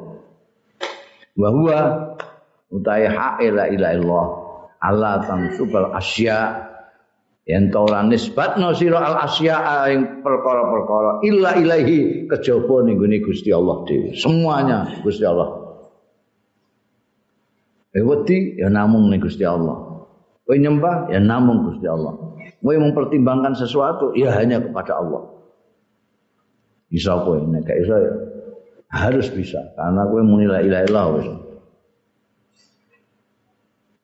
Wa 1.42 1.50
huwa 1.50 1.80
utai 2.70 3.10
hak 3.10 3.42
la 3.50 3.66
ilaha 3.66 3.94
illallah 3.98 4.28
Allah 4.78 5.14
tansubal 5.26 5.90
asya 5.98 6.70
yen 7.50 7.74
to 7.74 7.82
ora 7.82 8.06
nisbatno 8.06 8.78
sira 8.78 9.02
al 9.10 9.26
asya 9.26 9.90
ing 9.90 10.22
perkara-perkara 10.22 11.26
illa 11.26 11.58
ilahi 11.58 12.30
kejaba 12.30 12.86
ning 12.86 13.02
Gusti 13.26 13.50
Allah 13.50 13.82
dhewe. 13.90 14.14
Semuanya 14.14 15.02
Gusti 15.02 15.26
Allah. 15.26 15.67
Kowe 17.92 18.04
wedi 18.04 18.60
ya 18.60 18.68
namung 18.68 19.08
ning 19.08 19.24
Gusti 19.24 19.48
Allah. 19.48 20.06
Kowe 20.44 20.56
nyembah 20.56 21.08
ya 21.08 21.24
namung 21.24 21.72
Gusti 21.72 21.88
Allah. 21.88 22.14
Kowe 22.60 22.76
mempertimbangkan 22.76 23.56
sesuatu 23.56 24.12
ya 24.14 24.36
hanya 24.36 24.60
kepada 24.60 25.00
Allah. 25.00 25.24
Bisa 26.92 27.24
kowe 27.24 27.40
nek 27.40 27.64
gak 27.68 27.80
iso 27.80 27.96
ya 27.96 28.14
harus 28.88 29.28
bisa 29.32 29.60
karena 29.76 30.08
kowe 30.08 30.24
muni 30.24 30.48
la 30.48 30.60
ilaha 30.64 30.84
illallah. 30.88 31.36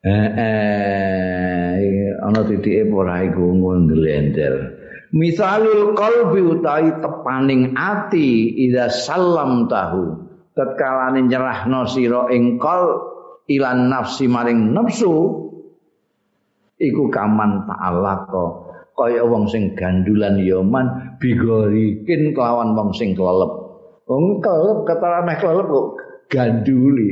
Eh 0.03 0.29
eh 0.35 2.11
ana 2.19 2.41
titike 2.43 2.87
ora 2.91 3.23
iku 3.23 3.43
nglender. 3.55 4.55
Misalul 5.13 5.93
qalbi 5.93 6.41
utawi 6.41 6.89
tepaning 6.97 7.77
ati 7.77 8.57
ida 8.67 8.89
salam 8.89 9.69
tahu 9.69 10.25
tatkala 10.57 11.13
nyerahno 11.13 11.85
sira 11.85 12.33
ing 12.33 12.57
qalbi 12.57 13.12
ilan 13.49 13.91
nafsi 13.91 14.27
maring 14.27 14.71
nafsu 14.71 15.43
iku 16.79 17.07
kaman 17.11 17.67
ta'alaka 17.67 18.63
kaya 18.93 19.25
wong 19.25 19.49
sing 19.49 19.73
gandulan 19.73 20.37
yoman 20.37 21.17
bigorikin 21.17 22.35
kelawan 22.37 22.77
wong 22.77 22.93
sing 22.93 23.17
kelelep. 23.17 23.51
Wong 24.05 24.37
kelelep 24.43 24.85
ketara 24.85 25.25
meh 25.25 25.37
kelelep 25.41 25.65
kok 25.65 25.87
ganduli. 26.29 27.11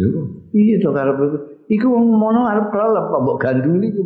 Lho 0.00 0.48
iya 0.56 0.80
to 0.80 0.90
karep 0.96 1.18
iku. 1.68 1.86
Wong 1.92 2.06
mono 2.16 2.48
arep 2.48 2.72
kelelep 2.72 3.04
kok 3.12 3.20
mbok 3.20 3.38
ganduli 3.40 3.88
ku 3.92 4.02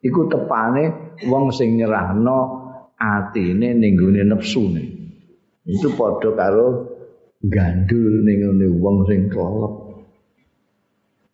iku 0.00 0.20
tepane 0.28 1.16
wong 1.28 1.52
sing 1.52 1.80
nyerahno 1.80 2.38
atine 3.00 3.72
ning 3.72 3.96
gone 3.96 4.20
nafsune. 4.20 4.84
Itu 5.64 5.96
padha 5.96 6.28
karo 6.36 6.66
gandul 7.46 8.24
ning 8.24 8.38
ngene 8.44 8.66
wong 8.76 9.08
sing 9.08 9.32
kelep. 9.32 9.74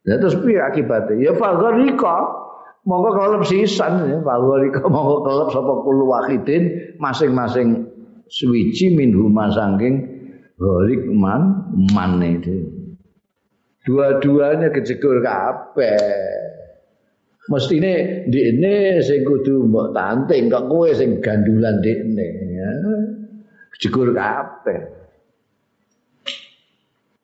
Ya 0.07 0.23
terus 0.23 0.39
piye 0.39 0.63
akibate? 0.63 1.19
Ya 1.19 1.35
fagharika 1.35 2.17
monggo 2.87 3.11
kelep 3.19 3.43
sisan 3.43 4.07
ya 4.07 4.19
fagharika 4.23 4.87
monggo 4.87 5.27
kelep 5.27 5.49
sapa 5.51 5.73
kulo 5.83 6.05
wahidin 6.15 6.95
masing-masing 7.03 7.91
suwiji 8.31 8.95
min 8.95 9.11
huma 9.19 9.51
saking 9.51 10.07
gharik 10.55 11.03
man 11.11 11.43
mane 11.91 12.39
Dua-duanya 13.87 14.75
kejegur 14.75 15.23
kabeh. 15.23 15.95
Mestine 17.47 18.27
ndekne 18.27 18.99
sing 18.99 19.23
kudu 19.23 19.71
mbok 19.71 19.95
tanting 19.95 20.51
kok 20.51 20.67
kowe 20.67 20.91
sing 20.91 21.23
gandulan 21.23 21.79
ndekne 21.79 22.27
ya. 22.51 22.71
Kejegur 23.79 24.11
kabeh. 24.11 25.06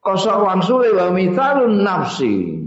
Kosok 0.03 0.37
wangsule 0.43 0.91
wa 0.93 1.15
mithalun 1.15 1.87
nafsi. 1.87 2.59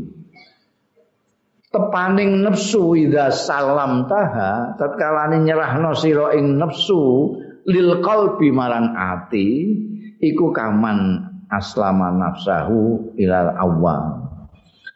Tepaning 1.69 2.39
nafsu 2.47 2.95
idza 2.95 3.35
salam 3.35 4.07
taha 4.07 4.79
tatkala 4.79 5.27
nyerahno 5.35 5.91
sira 5.91 6.31
ing 6.31 6.55
nafsu 6.55 7.35
lil 7.67 7.99
qalbi 7.99 8.47
marang 8.55 8.95
ati 8.95 9.75
iku 10.23 10.55
kaman 10.55 11.27
aslama 11.51 12.15
nafsahu 12.15 13.11
ilal 13.19 13.51
awam. 13.59 14.03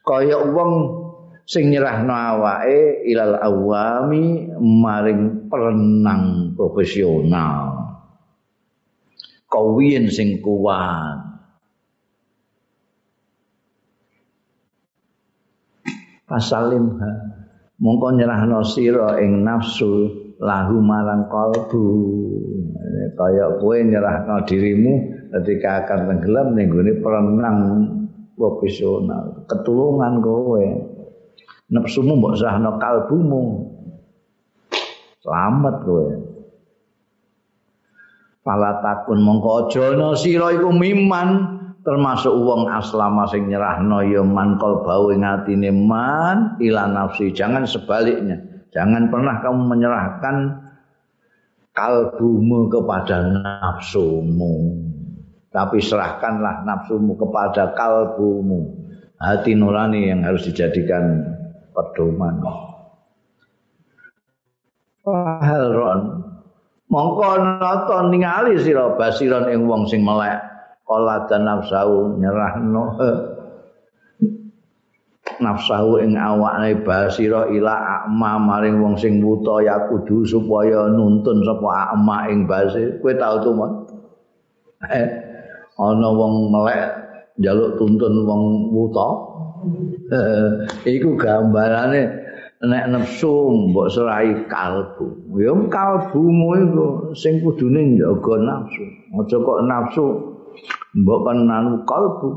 Kaya 0.07 0.39
wong 0.39 0.71
sing 1.43 1.67
nyerahno 1.67 2.15
awake 2.15 3.03
ilal 3.11 3.35
awami 3.35 4.47
maring 4.55 5.51
perenang 5.51 6.55
profesional. 6.55 7.91
Kawin 9.51 10.07
sing 10.07 10.39
kuat 10.39 11.28
fasalimha 16.29 17.11
mongko 17.81 18.07
nyerahno 18.15 18.61
sira 18.61 19.17
ing 19.17 19.41
nafsu 19.41 20.13
lahu 20.39 20.79
marang 20.79 21.27
kalbu. 21.27 21.85
Kaya 23.17 23.59
kowe 23.59 23.75
nyerahno 23.75 24.47
dirimu 24.47 24.93
ketika 25.35 25.83
akan 25.83 26.07
tenggelam 26.07 26.55
ning 26.55 26.71
gone 26.71 26.93
perenang 27.03 27.57
profesional 28.37 29.43
ketulungan 29.49 30.23
kowe. 30.23 30.63
Nafsumu 31.69 32.13
mbok 32.21 32.37
serahno 32.37 32.77
kalbumu. 32.77 33.41
Selamat 35.19 35.75
kowe. 35.83 36.07
Fala 38.39 38.79
takun 38.79 39.19
mongko 39.19 39.67
aja 39.67 39.93
ana 39.93 40.15
sira 40.15 40.55
iku 40.55 40.71
miman 40.71 41.48
termasuk 41.83 42.31
wong 42.31 42.67
aslama 42.67 43.25
sing 43.31 43.47
nyerahno 43.47 44.03
ya 44.03 44.21
man 44.23 44.59
qalbau 44.59 45.11
ing 45.15 45.23
atine 45.23 45.71
man 45.71 46.59
ila 46.59 46.87
nafsi. 46.91 47.31
Jangan 47.31 47.63
sebaliknya. 47.63 48.39
Jangan 48.69 49.09
pernah 49.09 49.41
kamu 49.41 49.61
menyerahkan 49.65 50.35
kalbumu 51.73 52.69
kepada 52.69 53.25
nafsumu. 53.33 54.77
Tapi 55.49 55.81
serahkanlah 55.81 56.67
nafsumu 56.67 57.17
kepada 57.17 57.73
kalbumu. 57.73 58.77
Hati 59.19 59.57
nurani 59.57 60.13
yang 60.13 60.23
harus 60.23 60.47
dijadikan 60.47 61.25
pedoman. 61.73 62.39
Fahalron 65.03 66.29
mongko 66.89 67.29
nonton 67.61 68.03
ningali 68.13 68.57
sira 68.61 68.93
basiron 68.97 69.47
ing 69.49 69.69
wong 69.69 69.85
sing 69.85 70.01
melek 70.01 70.41
qala 70.89 71.29
dan 71.29 71.45
nafsu 71.45 72.17
nyerahno. 72.17 72.97
Nafsu 75.39 76.01
ing 76.01 76.17
awake 76.17 76.81
basira 76.81 77.45
ila 77.53 77.75
akma 77.77 78.41
maring 78.41 78.81
wong 78.81 78.97
sing 78.97 79.21
wuta 79.21 79.61
ya 79.61 79.85
kudu 79.85 80.25
supaya 80.25 80.89
nuntun 80.89 81.45
sapa 81.45 81.93
akma 81.93 82.27
ing 82.33 82.49
base. 82.49 82.97
Kowe 82.99 83.13
tau 83.13 83.37
to 83.45 83.53
mon? 83.53 83.71
Eh 84.89 85.07
ana 85.77 86.09
wong 86.09 86.49
melek 86.49 86.91
njaluk 87.37 87.77
tuntun 87.77 88.25
wong 88.25 88.43
wuta. 88.73 89.07
Eh, 90.09 90.49
iku 90.97 91.13
gambarane 91.15 92.01
nek 92.65 92.83
nafsu 92.91 93.31
mbok 93.69 93.87
serahi 93.93 94.49
kalbu. 94.49 95.37
Ya 95.39 95.53
kalbumu 95.71 96.49
iku 96.57 96.85
sing 97.15 97.39
kudune 97.45 97.95
njaga 97.95 98.35
nafsu. 98.43 98.83
Aja 99.15 99.37
kok 99.39 99.59
nafsu 99.63 100.05
mbok 100.95 101.19
penan 101.25 101.83
kalbu. 101.85 102.29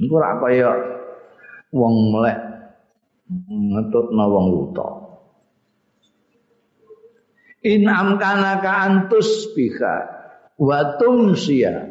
Iku 0.00 0.14
ora 0.16 0.40
kaya 0.40 0.70
wong 1.72 2.12
melek 2.12 2.40
ngetutna 3.48 4.24
wong 4.28 4.46
wuta 4.52 5.02
in 7.62 7.86
amkana 7.86 8.58
ka 8.58 8.72
antus 8.90 9.54
bika 9.54 9.94
wa 10.58 10.98
tumsiya. 10.98 11.90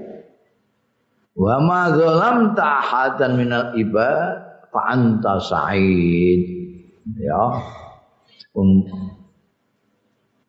Wa 1.32 1.64
ma 1.64 1.96
zalamta 1.96 2.84
ahadan 2.84 3.40
minal 3.40 3.72
ibad 3.80 4.68
fa 4.68 4.82
anta 4.92 5.40
sa'id. 5.40 6.44
Ya. 7.16 7.44
Um, 8.52 8.84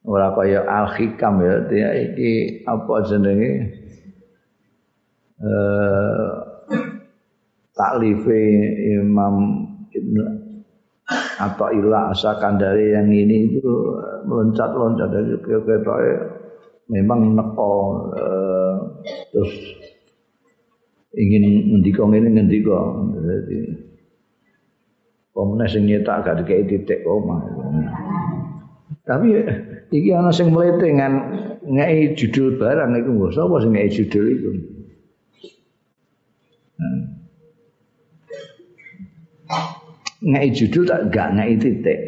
ora 0.02 0.34
kaya 0.34 0.66
al 0.66 0.90
hikam 0.98 1.38
ya. 1.38 1.62
Iki 1.70 2.66
apa 2.66 2.94
jenenge 3.06 3.50
eh 5.42 6.30
taklife 7.74 8.40
Imam 9.02 9.34
Ibn 9.90 10.16
atau 11.42 11.68
ilah 11.74 12.14
asakan 12.14 12.62
yang 12.78 13.10
ini 13.10 13.58
itu 13.58 13.66
meloncat-loncat 14.24 15.08
dari 15.10 15.34
kereta 15.42 15.94
memang 16.86 17.34
neko 17.34 17.74
eh, 18.14 18.74
terus 19.34 19.52
ingin 21.18 21.74
ngendika 21.74 22.02
ngene 22.06 22.28
ngendika 22.30 22.78
jadi 23.18 23.58
Pemene 25.32 25.64
sing 25.64 25.88
nyetak 25.88 26.28
gak 26.28 26.44
dikei 26.44 26.68
titik 26.68 27.08
koma. 27.08 27.40
Tapi 29.08 29.32
iki 29.88 30.12
ana 30.12 30.28
sing 30.28 30.52
mlete 30.52 30.92
ngan 30.92 31.14
ngei 31.64 32.12
judul 32.12 32.60
barang 32.60 32.92
iku 33.00 33.10
nggo 33.16 33.28
sapa 33.32 33.64
sing 33.64 33.72
ngei 33.72 33.88
judul 33.88 34.24
iku. 34.28 34.50
Ngei 40.22 40.54
judul 40.54 40.86
tak 40.86 41.10
gak 41.10 41.28
ngei 41.34 41.58
titik. 41.58 42.00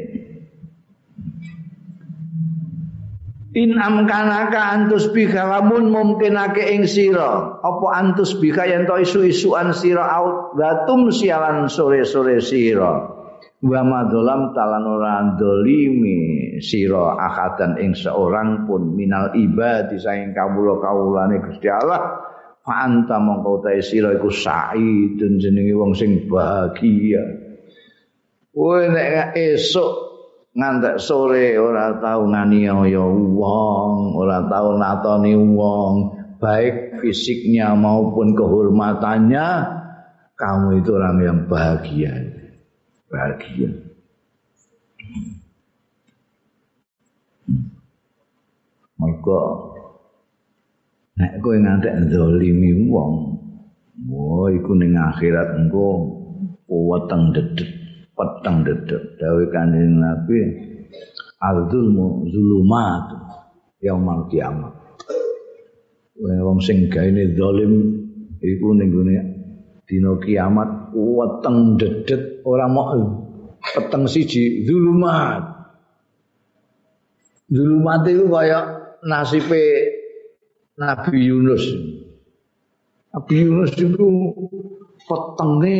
In 3.55 3.79
amkanaka 3.79 4.75
antus 4.75 5.15
bika 5.15 5.47
lamun 5.47 5.95
mungkinake 5.95 6.75
ing 6.75 6.91
sira. 6.91 7.63
Apa 7.63 7.87
antus 8.03 8.35
bika 8.43 8.67
yen 8.67 8.83
to 8.83 8.99
isu-isuan 8.99 9.71
sira 9.71 10.11
out? 10.11 10.59
Batum 10.59 11.15
sialan 11.15 11.71
sore-sore 11.71 12.43
sira. 12.43 13.15
Wa 13.63 13.81
madzalam 13.87 14.59
talan 14.59 14.85
ora 14.91 15.23
dolimi 15.39 16.59
sira 16.59 17.15
akadan 17.15 17.79
ing 17.79 17.95
seorang 17.95 18.67
pun 18.67 18.91
minal 18.91 19.31
ibadi 19.39 20.03
saing 20.03 20.35
kawula-kawulane 20.35 21.39
Gusti 21.47 21.71
Allah 21.71 22.34
fa 22.65 22.89
anta 22.89 23.20
mongko 23.20 23.61
ta 23.61 23.70
sira 23.85 24.16
iku 24.16 24.32
saidun 24.32 25.36
jenenge 25.36 25.77
wong 25.77 25.93
sing 25.93 26.24
bahagia 26.27 27.20
kowe 28.57 28.81
nek 28.89 29.36
esuk 29.36 30.05
ngantek 30.55 31.03
sore 31.03 31.59
ora 31.59 31.99
tau 31.99 32.31
nganiaya 32.31 33.03
wong, 33.03 34.15
ora 34.15 34.47
tau 34.47 34.78
natoni 34.78 35.35
wong, 35.35 36.15
baik 36.39 37.03
fisiknya 37.03 37.74
maupun 37.74 38.39
kehormatannya, 38.39 39.47
kamu 40.39 40.78
itu 40.78 40.91
orang 40.95 41.19
yang 41.27 41.41
bahagia. 41.51 42.15
Bahagia. 43.11 43.70
Mergo 48.95 49.74
nek 51.15 51.39
kowe 51.39 51.55
ngantek 51.55 52.11
zalimi 52.11 52.74
wong, 52.91 53.15
wah 54.11 54.51
iku 54.51 54.74
ning 54.74 54.99
akhirat 54.99 55.55
engko 55.62 55.86
weteng 56.66 57.31
dedet 57.31 57.70
peteng 58.15 58.66
dedek 58.66 59.19
dawuh 59.19 59.47
kanjeng 59.51 60.03
Nabi 60.03 60.39
al-zulmu 61.39 62.27
zulumat 62.31 63.05
yaumul 63.78 64.27
kiamat. 64.31 64.74
Wong 66.19 66.59
sing 66.62 66.91
gaene 66.91 67.35
zalim 67.35 67.74
iku 68.43 68.74
ning 68.74 68.89
gone 68.91 69.16
dina 69.86 70.19
kiamat 70.19 70.95
weteng 70.95 71.78
dedet 71.78 72.43
ora 72.43 72.66
mau 72.66 73.23
peteng 73.62 74.11
siji 74.11 74.66
zulumat. 74.66 75.43
Zulumat 77.55 78.03
itu 78.09 78.24
kaya 78.27 78.61
nasibe 79.05 79.94
Nabi 80.75 81.31
Yunus 81.31 81.63
Nabi 83.15 83.47
Yunus 83.47 83.71
itu 83.79 84.07
petenge 85.07 85.79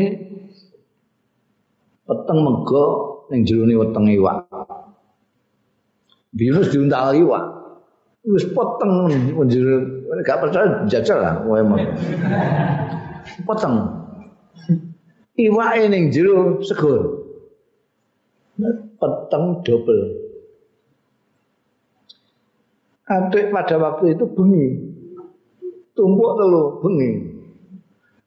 peteng 2.07 2.39
mego 2.47 2.85
ning 3.33 3.43
jerone 3.43 3.75
weteng 3.75 4.07
iwak. 4.07 4.47
Virus 6.31 6.71
diuntal 6.71 7.11
iwak. 7.17 7.45
Wis 8.23 8.47
peteng 8.55 8.93
njero 9.35 9.75
gak 10.23 10.41
percaya 10.47 10.87
jajal 10.87 11.19
lah 11.19 11.35
kowe 11.43 11.59
mah. 11.59 11.83
Peteng. 13.43 13.75
Iwake 15.35 15.91
ning 15.91 16.15
jero 16.15 16.63
segur. 16.63 17.35
Peteng 19.01 19.45
double. 19.67 20.03
Adik 23.05 23.53
pada 23.53 23.77
waktu 23.77 24.17
itu 24.17 24.25
bengi. 24.31 24.69
Tumpuk 25.95 26.33
telu 26.39 26.63
bengi. 26.83 27.11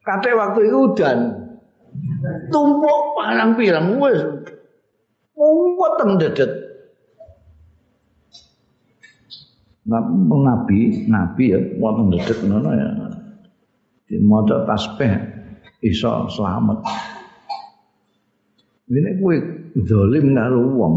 Kate 0.00 0.30
waktu 0.32 0.60
itu 0.72 0.78
udan. 0.88 1.18
tumpuk 2.48 2.98
parang 3.18 3.56
pirang 3.56 4.00
wis 4.00 4.20
weteng 5.78 6.16
dedet. 6.20 6.50
Nabi 9.88 11.08
nabi 11.08 11.44
ya 11.52 11.60
weteng 11.80 12.08
dedet 12.12 12.38
ngono 12.44 12.70
ya. 12.72 12.88
Di 14.08 14.16
maca 14.24 14.64
tasbih 14.64 15.12
iso 15.84 16.32
selamat. 16.32 16.80
Ini 18.88 19.20
kuwi 19.20 19.36
zalim 19.84 20.32
karo 20.32 20.64
wong 20.64 20.94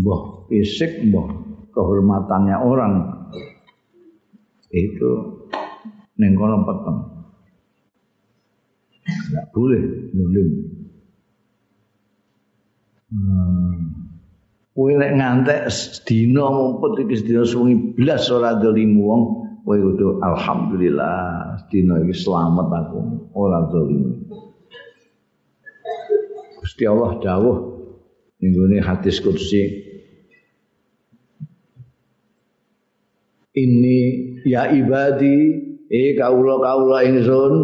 mbah 0.00 0.48
fisik 0.48 1.04
mbah 1.12 1.28
kehormatannya 1.76 2.56
orang. 2.56 2.94
Itu 4.72 5.33
ning 6.18 6.32
kono 6.38 6.62
peteng 6.66 7.00
Tidak 9.04 9.46
boleh 9.52 9.84
nulim. 10.16 10.48
Hmm. 13.12 13.76
Kowe 14.72 14.90
nek 14.96 15.12
ngantek 15.20 15.68
sedina 15.68 16.48
mumpet 16.48 17.04
iki 17.04 17.20
sedina 17.20 17.44
suwengi 17.44 17.94
blas 17.94 18.32
ora 18.32 18.56
dolim 18.56 18.96
wong, 18.96 19.22
kowe 19.62 19.76
kudu 19.76 20.24
alhamdulillah 20.24 21.60
sedina 21.62 22.00
iki 22.00 22.16
selamat 22.16 22.66
aku 22.72 23.28
ora 23.36 23.68
dolim. 23.68 24.24
Gusti 26.64 26.88
Allah 26.88 27.20
dawuh 27.20 27.58
ning 28.40 28.80
hadis 28.80 29.20
kursi 29.20 29.84
Ini 33.54 33.98
ya 34.42 34.66
ibadi 34.74 35.62
eh 35.90 36.16
kaula-kaula 36.16 37.04
ingsun 37.04 37.54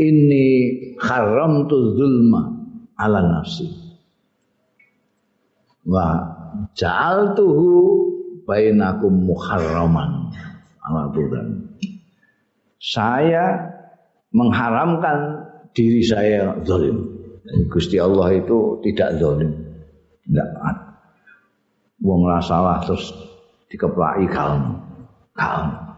ini 0.00 0.46
haram 0.98 1.68
tu 1.68 1.76
zulma 1.94 2.48
ala 2.96 3.20
nafsi. 3.20 3.68
Wa 5.84 6.18
ja'al 6.76 7.36
tuhu 7.36 7.68
bainakum 8.48 9.28
muharraman 9.28 10.32
ala 10.84 11.12
tuhan 11.14 11.70
saya 12.80 13.60
mengharamkan 14.32 15.44
diri 15.76 16.00
saya 16.00 16.56
zalim. 16.64 17.20
Gusti 17.68 18.00
Allah 18.00 18.40
itu 18.40 18.80
tidak 18.84 19.20
zalim. 19.20 19.52
Tidak 20.24 20.48
wong 22.00 22.24
salah 22.40 22.80
terus 22.80 23.12
dikeplaki 23.68 24.24
kaum. 24.32 24.80
Kaum 25.36 25.89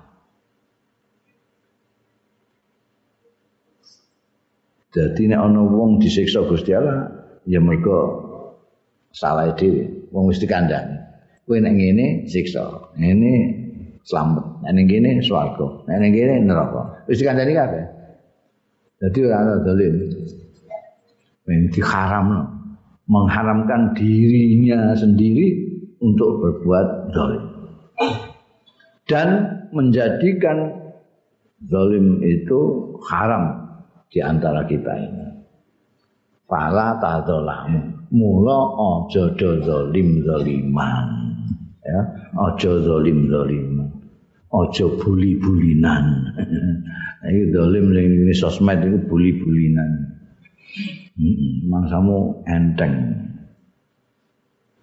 Jadi 4.92 5.32
nek 5.32 5.40
ana 5.40 5.64
wong 5.64 6.04
disiksa 6.04 6.44
Gusti 6.44 6.76
Allah, 6.76 7.08
ya 7.48 7.64
mergo 7.64 8.28
salah 9.08 9.48
dhewe. 9.56 10.12
Wong 10.12 10.28
wis 10.28 10.36
dikandhani. 10.36 11.00
Kowe 11.48 11.56
nek 11.56 11.72
ngene 11.72 12.28
siksa, 12.28 12.92
ngene 13.00 13.32
selamat. 14.04 14.68
Nek 14.68 14.72
ning 14.76 14.86
kene 14.92 15.10
swarga, 15.24 15.88
nek 15.88 15.96
ning 15.96 16.12
kene 16.12 16.34
neraka. 16.44 17.08
Wis 17.08 17.24
dikandhani 17.24 17.52
kabeh. 17.56 17.84
Jadi 19.00 19.18
ora 19.24 19.36
ana 19.40 19.54
dalil. 19.64 19.92
Mengharamkan 23.02 23.98
dirinya 23.98 24.94
sendiri 24.94 25.58
untuk 25.98 26.38
berbuat 26.38 27.10
zalim. 27.10 27.44
Dan 29.10 29.28
menjadikan 29.74 30.70
zalim 31.66 32.22
itu 32.22 32.60
haram 33.10 33.61
di 34.12 34.20
antara 34.20 34.68
kita 34.68 34.92
ini. 35.00 35.26
Fala 36.44 37.00
tadzalamu. 37.00 38.12
Mula 38.12 38.60
aja 38.76 39.32
do 39.32 39.50
zalim 39.64 40.20
zaliman. 40.20 41.22
ya 41.82 42.00
aja 42.38 42.72
zalim 42.82 43.26
zalim 43.26 43.90
aja 44.52 44.86
buli 45.02 45.34
bulinan 45.42 46.30
iki 47.28 47.42
zalim 47.50 47.86
ning 47.90 48.06
ini 48.22 48.34
sosmed 48.34 48.78
itu 48.86 48.98
buli 49.10 49.42
bulinan 49.42 49.90
mangsamu 51.66 52.42
enteng 52.46 53.18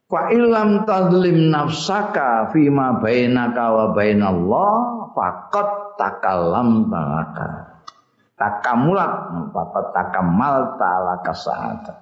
Fa 0.10 0.34
ilam 0.34 0.89
tadlim 0.89 1.53
nafsaka 1.53 2.49
fima 2.49 2.97
bainaka 2.97 3.65
wa 3.69 3.85
bainallah 3.93 5.06
faqad 5.14 5.69
takallam 6.01 6.89
talaka. 6.89 7.69
Takamulat 8.40 9.11
faqad 9.52 9.86
takamal 9.91 10.80
talaka 10.80 11.36
sa'ata. 11.36 11.94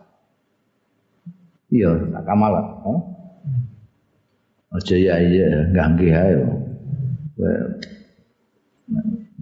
Iya, 1.73 1.97
takamalat. 2.13 2.67
Oh? 2.85 3.01
Aja 4.77 4.95
ya 4.95 5.15
iya 5.17 5.65
ganggu 5.73 6.13
ae. 6.13 6.37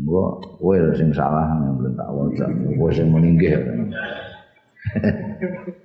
Gua 0.05 0.39
kowe 0.61 0.77
sing 0.95 1.11
salah 1.11 1.51
belum 1.75 1.99
tak 1.99 2.09
waca. 2.09 2.45
Kowe 2.79 2.89
sing 2.95 3.11
meninggal. 3.11 3.61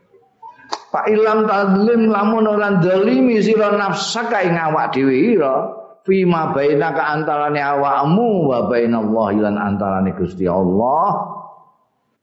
Pak 0.91 1.07
ilam 1.07 1.47
tadlim 1.47 2.11
lamun 2.11 2.51
ora 2.51 2.83
dolimi 2.83 3.39
sira 3.39 3.71
nafsaka 3.79 4.43
ing 4.43 4.59
awak 4.59 4.91
dhewe 4.91 5.39
ira 5.39 5.71
fima 6.05 6.53
bainaka 6.55 7.15
antarane 7.17 7.61
awakmu 7.61 8.49
wa 8.49 8.69
bainallahi 8.69 9.39
lan 9.41 9.57
antarane 9.57 10.17
Gusti 10.17 10.49
Allah. 10.49 11.37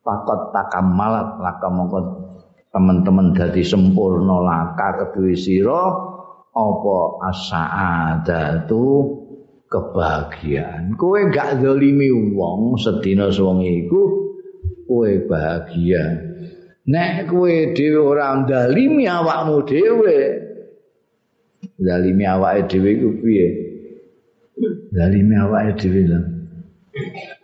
Pakot 0.08 0.56
takamalat 0.56 1.36
laka 1.44 1.68
mongko 1.68 2.00
teman-teman 2.72 3.36
dadi 3.36 3.60
sempurna 3.60 4.40
laka 4.40 5.04
kedue 5.04 5.36
sira 5.36 5.84
apa 6.56 6.98
asaadatu 7.28 8.86
kebahagiaan. 9.68 10.96
Kowe 10.96 11.28
gak 11.28 11.60
dolimi 11.60 12.08
wong 12.08 12.80
sedina 12.80 13.28
wong 13.36 13.68
iku 13.68 14.02
kowe 14.88 15.12
bahagia. 15.28 16.24
Nek 16.88 17.28
kowe 17.28 17.76
dhewe 17.76 18.00
ora 18.00 18.32
ndalimi 18.48 19.12
awakmu 19.12 19.68
dhewe 19.68 20.16
ndalimi 21.76 22.24
awake 22.24 22.64
dhewe 22.72 22.90
iku 22.96 23.10
piye 23.20 23.67
ndalimi 24.92 25.36
awake 25.38 25.78
dhewe 25.78 26.02
lho. 26.10 26.20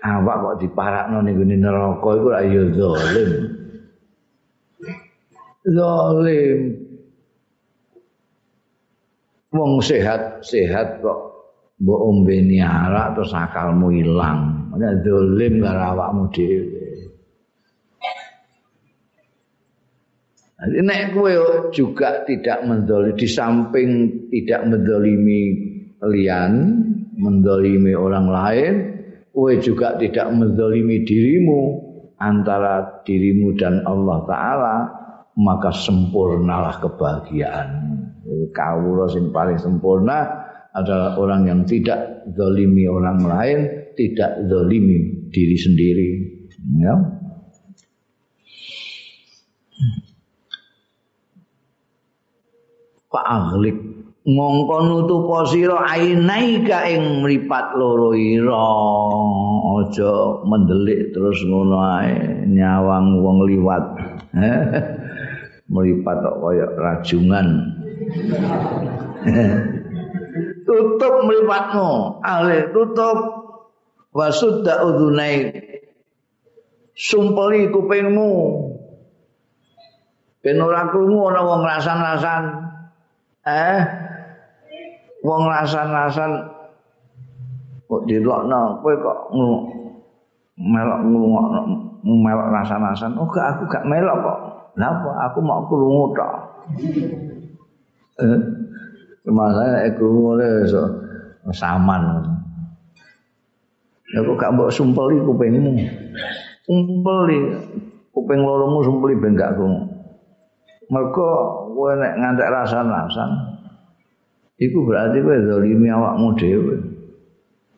Awak 0.02 0.38
kok 0.42 0.56
diparakno 0.66 1.18
ning 1.22 1.38
gone 1.38 1.56
neraka 1.56 2.10
iku 2.18 2.28
ora 2.34 2.42
ya 2.42 2.64
zalim. 2.74 3.32
Zalim. 5.64 6.60
Wong 9.54 9.74
sehat-sehat 9.86 11.06
kok 11.06 11.20
mbok 11.78 12.00
ombeni 12.02 12.58
arak 12.58 13.14
terus 13.14 13.38
akalmu 13.38 13.94
ilang. 13.94 14.74
Nek 14.74 15.06
zalim 15.06 15.62
karo 15.62 15.82
awakmu 15.94 16.24
dhewe. 16.34 16.84
Nek 20.64 21.12
kowe 21.12 21.34
juga 21.76 22.24
tidak 22.24 22.64
mendolimi 22.64 23.20
di 23.20 23.28
samping 23.28 23.90
tidak 24.32 24.64
mendolimi 24.64 25.42
lian, 26.00 26.54
mendolimi 27.18 27.94
orang 27.94 28.28
lain, 28.30 28.74
kowe 29.34 29.54
juga 29.62 29.98
tidak 29.98 30.30
mendolimi 30.34 31.06
dirimu 31.06 31.62
antara 32.18 33.04
dirimu 33.06 33.54
dan 33.58 33.82
Allah 33.86 34.20
Taala, 34.26 34.76
maka 35.38 35.74
sempurnalah 35.74 36.82
kebahagiaan. 36.82 37.70
Kawula 38.54 39.10
sing 39.10 39.34
paling 39.34 39.58
sempurna 39.58 40.46
adalah 40.74 41.18
orang 41.18 41.50
yang 41.50 41.62
tidak 41.66 42.26
dolimi 42.34 42.90
orang 42.90 43.22
lain, 43.26 43.60
tidak 43.98 44.46
dolimi 44.50 45.30
diri 45.30 45.58
sendiri. 45.58 46.10
Ya. 46.80 46.96
fa'aghlik 53.14 53.78
mongko 54.24 54.76
nutupa 54.88 55.44
sira 55.52 55.84
ainaika 55.84 56.88
ing 56.88 57.24
mripat 57.24 57.76
loro 57.76 58.16
ira. 58.16 58.68
Aja 59.84 60.40
mendelik 60.48 61.12
terus 61.12 61.44
ngono 61.44 61.78
ae 62.00 62.48
nyawang 62.48 63.20
wong 63.20 63.44
liwat. 63.48 63.86
Mripat 65.74 66.18
kok 66.22 66.38
kaya 66.44 66.68
rajungan. 66.76 67.48
Tutup 70.68 71.16
mripatmu. 71.28 72.20
Ale 72.24 72.72
tutup. 72.72 73.20
Wasudda 74.14 74.86
udunai 74.86 75.50
sumpeli 76.94 77.74
kupingmu. 77.74 78.32
Ben 80.46 80.62
ora 80.62 80.86
krungu 80.94 81.34
ana 81.34 81.42
wong 81.42 81.66
rasan-rasan. 81.66 82.44
Eh 83.42 84.03
wong 85.24 85.44
rasan-rasan 85.48 86.32
kok 87.88 88.04
dilokno 88.06 88.84
kowe 88.84 88.94
kok 89.00 89.20
melok 90.60 91.00
ngrungokno 91.08 91.62
melok 92.04 92.48
rasan-rasan 92.52 93.16
oh 93.16 93.28
gak 93.32 93.56
aku 93.56 93.64
gak 93.72 93.88
melok 93.88 94.20
kok. 94.20 94.40
Napa 94.74 95.30
aku 95.30 95.40
mau 95.46 95.62
krungu 95.70 96.18
tok. 96.18 96.34
Eh 98.18 98.38
masa 99.30 99.86
aku 99.86 100.02
ngene 100.02 100.66
so 100.66 100.82
saman. 101.54 102.26
Kok 104.18 104.34
gak 104.34 104.52
mbok 104.58 104.74
sumpeli 104.74 105.22
kupingmu. 105.22 105.78
Sumpeli 106.66 107.38
kuping 108.12 108.40
loromu 108.42 108.82
sumpeli 108.82 109.14
ben 109.22 109.38
gak 109.38 109.54
krungu. 109.54 109.94
Mergo 110.90 111.30
kowe 111.78 111.94
nek 111.96 112.18
ngantek 112.18 112.50
rasan-rasan 112.50 113.53
iku 114.60 114.78
berarti 114.86 115.18
kowe 115.22 115.38
zalimi 115.46 115.88
awakmu 115.90 116.30
dhewe. 116.38 116.76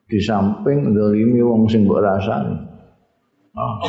Di 0.06 0.18
samping 0.22 0.93
zalimi 0.93 1.41
wong 1.41 1.65
sing 1.69 1.85
mbok 1.85 2.02
rasani. 2.02 2.56
Ah. 3.56 3.80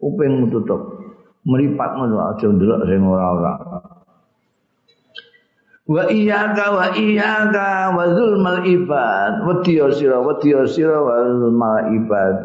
Kuping 0.00 0.52
tutup. 0.52 0.82
Meripat 1.46 1.90
ngono 1.94 2.18
aja 2.34 2.46
ndelok 2.50 2.80
sing 2.90 3.00
ora-ora 3.06 3.54
wa 5.86 6.02
iyyaka 6.10 6.66
wa 6.74 6.86
iyyaka 6.98 7.94
wa 7.94 8.04
zulmal 8.10 8.66
ibad. 8.66 9.46
Wedi 9.46 9.78
sira 9.94 10.18
wedi 10.18 10.50
sira 10.66 10.98
wa 10.98 11.14
zulmal 11.30 11.94
ibad 11.94 12.42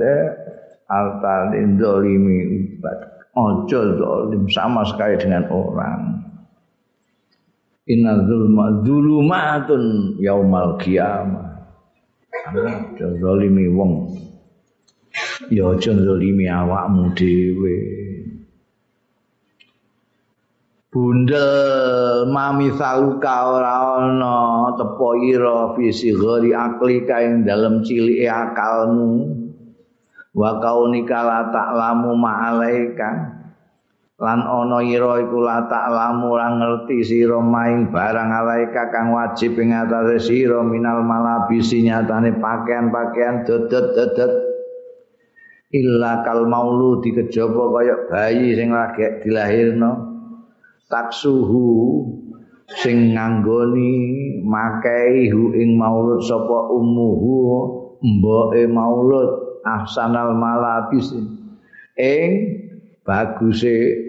alta 0.85 1.49
zalimi 1.49 2.37
ibad. 2.69 2.99
Ojo 3.33 3.79
zalim 3.97 4.43
sama 4.51 4.85
sekali 4.85 5.15
dengan 5.17 5.47
orang 5.49 6.20
inna 7.91 8.23
zulma 8.23 8.79
zulumatun 8.87 10.15
yaumal 10.23 10.79
qiyamah. 10.79 11.51
Ojo 12.55 13.07
zalimi 13.19 13.67
wong. 13.67 14.15
Ya 15.51 15.67
ojo 15.67 15.91
zalimi 15.91 16.47
awakmu 16.47 17.11
dhewe. 17.13 17.75
Bundel 20.91 22.27
mami 22.31 22.67
saluka 22.75 23.35
ora 23.47 23.75
ana 24.03 24.35
tepo 24.75 25.15
ira 25.23 25.71
visi 25.79 26.11
gori 26.11 26.51
akli 26.51 27.07
kae 27.07 27.43
dalem 27.47 27.83
cilike 27.83 28.27
akalmu. 28.27 29.39
Wa 30.31 30.63
kaunika 30.63 31.19
la 31.27 31.39
ta'lamu 31.51 32.15
ma'alaika 32.15 33.40
lan 34.21 34.45
ana 34.45 34.85
ira 34.85 35.17
iku 35.17 35.41
la 35.41 35.65
ta'lamu 35.65 36.29
ora 36.29 36.53
ngerti 36.53 37.01
sira 37.01 37.41
maing 37.41 37.89
barang 37.89 38.29
alaika 38.29 38.93
kang 38.93 39.17
wajib 39.17 39.57
ing 39.57 39.73
atase 39.73 40.21
sira 40.21 40.61
minal 40.61 41.01
malabisi 41.01 41.81
nyatane 41.81 42.37
pakaian-pakaian 42.37 43.49
dodot-dodot 43.49 44.51
illa 45.73 46.21
kal 46.21 46.45
maulu 46.45 47.01
dikejaba 47.01 47.63
kaya 47.73 47.95
bayi 48.11 48.53
sing 48.53 48.69
lagi 48.69 49.25
dilahirno. 49.25 50.13
Taksuhu 50.91 51.71
sing 52.77 53.15
nganggoni 53.15 53.91
makai 54.43 55.31
hu 55.31 55.55
ing 55.55 55.79
maulud 55.79 56.19
sapa 56.21 56.69
ummuhu 56.71 57.39
mboke 58.03 58.67
maulud 58.67 59.29
ahsanal 59.63 60.35
malabis 60.35 61.15
ing 61.95 62.29
baguse 63.07 64.00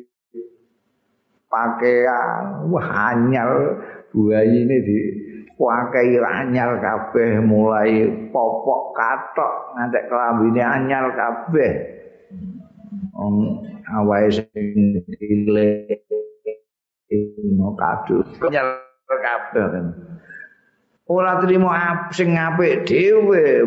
pakaian 1.52 2.72
wah 2.72 3.12
anyar. 3.12 3.52
Buayi 4.12 4.68
di 4.68 5.00
pakai 5.56 6.20
anyar 6.20 6.76
kabeh 6.84 7.40
mulai 7.40 8.04
popok 8.28 8.92
katok 8.92 9.72
ngantek 9.72 10.04
kelambine 10.08 10.60
anyar 10.60 11.08
kabeh. 11.16 11.72
Om 13.16 13.36
awake 13.88 14.36
sing 14.36 15.00
dile 15.16 15.88
no 17.56 17.72
kadu 17.72 18.20
anyar 18.44 18.84
kabeh. 19.08 19.64
Kan 19.72 19.86
ora 21.08 21.40
trimo 21.40 21.72
sing 22.12 22.36
apik 22.36 22.84
dhewe. 22.84 23.64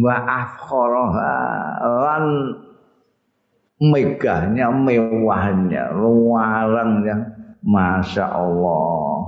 Wa 0.00 0.16
afkharaha 0.16 1.36
lan 1.80 2.24
megahnya 3.78 4.74
mewahnya 4.74 5.94
luarangnya. 5.94 7.16
Masya 7.58 8.26
Allah. 8.26 9.18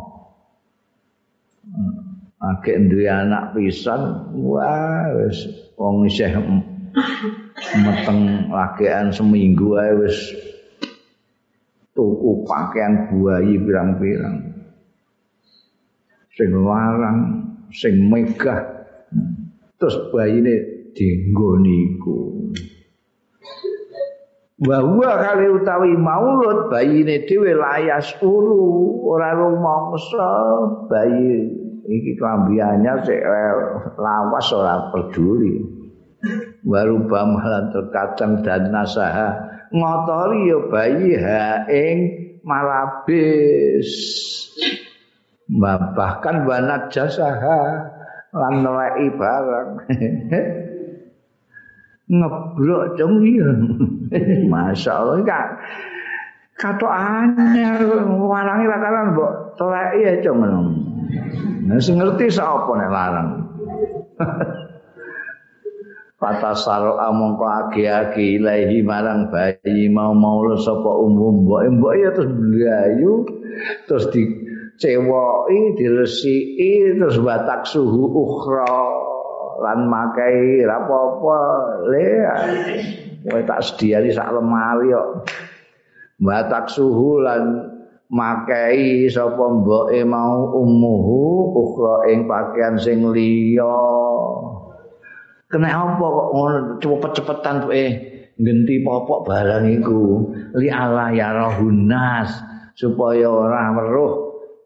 Akeh 2.41 2.79
duwe 2.89 3.05
anak 3.05 3.53
pisan 3.53 4.33
wah 4.33 5.13
wis 5.13 5.45
wong 5.77 6.09
isih 6.09 6.33
meteng 7.85 8.49
lagian 8.49 9.13
seminggu 9.13 9.77
ae 9.77 9.93
wis 10.01 10.17
tuku 11.93 12.47
pakaian 12.49 13.13
buayi 13.13 13.61
pirang-pirang. 13.61 14.57
Sing 16.33 16.51
larang 16.65 17.19
sing 17.77 18.09
megah. 18.09 18.89
Terus 19.77 19.97
bayine 20.15 20.55
dinggoni 20.97 21.99
iku 21.99 22.30
bahwa 24.61 25.11
kali 25.17 25.47
utawi 25.57 25.97
maulud 25.97 26.69
bayine 26.69 27.25
dhewe 27.25 27.57
layas 27.57 28.13
ulu 28.21 29.01
ora 29.09 29.33
rumangsa 29.33 30.29
bayi 30.85 31.49
iki 31.89 32.13
klambiannya 32.21 32.93
sik 33.09 33.25
lawas 33.97 34.49
ora 34.53 34.93
peduli. 34.93 35.81
Baru 36.61 37.09
bamalan 37.09 37.73
terkadang 37.73 38.45
dan 38.45 38.69
nasaha 38.69 39.41
ngotori 39.73 40.53
ya 40.53 40.59
bayi 40.69 41.17
ha 41.17 41.65
ing 41.65 41.99
malabis. 42.45 43.89
Bahkan 45.97 46.45
banat 46.45 46.93
jasaha 46.93 47.61
lan 48.37 48.55
barang 48.63 49.71
ngeblok 52.11 52.99
dong 52.99 53.23
ya 53.23 53.51
Masya 54.51 55.23
kan 55.23 55.49
kato 56.59 56.91
anyar 56.91 57.81
warangi 58.21 58.67
lakaran 58.67 59.15
mbok 59.15 59.55
teleki 59.57 60.05
ya 60.05 60.13
cung 60.21 60.43
Nah, 61.61 61.79
ngerti 61.79 62.27
sapa 62.35 62.71
nek 62.75 62.91
larang. 62.91 63.31
Among 66.21 67.41
ko 67.41 67.45
agi-agi 67.49 68.43
ilahi 68.43 68.85
marang 68.85 69.33
bayi 69.33 69.89
mau 69.89 70.13
mau 70.13 70.45
sapa 70.61 70.91
umum 71.01 71.49
mbok 71.49 71.63
mbok 71.81 71.95
ya 71.97 72.11
terus 72.13 72.33
blayu 72.37 73.15
terus 73.89 74.05
dicewoki 74.13 75.61
diresiki 75.81 76.99
terus 77.01 77.17
batak 77.25 77.65
suhu 77.65 78.05
ukhra 78.13 78.77
lan 79.61 79.87
makai 79.87 80.65
rapopo 80.65 81.37
le 81.85 82.09
kowe 83.29 83.41
tak 83.45 83.61
sediani 83.61 84.09
sak 84.09 84.33
lemari 84.33 84.89
kok. 84.91 85.29
Batak 86.21 86.73
suhu 86.73 87.21
lan 87.21 87.69
makai 88.09 89.09
sapa 89.13 89.45
mboke 89.53 90.01
mau 90.09 90.57
ummuhu 90.57 91.53
ukhra 91.53 92.09
ing 92.13 92.25
pakaian 92.25 92.81
sing 92.81 93.05
liya. 93.13 93.81
Kena 95.51 95.69
apa 95.69 96.05
kok 96.05 96.29
ngono 96.33 96.59
cepet-cepetan 96.81 97.57
eh 97.75 97.91
ngenti 98.41 98.81
popok 98.81 99.29
barang 99.29 99.67
iku? 99.81 100.25
Li 100.57 100.69
ala 100.73 101.13
yarahunas 101.13 102.31
supaya 102.77 103.29
ora 103.29 103.75
weruh 103.77 104.13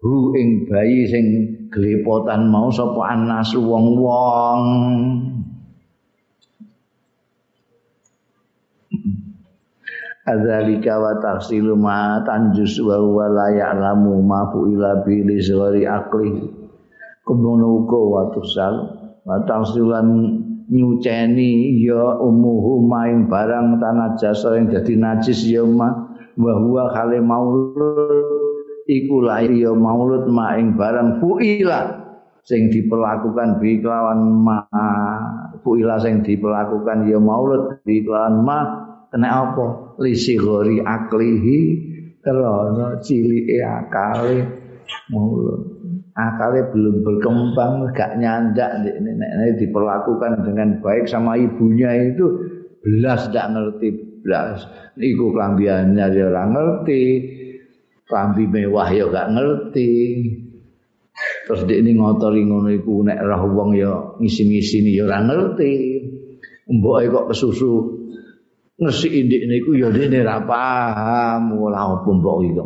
hu 0.04 0.36
ing 0.36 0.68
bayi 0.68 1.08
sing 1.08 1.53
glepotan 1.74 2.46
mau 2.46 2.70
sapa 2.70 3.02
anas 3.10 3.50
wong-wong. 3.58 4.62
Adzalika 10.24 10.96
wa 10.96 11.20
tafsilu 11.20 11.76
ma 11.76 12.22
tanjus 12.24 12.80
wa 12.80 12.96
huwa 12.96 13.28
la 13.28 13.48
ya'lamu 13.52 14.24
ma 14.24 14.48
fu'ila 14.48 15.04
bi 15.04 15.20
li 15.20 15.36
zawari 15.36 15.84
aqli 15.84 16.40
kumono 17.26 17.84
uga 17.84 18.00
wa 18.00 18.22
tusal? 18.32 18.74
Wa 19.26 19.44
tafsilan 19.44 20.08
nyuceni 20.72 21.76
ya 21.84 22.16
umuhu 22.16 22.88
main 22.88 23.28
barang 23.28 23.76
tanah 23.76 24.16
jasa 24.16 24.56
yang 24.56 24.72
jadi 24.72 24.94
najis 24.96 25.44
ya 25.44 25.60
ma. 25.60 25.92
Wa 26.40 26.52
huwa 26.56 26.88
khali 26.96 27.20
maulud 27.20 28.33
iku 28.84 29.24
lahir 29.24 29.52
ya 29.52 29.72
maulud 29.72 30.28
maing 30.28 30.76
barang 30.76 31.20
fu'ila 31.20 32.04
sing 32.44 32.68
diperlakukan 32.68 33.60
bi 33.60 33.80
kelawan 33.80 34.20
ma 34.44 34.68
fu'ila 35.64 35.96
sing 36.00 36.20
diperlakukan 36.20 37.08
ya 37.08 37.16
maulud 37.16 37.80
bi 37.84 38.04
kelawan 38.04 38.44
ma 38.44 38.58
kena 39.08 39.28
apa? 39.30 39.66
Lisi 40.02 40.34
gori 40.36 40.82
aklihi 40.82 41.58
karena 42.24 42.98
cili 43.04 43.46
akale 43.62 44.42
mulut 45.12 45.74
akale 46.14 46.70
belum 46.70 47.02
berkembang 47.02 47.90
gak 47.90 48.16
nyandak 48.22 48.86
ini, 48.86 49.18
ini 49.18 49.48
diperlakukan 49.58 50.46
dengan 50.46 50.78
baik 50.78 51.10
sama 51.10 51.34
ibunya 51.34 52.14
itu 52.14 52.26
belas 52.80 53.30
tidak 53.30 53.50
ngerti 53.54 53.88
belas. 54.22 54.66
Iku 54.94 55.34
kelambiannya 55.34 56.06
dia 56.14 56.30
orang 56.30 56.50
ngerti 56.54 57.02
kelambi 58.08 58.44
mewah 58.48 58.88
ya 58.92 59.04
gak 59.08 59.30
ngerti. 59.32 59.92
Terus 61.46 61.62
dia 61.68 61.78
ini 61.78 61.94
ngotori 61.94 62.42
ngono 62.42 62.72
iku 62.74 63.06
nek 63.06 63.20
roh 63.22 63.46
wong 63.54 63.70
ya 63.78 63.92
ngisi-ngisi 64.18 64.82
ya 64.92 65.06
ora 65.06 65.22
ngerti. 65.24 65.72
Mbok 66.64 66.98
kok 67.12 67.26
kesusu 67.32 67.70
ngesi 68.80 69.08
indik 69.12 69.44
niku 69.46 69.76
ya 69.76 69.92
dene 69.92 70.24
ra 70.24 70.42
paham. 70.42 71.54
Ora 71.54 72.00
apa 72.00 72.08
mbok 72.08 72.36
iki 72.44 72.60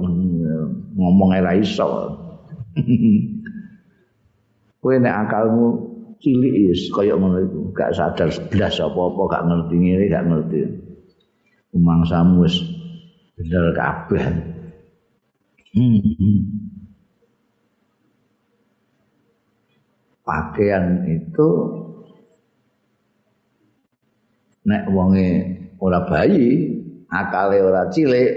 ngomong 0.97 1.31
ora 1.35 1.52
iso. 1.59 1.86
Kowe 4.78 4.94
nek 4.94 5.27
akalmu 5.27 5.66
cilik 6.23 6.70
wis 6.70 6.86
kaya 6.94 7.19
ngono 7.19 7.43
iku 7.43 7.59
gak 7.74 7.94
sadar 7.94 8.31
blas 8.51 8.78
apa-apa 8.78 9.23
gak 9.27 9.44
ngerti 9.51 9.74
ngene 9.74 10.05
gak 10.06 10.27
ngerti. 10.27 10.59
Umangsamu 11.74 12.47
wis 12.47 12.62
bener 13.36 13.74
kabeh 13.77 14.57
pakaian 20.28 21.09
itu 21.09 21.49
nek 24.69 24.85
wonge 24.93 25.28
ora 25.81 26.05
bayi, 26.05 26.77
akale 27.09 27.65
ora 27.65 27.89
cilik, 27.89 28.32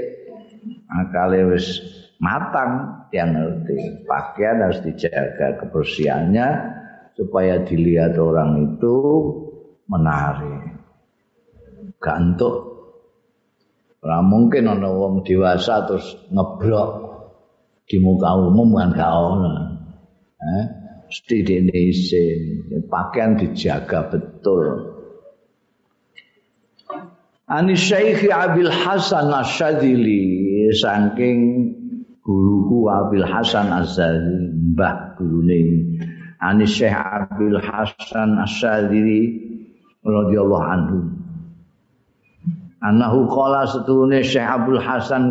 akale 0.87 1.51
wis 1.51 1.83
matang, 2.23 3.03
yang 3.11 3.35
ngerti. 3.35 4.07
Pakaian 4.07 4.63
harus 4.63 4.79
dijaga 4.87 5.59
kebersihannya 5.59 6.47
supaya 7.19 7.59
dilihat 7.67 8.15
orang 8.15 8.71
itu 8.71 8.95
menarik. 9.91 10.79
Gantuk. 11.99 12.71
Ora 14.01 14.23
mungkin 14.23 14.71
ana 14.71 14.89
wong 14.89 15.21
dewasa 15.27 15.85
terus 15.85 16.17
ngebrok 16.31 17.10
di 17.91 17.99
muka 17.99 18.39
umum 18.39 18.71
kan 18.79 18.95
gak 18.95 19.11
ono. 19.11 19.51
Eh, 20.39 20.65
mesti 21.11 21.37
di 21.43 21.59
pakaian 22.87 23.35
dijaga 23.35 24.07
betul. 24.07 24.95
Ani 27.51 27.75
Syekh 27.75 28.31
Abil 28.31 28.71
Hasan 28.71 29.27
Asyadili 29.27 30.71
saking 30.71 31.39
guruku 32.23 32.87
Abil 32.87 33.27
Hasan 33.27 33.67
Asyadili 33.75 34.71
mbah 34.71 35.19
gurune 35.19 35.59
Ani 36.39 36.63
Syekh 36.63 36.95
Abil 36.95 37.59
Hasan 37.59 38.39
Asyadili 38.39 39.35
radhiyallahu 39.99 40.63
anhu 40.63 40.99
Anahu 42.81 43.29
qala 43.29 43.69
setune 43.69 44.25
Syekh 44.25 44.47
Abdul 44.47 44.81
Hasan 44.81 45.23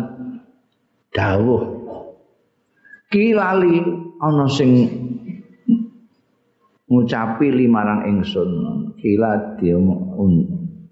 dawuh 1.11 1.70
kilali 3.11 3.83
ana 4.23 4.47
sing 4.47 4.87
ngucapi 6.87 7.47
limarang 7.51 8.07
ingsun. 8.07 8.51
Kila 8.97 9.59
dia 9.59 9.75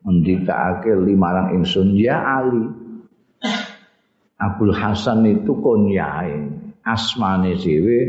ngendikake 0.03 0.91
limarang 0.99 1.55
ingsun. 1.57 1.95
Ya 1.95 2.19
Ali 2.19 2.67
Abdul 4.39 4.75
Hasan 4.75 5.23
itu 5.25 5.55
konyae 5.59 6.51
asmane 6.83 7.55
dhewe 7.55 7.99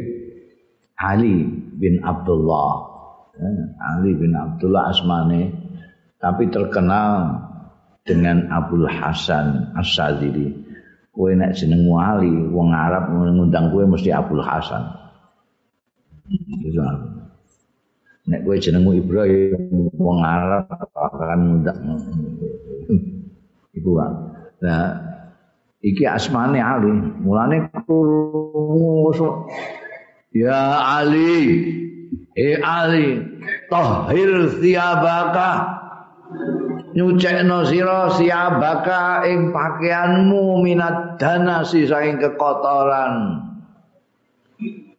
Ali 1.01 1.47
bin 1.81 2.03
Abdullah. 2.05 2.91
Eh, 3.41 3.63
Ali 3.81 4.13
bin 4.19 4.37
Abdullah 4.37 4.93
asmane. 4.93 5.43
Tapi 6.21 6.53
terkenal 6.53 7.41
dengan 8.05 8.53
Abdul 8.53 8.85
Hasan 8.85 9.73
As-Sadili 9.73 10.60
kowe 11.11 11.31
nek 11.35 11.55
jenengmu 11.59 11.95
Ali 11.99 12.31
wong 12.31 12.71
Arab 12.71 13.11
ngundang 13.11 13.75
kowe 13.75 13.85
mesti 13.87 14.11
Abdul 14.15 14.43
Hasan. 14.43 14.83
Nek 18.31 18.41
kowe 18.47 18.57
jenengmu 18.57 18.99
Ibrahim 18.99 19.91
wong 19.99 20.19
Arab 20.23 20.71
akan 20.95 21.41
mudah. 21.59 21.77
Iku 23.75 23.91
kan. 23.99 24.13
Nah, 24.61 24.89
iki 25.83 26.05
asmane 26.07 26.59
Ali. 26.63 26.91
Mulane 27.23 27.71
krungu 27.87 29.15
Ya 30.31 30.79
Ali. 31.03 31.43
Eh 32.39 32.59
Ali, 32.63 33.19
tahhir 33.67 34.51
siabaka. 34.63 35.51
Nyucekno 37.01 37.65
sira 37.65 38.13
siabaka 38.13 39.25
ing 39.25 39.57
pakaianmu 39.57 40.61
minat 40.61 41.17
dana 41.17 41.65
saing 41.65 42.21
kekotoran. 42.21 43.41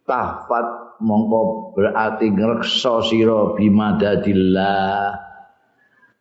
Tahfat 0.02 0.98
mongko 0.98 1.78
berarti 1.78 2.34
ngreksa 2.34 3.06
sira 3.06 3.53
bimadadillah. 3.53 5.14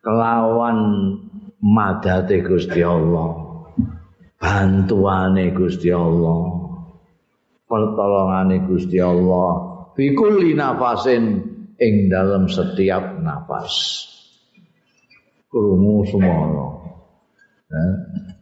Kelawan 0.05 0.77
madate 1.65 2.45
Gusti 2.45 2.85
Allah. 2.85 3.41
Bantuane 4.37 5.49
Gusti 5.49 5.89
Allah. 5.89 6.41
Pertolongane 7.65 8.69
Gusti 8.69 9.01
Allah. 9.01 9.49
Bikulli 9.97 10.53
nafasin 10.53 11.41
ing 11.81 12.13
dalam 12.13 12.45
setiap 12.45 13.17
nafas 13.17 14.10
krungu 15.51 16.07
semono 16.07 16.67
eh, 17.67 17.93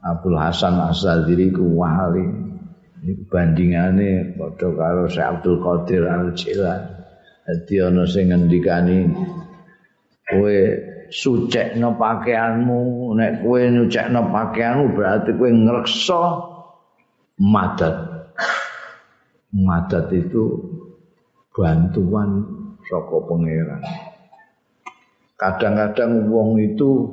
Abdul 0.05 0.37
Hasan 0.37 0.77
Asadziri 0.77 1.49
ku 1.49 1.73
wali 1.73 2.49
bandingane 3.27 4.35
padha 4.35 4.67
karo 4.75 5.03
Syekh 5.07 5.27
Abdul 5.27 5.57
Qadir 5.63 6.03
Al-Jilani. 6.05 6.99
Dadi 7.49 7.75
ana 7.81 8.05
sing 8.05 8.29
ngendikani 8.29 9.09
kowe 10.29 10.57
sucekno 11.09 11.97
pakaianmu, 11.97 12.79
nek 13.17 13.41
kowe 13.41 13.57
nyucekno 13.57 14.29
pakaianmu 14.29 14.85
berarti 14.93 15.33
kowe 15.33 15.49
ngreksa 15.49 16.21
madat. 17.41 17.97
Madat 19.49 20.13
itu 20.13 20.45
bantuan 21.49 22.45
saka 22.85 23.17
pangeran. 23.25 23.81
Kadang-kadang 25.39 26.27
wong 26.27 26.59
itu 26.59 27.07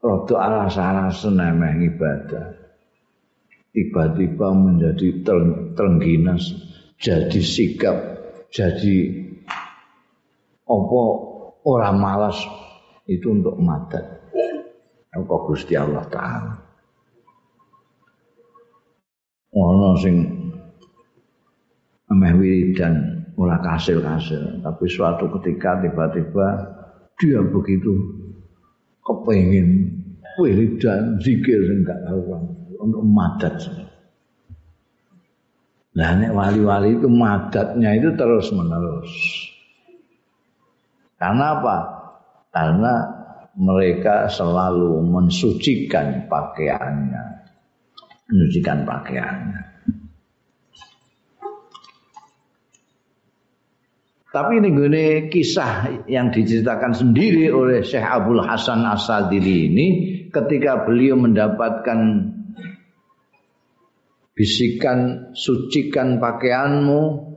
rada 0.00 0.36
alas-alasan 0.40 1.36
emeh 1.36 1.92
ibadah. 1.92 2.64
tiba-tiba 3.76 4.56
menjadi 4.56 5.20
terengginas, 5.76 6.48
jadi 6.96 7.40
sikap, 7.44 7.96
jadi 8.48 8.96
apa 10.64 11.00
orang 11.60 11.96
malas 12.00 12.40
itu 13.04 13.36
untuk 13.36 13.60
madat. 13.60 14.24
Apa 15.12 15.34
Gusti 15.44 15.76
Allah 15.76 16.08
Ta'ala. 16.08 16.56
Ono 19.56 19.92
sing 20.00 20.24
ameh 22.08 22.32
wiridan 22.32 23.15
ora 23.36 23.60
kasil-kasil, 23.60 24.64
tapi 24.64 24.84
suatu 24.88 25.28
ketika 25.38 25.80
tiba-tiba 25.84 26.46
dia 27.20 27.40
begitu 27.44 27.92
kepengin 29.04 29.92
wiridan 30.40 31.16
zikir 31.20 31.60
sing 31.64 31.84
gak 31.84 32.00
karuan. 32.04 32.44
untuk 32.76 33.02
madat. 33.08 33.56
Nah, 35.96 36.12
nek 36.12 36.32
wali-wali 36.36 37.00
itu 37.00 37.08
madatnya 37.08 37.96
itu 37.96 38.12
terus 38.20 38.52
menerus. 38.52 39.12
Karena 41.16 41.56
apa? 41.56 41.76
Karena 42.52 42.94
mereka 43.56 44.28
selalu 44.28 45.00
mensucikan 45.08 46.28
pakaiannya, 46.28 47.24
mensucikan 48.28 48.84
pakaiannya. 48.84 49.75
Tapi 54.36 54.60
ini 54.60 54.68
gini 54.68 55.04
kisah 55.32 56.04
yang 56.12 56.28
diceritakan 56.28 56.92
sendiri 56.92 57.48
oleh 57.48 57.80
Syekh 57.80 58.04
Abdul 58.04 58.44
Hasan 58.44 58.84
Asadili 58.84 59.72
ini 59.72 59.86
ketika 60.28 60.84
beliau 60.84 61.16
mendapatkan 61.16 62.20
bisikan 64.36 65.32
sucikan 65.32 66.20
pakaianmu 66.20 67.32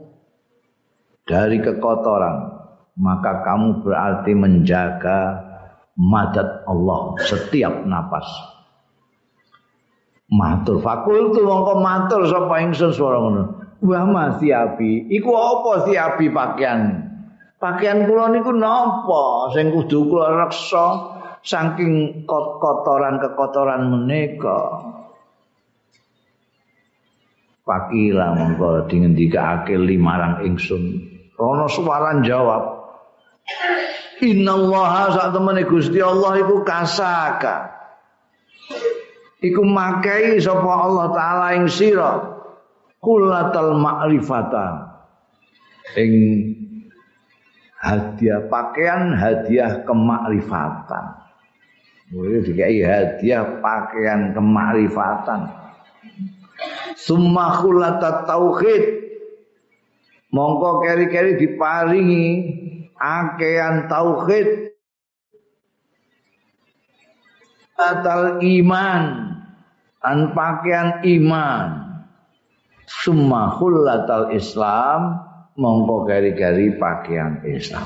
dari 1.23 1.63
kekotoran 1.63 2.67
maka 2.99 3.47
kamu 3.47 3.79
berarti 3.79 4.35
menjaga 4.35 5.39
madat 5.95 6.67
Allah 6.67 7.15
setiap 7.23 7.87
napas. 7.87 8.27
Matur 10.27 10.83
fakul 10.83 11.31
tu 11.31 11.47
mongko 11.47 11.79
matur 11.79 12.27
sapa 12.27 12.59
ingsun 12.59 12.91
swara 12.91 13.23
ngono 13.23 13.58
wah 13.83 14.05
mas 14.07 14.39
siapi 14.43 15.07
iku 15.11 15.31
apa 15.35 15.71
siapi 15.87 16.31
pakaian 16.31 16.81
pakaian 17.59 18.07
kula 18.07 18.31
niku 18.31 18.51
napa 18.55 19.55
sing 19.55 19.71
kudu 19.71 20.07
kula 20.11 20.45
reksa 20.45 21.15
saking 21.43 22.23
kotoran 22.27 23.19
kekotoran 23.23 23.87
menika 23.87 24.89
Pakila 27.69 28.33
mongko 28.33 28.89
dingendikake 28.89 29.77
limarang 29.77 30.41
ingsun. 30.41 31.05
Rono 31.37 31.69
suwaran 31.69 32.25
jawab. 32.25 32.81
Innallaha 34.25 35.13
sak 35.13 35.37
temene 35.37 35.69
Gusti 35.69 36.01
Allah 36.01 36.41
iku 36.41 36.65
kasaka. 36.65 37.69
Iku 39.45 39.61
makai 39.61 40.41
sapa 40.41 40.65
Allah 40.65 41.13
taala 41.13 41.47
ing 41.61 41.69
sira 41.69 42.38
kullatal 42.99 43.75
ma'rifata. 43.79 44.95
Ing 45.97 46.13
hadiah 47.79 48.45
pakaian 48.51 49.15
hadiah 49.15 49.81
kemakrifatan. 49.87 51.05
Mulai 52.13 52.43
dikai 52.45 52.79
hadiah 52.83 53.63
pakaian 53.63 54.35
kemakrifatan. 54.35 55.59
summa 56.99 57.63
tauhid 58.27 58.83
mongko 60.29 60.83
keri-keri 60.83 61.39
diparingi 61.39 62.27
akean 62.99 63.87
tauhid 63.87 64.75
atal 67.79 68.43
iman 68.43 69.03
an 70.03 70.17
pakaian 70.35 70.99
iman 71.07 71.88
summa 72.89 73.53
khulatal 73.53 74.33
islam 74.33 75.21
mongko 75.53 76.09
keri-keri 76.09 76.73
pakaian 76.81 77.45
islam 77.45 77.85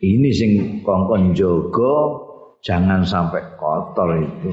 ini 0.00 0.32
sing 0.32 0.52
kongkon 0.80 1.36
jogo 1.36 2.24
jangan 2.64 3.04
sampai 3.04 3.44
kotor 3.60 4.16
itu 4.16 4.50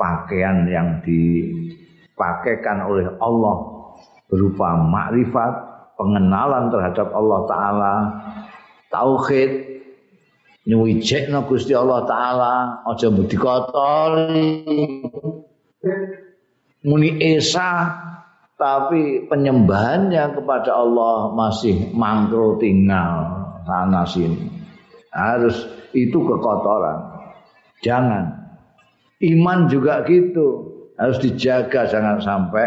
pakaian 0.00 0.64
yang 0.66 1.04
dipakaikan 1.04 2.88
oleh 2.88 3.06
Allah 3.20 3.80
berupa 4.30 4.78
makrifat, 4.78 5.52
pengenalan 5.98 6.72
terhadap 6.72 7.12
Allah 7.12 7.40
taala, 7.50 7.94
tauhid, 8.88 9.82
nyuwijekno 10.64 11.44
Gusti 11.50 11.74
Allah 11.74 12.06
taala, 12.06 12.54
aja 12.86 13.10
mbudi 13.12 13.36
kotori. 13.36 14.48
Muni 16.80 17.20
esa 17.20 17.92
tapi 18.56 19.28
penyembahannya 19.28 20.36
kepada 20.36 20.76
Allah 20.76 21.32
masih 21.32 21.92
mangkro 21.92 22.60
tinggal 22.60 23.48
sana 23.64 24.04
sini. 24.04 24.48
Harus 25.12 25.64
itu 25.92 26.16
kekotoran. 26.16 27.20
Jangan 27.80 28.40
Iman 29.20 29.68
juga 29.68 30.00
gitu. 30.08 30.72
Harus 30.96 31.20
dijaga 31.20 31.84
jangan 31.88 32.20
sampai 32.24 32.66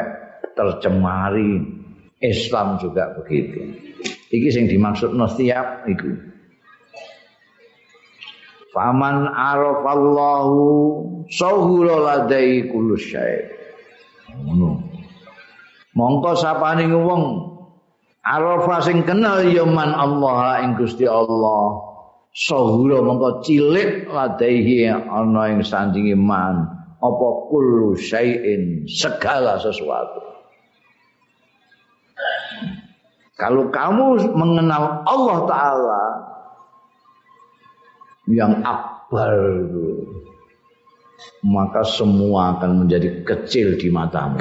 tercemari. 0.53 1.81
Islam 2.23 2.79
juga 2.79 3.11
begitu. 3.19 3.59
Iki 4.31 4.47
sing 4.47 4.65
dimaksud 4.71 5.11
setiap 5.11 5.83
iku. 5.91 6.07
Faman 8.71 9.27
arafallahu 9.27 10.63
sahura 11.27 11.99
ladai. 11.99 12.71
Ngono. 14.41 14.71
Mongko 15.93 16.31
sapane 16.33 16.89
wong 16.89 17.23
arafa 18.25 18.81
sing 18.81 19.05
kenal 19.05 19.45
ya 19.45 19.61
man 19.67 19.93
Allah 19.93 20.65
ing 20.65 20.73
Gusti 20.79 21.05
Allah. 21.05 21.93
sahura 22.33 22.97
mongko 23.05 23.45
cilik 23.45 24.09
ladaihi 24.09 24.89
ana 24.89 25.53
ing 25.53 25.61
sandinge 25.61 26.17
man 26.17 26.65
apa 26.97 27.27
kullu 27.53 27.93
syai'in 27.93 28.89
segala 28.89 29.61
sesuatu 29.61 30.33
Kalau 33.33 33.73
kamu 33.73 34.37
mengenal 34.37 35.03
Allah 35.09 35.39
Ta'ala 35.49 36.03
yang 38.29 38.61
akbar 38.61 39.33
maka 41.43 41.83
semua 41.83 42.57
akan 42.57 42.87
menjadi 42.87 43.21
kecil 43.27 43.75
di 43.75 43.91
matamu. 43.91 44.39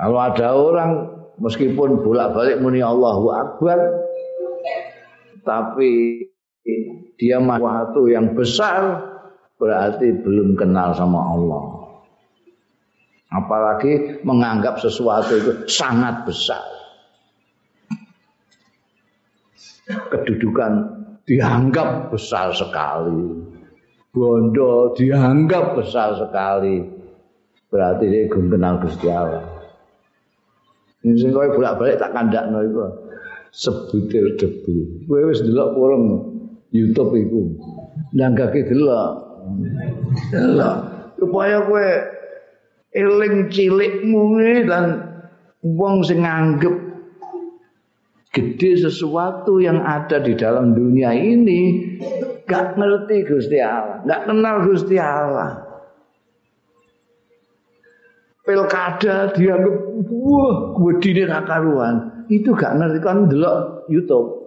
Kalau 0.00 0.18
ada 0.18 0.48
orang 0.56 0.90
meskipun 1.36 2.00
bolak-balik 2.00 2.58
muni 2.64 2.80
Allahu 2.80 3.28
Akbar 3.30 3.78
tapi 5.44 6.22
dia 7.20 7.38
sesuatu 7.38 8.08
yang 8.08 8.32
besar 8.32 9.12
berarti 9.60 10.10
belum 10.24 10.58
kenal 10.58 10.96
sama 10.96 11.20
Allah. 11.22 11.64
Apalagi 13.32 14.20
menganggap 14.26 14.80
sesuatu 14.82 15.32
itu 15.38 15.52
sangat 15.70 16.26
besar. 16.28 16.66
Kedudukan 19.86 20.72
dianggap 21.24 22.12
besar 22.12 22.52
sekali. 22.52 23.51
Bondo 24.12 24.92
dianggap 24.92 25.80
besar 25.80 26.12
sekali. 26.20 26.84
Berarti 27.72 28.04
dia 28.12 28.28
belum 28.28 28.52
kenal 28.52 28.76
Gusti 28.84 29.08
Allah. 29.08 29.40
Ini 31.00 31.16
sing 31.16 31.32
kowe 31.32 31.48
bolak-balik 31.48 31.96
tak 31.96 32.12
kandakno 32.12 32.60
iku. 32.60 32.92
Sebutir 33.56 34.36
debu. 34.36 35.08
Kowe 35.08 35.32
wis 35.32 35.40
delok 35.40 35.72
porong 35.72 36.04
YouTube 36.76 37.16
iku. 37.16 37.40
Nanggake 38.12 38.68
delok. 38.68 39.12
Delok. 40.28 40.76
Supaya 41.16 41.64
kowe 41.64 41.88
eling 42.92 43.48
cilikmu 43.48 44.36
dan 44.68 45.08
wong 45.64 46.04
sing 46.04 46.20
nganggep 46.20 46.76
gede 48.32 48.76
sesuatu 48.76 49.56
yang 49.56 49.80
ada 49.80 50.20
di 50.20 50.36
dalam 50.36 50.76
dunia 50.76 51.16
ini 51.16 51.60
gak 52.52 52.76
ngerti 52.76 53.24
Gusti 53.24 53.56
Allah, 53.56 54.04
gak 54.04 54.28
kenal 54.28 54.56
Gusti 54.68 55.00
Allah. 55.00 55.72
Pilkada 58.44 59.32
dianggap 59.32 59.76
wah 60.12 60.76
wedine 60.76 61.24
ra 61.24 61.40
karuan. 61.48 62.26
Itu 62.28 62.52
gak 62.52 62.76
ngerti 62.76 62.98
kan 63.00 63.30
delok 63.32 63.88
YouTube. 63.88 64.44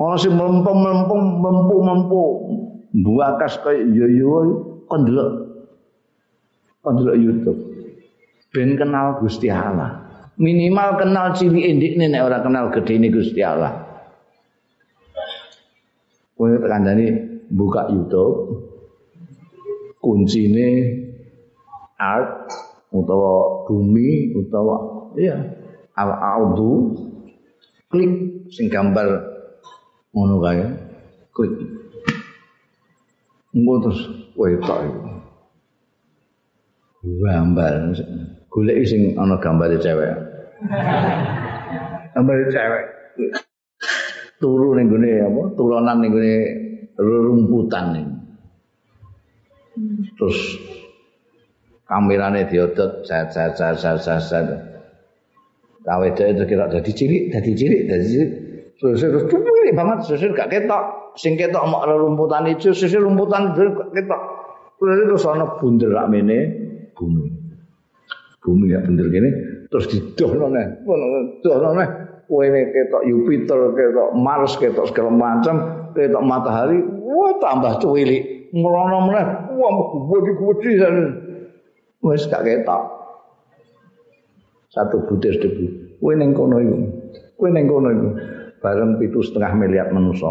Ono 0.00 0.16
sing 0.16 0.32
mempem-mempem 0.32 1.22
mempu-mempu 1.42 2.24
buakas 2.94 3.60
kaya 3.60 3.82
yo-yo 3.84 4.62
kon 4.86 5.02
delok. 5.08 5.32
Kon 6.84 6.94
delok 7.02 7.16
YouTube. 7.18 7.60
Ben 8.54 8.78
kenal 8.78 9.18
Gusti 9.18 9.50
Allah. 9.50 10.06
Minimal 10.40 10.96
kenal 10.96 11.36
cilik 11.36 11.66
indik 11.66 12.00
nek 12.00 12.20
ora 12.20 12.40
kenal 12.40 12.70
gedene 12.72 13.10
Gusti 13.10 13.42
Allah. 13.44 13.89
Kowe 16.40 16.56
kandhani 16.56 17.12
buka 17.52 17.92
YouTube 17.92 18.64
kuncine 20.00 20.88
art 22.00 22.48
utawa 22.88 23.68
bumi 23.68 24.32
utawa 24.32 25.04
iya 25.20 25.36
al 26.00 26.08
ardu 26.16 26.96
klik 27.92 28.40
sing 28.48 28.72
gambar 28.72 29.20
ngono 30.16 30.40
kae 30.40 30.64
klik. 31.36 31.52
Engko 33.52 33.74
terus 33.84 34.00
kowe 34.32 34.48
tok 34.64 34.80
iku. 34.88 35.00
Gambar 37.20 37.92
golek 38.48 38.80
sing 38.88 39.12
ana 39.20 39.36
gambare 39.36 39.76
cewek. 39.76 40.16
Ambil 42.16 42.48
cewek. 42.48 42.84
Turu 44.40 44.72
ning 44.72 44.88
gone 44.88 45.12
apa? 45.20 45.42
Turunan 45.52 45.96
ning 46.00 46.10
gone 46.16 46.36
rumputan 46.96 47.84
ning. 47.92 48.08
Terus 50.16 50.38
kamerane 51.84 52.48
diodot 52.48 53.04
set 53.04 53.28
set 53.36 53.54
set. 54.00 54.46
Kawe 55.80 56.06
itu 56.12 56.44
kira 56.44 56.68
dadi 56.68 56.92
cilik, 56.92 57.32
dadi 57.32 57.52
cilik, 57.56 57.82
dadi. 57.88 58.08
Terus 58.80 59.00
terus 59.00 59.24
cilik 59.28 59.74
banget, 59.76 59.98
sesir 60.08 60.32
gak 60.32 60.48
ketok. 60.52 61.12
Sing 61.16 61.36
ketok 61.36 61.64
mok 61.68 61.88
rumputan 61.88 62.48
itu, 62.48 62.72
sesir 62.72 63.00
rumputan 63.00 63.52
gak 63.56 63.92
ketok. 63.92 64.22
Terus 64.80 64.96
terus 65.04 65.24
ana 65.28 65.56
bunder 65.60 65.92
rak 65.92 66.08
mene 66.08 66.38
bumi. 66.96 67.28
Bumi 68.40 68.72
ya 68.72 68.80
bunder 68.80 69.04
gini, 69.12 69.28
terus 69.68 69.84
didohno 69.92 70.48
neh 70.48 70.64
dohno 71.44 71.76
neh 71.76 71.99
kowe 72.30 72.46
ketok 72.46 73.02
Jupiter 73.02 73.74
ketok 73.74 74.14
Mars 74.14 74.54
ketok 74.54 74.86
segala 74.86 75.10
macam 75.10 75.56
ketok 75.98 76.22
matahari 76.22 76.78
wah 77.10 77.34
tambah 77.42 77.82
cuwilik 77.82 78.54
ngrono 78.54 79.10
meneh. 79.10 79.26
Wah 79.58 79.70
gede-gede 80.22 80.70
sana 80.78 81.04
wis 82.06 82.30
gak 82.30 82.46
ketok. 82.46 82.82
Satu 84.70 85.02
butir 85.10 85.34
debu. 85.42 85.98
Kowe 85.98 86.14
ning 86.14 86.30
kono 86.30 86.62
iku? 86.62 86.78
Kowe 87.34 87.50
ning 87.50 87.66
kono 87.66 87.88
iku? 87.90 88.08
Bareng 88.62 89.02
pitu 89.02 89.18
setengah 89.24 89.56
miliar 89.58 89.90
manusia 89.90 90.30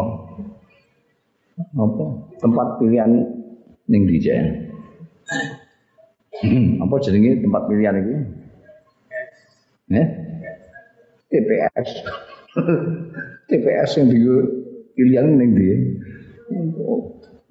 apa? 1.60 2.04
Tempat 2.40 2.80
pilihan 2.80 3.10
ning 3.90 4.02
di 4.08 4.16
hmm, 6.40 6.80
apa 6.80 6.94
jenenge 7.04 7.42
tempat 7.44 7.62
pilihan 7.68 7.94
itu 8.00 8.14
Ya. 9.90 10.06
TPS. 11.30 11.88
TPS 13.48 13.90
yang 14.02 14.06
di 14.10 14.18
pilihan 14.98 15.26
ning 15.38 15.50
ndi? 15.54 15.70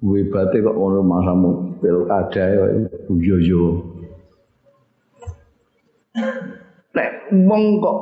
Webate 0.00 0.64
kok 0.64 0.76
ono 0.76 1.00
masamu 1.04 1.50
pilkada 1.80 2.44
ya 2.44 2.64
yo 3.08 3.36
yo. 3.40 3.64
Nek 6.96 7.10
wong 7.32 7.64
kok 7.80 7.98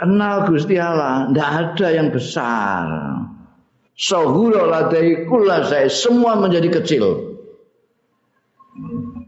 kenal 0.00 0.48
Gusti 0.48 0.76
Allah, 0.80 1.28
ndak 1.28 1.48
ada 1.48 1.88
yang 1.92 2.08
besar. 2.08 2.88
Sahura 3.92 4.64
ladai 4.64 5.28
kula 5.28 5.68
saya 5.68 5.92
semua 5.92 6.40
menjadi 6.40 6.80
kecil. 6.80 7.04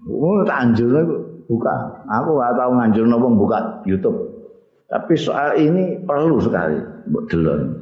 Oh, 0.08 0.40
tak 0.48 0.72
anjurnya 0.72 1.04
buka. 1.44 1.74
Aku 2.08 2.40
gak 2.40 2.56
tahu 2.56 2.70
nganjur 2.80 3.04
nopo 3.04 3.28
buka 3.36 3.84
YouTube. 3.84 4.33
Tapi 4.88 5.14
soal 5.16 5.56
ini 5.56 5.96
perlu 6.04 6.44
sekali 6.44 6.76
buat 7.08 7.24
delon. 7.32 7.72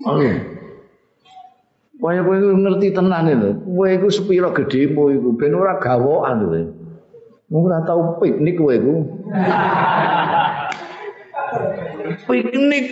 Perlu. 0.00 0.32
Kowe 2.02 2.18
kowe 2.18 2.34
ngerti 2.34 2.90
tenan 2.90 3.30
itu. 3.30 3.50
Kowe 3.62 3.86
iku 3.86 4.08
sepira 4.10 4.50
gedhemu 4.50 5.22
iku 5.22 5.28
ben 5.38 5.54
ora 5.54 5.78
gawokan 5.78 6.36
kowe. 6.42 6.62
Ora 7.52 7.78
tau 7.86 8.18
piknik 8.18 8.58
kowe 8.58 8.74
iku. 8.74 8.94
piknik 12.28 12.86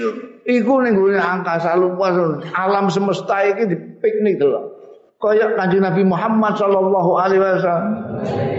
iku 0.46 0.74
ning 0.84 0.94
angkasa 1.18 1.74
lupa 1.74 2.14
alam 2.54 2.86
semesta 2.86 3.42
iki 3.50 3.72
di 3.72 3.76
piknik 3.98 4.38
delok. 4.38 4.79
Kayak 5.20 5.52
kanjeng 5.60 5.84
Nabi 5.84 6.00
Muhammad 6.00 6.56
Shallallahu 6.56 7.10
Alaihi 7.20 7.44
Wasallam. 7.44 7.92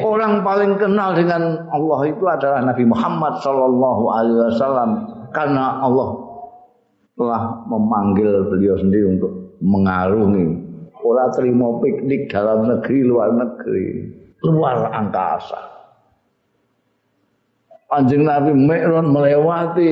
Orang 0.06 0.46
paling 0.46 0.78
kenal 0.78 1.18
dengan 1.18 1.58
Allah 1.74 2.00
itu 2.06 2.22
adalah 2.30 2.62
Nabi 2.62 2.86
Muhammad 2.86 3.42
Shallallahu 3.42 4.04
Alaihi 4.14 4.38
Wasallam. 4.46 4.90
Karena 5.34 5.82
Allah 5.82 6.22
telah 7.18 7.66
memanggil 7.66 8.46
beliau 8.46 8.78
sendiri 8.78 9.18
untuk 9.18 9.58
mengarungi. 9.58 10.70
Orang 11.02 11.34
terima 11.34 11.82
piknik 11.82 12.30
dalam 12.30 12.70
negeri 12.70 13.10
luar 13.10 13.34
negeri. 13.34 13.88
Luar 14.46 14.86
angkasa. 14.94 15.58
Anjing 17.90 18.22
Nabi 18.22 18.54
Mi'raj 18.54 19.10
melewati 19.10 19.92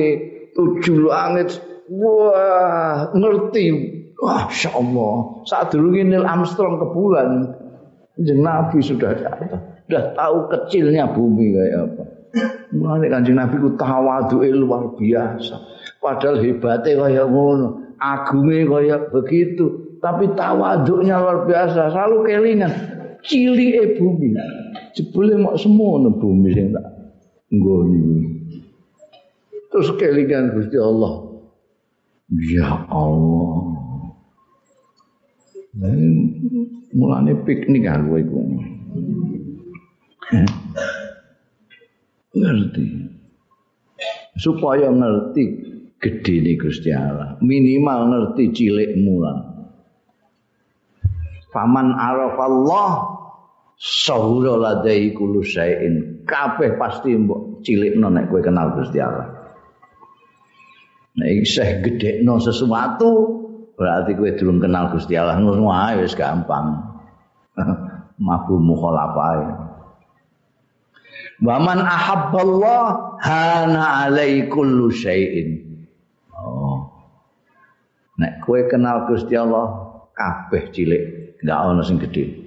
tujuh 0.54 1.10
langit. 1.10 1.58
Wah 1.90 3.10
ngerti 3.10 3.98
Masya 4.20 4.76
Allah. 4.76 5.14
Saat 5.48 5.72
dulu 5.72 5.96
Neil 5.96 6.28
Armstrong 6.28 6.76
ke 6.76 6.86
bulan, 6.92 7.28
Kanjeng 8.20 8.44
Nabi 8.44 8.78
sudah 8.84 9.16
sudah 9.88 10.04
tahu 10.12 10.36
kecilnya 10.52 11.08
bumi 11.08 11.56
kayak 11.56 11.78
apa. 11.88 12.04
Mulane 12.76 13.06
Kanjeng 13.08 13.40
Nabi 13.40 13.56
ku 13.56 13.72
tawadu 13.80 14.44
luar 14.44 14.92
biasa. 14.92 15.56
Padahal 16.00 16.40
hebatnya 16.40 17.00
kayak 17.00 17.26
ngono, 17.32 17.96
agungnya 17.96 18.68
kayak 18.68 19.00
begitu, 19.12 19.96
tapi 20.00 20.32
tawaduknya 20.32 21.20
luar 21.20 21.44
biasa, 21.44 21.92
selalu 21.92 22.16
kelingan. 22.28 22.72
Cili 23.20 23.76
e 23.76 24.00
bumi. 24.00 24.32
Jebule 24.96 25.36
mau 25.36 25.52
semua 25.60 26.00
bumi 26.08 26.56
sing 26.56 26.72
tak 26.72 26.86
nggoni. 27.52 28.00
Terus 29.70 29.92
kelingan 30.00 30.56
Gusti 30.56 30.80
Allah. 30.80 31.28
Ya 32.32 32.88
Allah. 32.88 33.69
Mulane 36.94 37.32
piknik 37.44 37.88
aku 37.88 38.12
iku. 38.20 38.38
Ngerti. 42.30 43.10
supaya 44.40 44.88
ngerti 44.88 45.44
gede 46.00 46.34
nih 46.40 46.56
Gusti 46.56 46.90
Allah. 46.96 47.36
Minimal 47.44 47.98
ngerti 48.08 48.44
cilikmu 48.56 49.14
lah. 49.20 49.38
Faman 51.52 51.92
arafallah 51.92 53.20
sahura 53.76 54.56
ladai 54.56 55.12
kullu 55.12 55.44
syai'in. 55.44 56.24
Kabeh 56.24 56.80
pasti 56.80 57.12
mbok 57.12 57.60
cilikno 57.60 58.08
nek 58.08 58.32
kowe 58.32 58.40
kenal 58.40 58.80
Gusti 58.80 58.96
Allah. 58.96 59.28
Nek 61.20 61.28
isih 61.44 61.84
gedekno 61.84 62.40
sesuatu 62.40 63.39
berarti 63.80 64.12
kowe 64.12 64.28
durung 64.36 64.60
kenal 64.60 64.92
Gusti 64.92 65.16
Allah 65.16 65.40
ngono 65.40 65.72
wae 65.72 66.04
wis 66.04 66.12
gampang 66.12 66.84
mabul 68.20 68.60
mukhalafah 68.60 69.70
Waman 71.40 71.80
ahabballah 71.80 73.16
hana 73.24 74.04
alai 74.04 74.44
kullu 74.52 74.92
syai'in. 74.92 75.80
Oh. 76.36 76.84
Nek 78.20 78.44
kowe 78.44 78.60
kenal 78.68 79.08
Gusti 79.08 79.40
Allah 79.40 79.72
kabeh 80.12 80.68
cilik, 80.68 81.40
enggak 81.40 81.58
ono 81.64 81.80
sing 81.80 81.96
gedhe. 81.96 82.44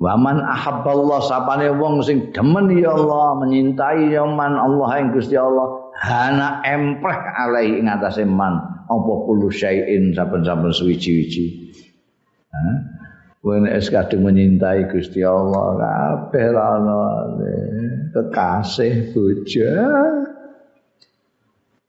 Waman 0.00 0.40
ahabballah 0.40 1.20
sapane 1.20 1.68
wong 1.68 2.00
sing 2.00 2.32
demen 2.32 2.72
ya 2.80 2.96
Allah, 2.96 3.36
menyintai 3.44 4.08
ya 4.08 4.24
man 4.24 4.56
Allah 4.56 4.88
ing 4.96 5.12
Gusti 5.12 5.36
Allah, 5.36 5.92
hana 6.00 6.64
empreh 6.64 7.20
alai 7.44 7.76
ing 7.76 7.92
atase 7.92 8.24
man 8.24 8.71
apa 8.92 9.12
kullu 9.24 9.48
syai'in 9.48 10.12
saben-saben 10.12 10.72
suwi-wiji. 10.72 11.72
Hah? 12.52 12.76
Kowe 13.42 13.58
nek 13.58 13.82
kadung 13.90 14.30
menyintai 14.30 14.86
Gusti 14.86 15.18
Allah 15.26 15.74
kabeh 15.74 16.54
ana 16.54 17.00
kekasih 18.14 19.10
bojo. 19.10 19.66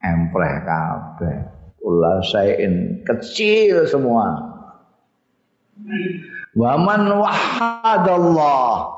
Empreh 0.01 0.55
kabeh. 0.65 1.37
Kula 1.77 2.25
sain 2.25 3.05
kecil 3.05 3.85
semua. 3.85 4.33
Waman 6.57 7.21
wahadallah. 7.21 8.89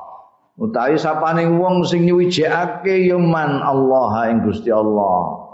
Utawi 0.55 0.95
sapane 0.95 1.51
wong 1.59 1.83
sing 1.83 2.07
nyuwijake 2.07 3.11
ya 3.11 3.19
man 3.19 3.59
Allah 3.59 4.31
ing 4.31 4.47
Gusti 4.47 4.71
Allah 4.71 5.44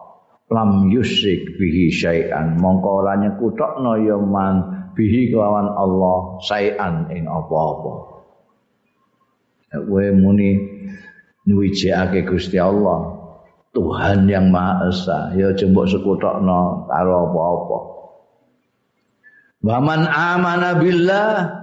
lam 0.51 0.91
yusyrik 0.91 1.55
bihi 1.55 1.87
syai'an 1.87 2.59
mongko 2.59 3.01
ora 3.01 3.15
nyekutokno 3.15 4.03
ya 4.03 4.19
man 4.19 4.55
bihi 4.91 5.31
kelawan 5.31 5.71
Allah 5.71 6.43
sayan 6.43 7.07
ing 7.15 7.23
apa-apa. 7.25 7.93
Kowe 9.71 10.07
muni 10.11 10.59
nyuwijake 11.47 12.27
Gusti 12.27 12.59
Allah, 12.59 13.15
Tuhan 13.71 14.27
yang 14.27 14.51
Maha 14.51 14.91
Esa, 14.91 15.31
ya 15.39 15.55
jembok 15.55 15.87
sekutokno 15.87 16.91
karo 16.91 17.31
apa-apa. 17.31 17.77
Waman 19.61 20.11
amana 20.11 20.75
billah 20.75 21.61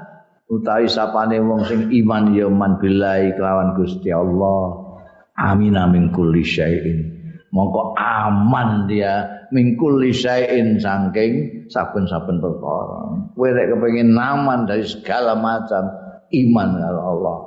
utawi 0.49 0.89
sapane 0.89 1.37
wong 1.45 1.69
sing 1.69 1.93
iman 1.93 2.33
ya 2.33 2.49
man 2.49 2.81
billahi 2.81 3.37
kelawan 3.37 3.77
Gusti 3.77 4.09
Allah. 4.09 4.89
Amin 5.37 5.77
amin 5.77 6.09
kulli 6.15 6.41
syai'in. 6.41 7.18
Mongko 7.49 7.97
aman 7.97 8.85
dia 8.85 9.25
mingkul 9.49 10.05
lisain 10.05 10.77
saking 10.77 11.65
saben-saben 11.73 12.45
perkara. 12.45 13.33
Kowe 13.33 13.49
nek 13.49 13.69
kepengin 13.73 14.13
aman 14.13 14.69
dari 14.69 14.85
segala 14.85 15.33
macam 15.33 15.89
iman 16.29 16.69
karo 16.77 17.01
Allah 17.01 17.39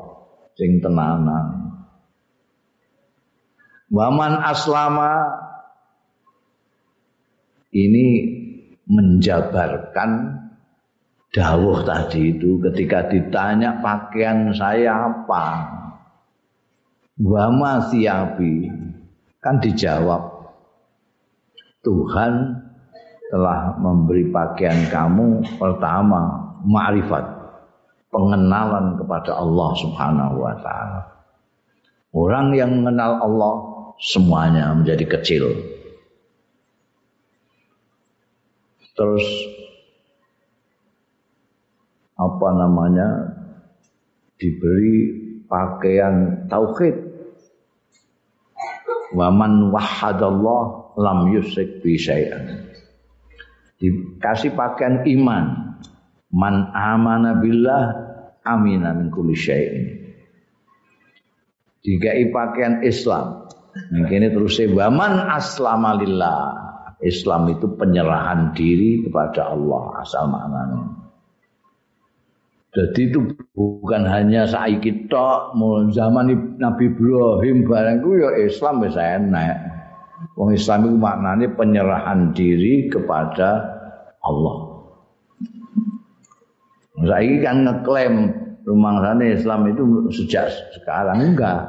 sing 0.57 0.81
tenanan. 0.81 1.45
Waman 3.91 4.39
aslama 4.41 5.11
ini 7.75 8.07
menjabarkan 8.87 10.41
dawuh 11.31 11.83
tadi 11.85 12.35
itu 12.35 12.59
ketika 12.59 13.07
ditanya 13.07 13.79
pakaian 13.79 14.51
saya 14.51 15.11
apa 15.11 15.47
wama 17.19 17.87
siabi 17.87 18.67
kan 19.41 19.57
dijawab 19.57 20.21
Tuhan 21.81 22.33
telah 23.33 23.73
memberi 23.81 24.29
pakaian 24.29 24.85
kamu 24.93 25.41
pertama 25.57 26.53
ma'rifat 26.61 27.25
pengenalan 28.11 28.99
kepada 29.01 29.39
Allah 29.39 29.69
Subhanahu 29.81 30.35
wa 30.45 30.53
taala. 30.61 31.01
Orang 32.11 32.53
yang 32.53 32.83
mengenal 32.83 33.23
Allah 33.23 33.55
semuanya 34.03 34.75
menjadi 34.75 35.07
kecil. 35.07 35.47
Terus 38.93 39.25
apa 42.19 42.47
namanya 42.53 43.07
diberi 44.35 44.97
pakaian 45.47 46.45
tauhid. 46.51 47.10
Waman 49.11 49.75
wahadallah 49.75 50.95
lam 50.95 51.31
yusrik 51.35 51.83
bi 51.83 51.99
syai'an. 51.99 52.71
Dikasih 53.81 54.55
pakaian 54.55 55.03
iman. 55.03 55.45
Man 56.31 56.71
amana 56.71 57.35
billah 57.43 57.83
amina 58.47 58.95
min 58.95 59.11
kulli 59.11 59.35
syai'in. 59.35 59.85
Dikai 61.81 62.29
pakaian 62.31 62.85
Islam. 62.85 63.51
Ini 63.91 64.31
terus 64.31 64.61
waman 64.61 65.27
aslama 65.31 65.97
lillah. 65.97 66.61
Islam 67.01 67.49
itu 67.49 67.65
penyerahan 67.73 68.53
diri 68.53 69.01
kepada 69.01 69.49
Allah 69.49 70.05
asal 70.05 70.29
maknanya. 70.29 71.00
Jadi 72.71 73.11
itu 73.11 73.19
bukan 73.51 74.07
hanya 74.07 74.47
saiki 74.47 75.11
tok, 75.11 75.51
zaman 75.91 76.55
Nabi 76.55 76.87
Ibrahim 76.87 77.67
barang 77.67 77.99
ya 78.15 78.29
Islam 78.47 78.79
wis 78.87 78.95
enak. 78.95 79.55
Wong 80.39 80.55
Islam 80.55 80.87
itu 80.87 80.95
maknanya 80.95 81.47
penyerahan 81.51 82.31
diri 82.31 82.87
kepada 82.87 83.59
Allah. 84.23 84.71
Saya 87.01 87.33
kan 87.43 87.65
ngeklaim 87.67 88.15
rumah 88.63 89.01
sana 89.01 89.25
Islam 89.25 89.67
itu 89.67 89.83
sejak 90.13 90.53
sekarang 90.77 91.33
enggak. 91.33 91.65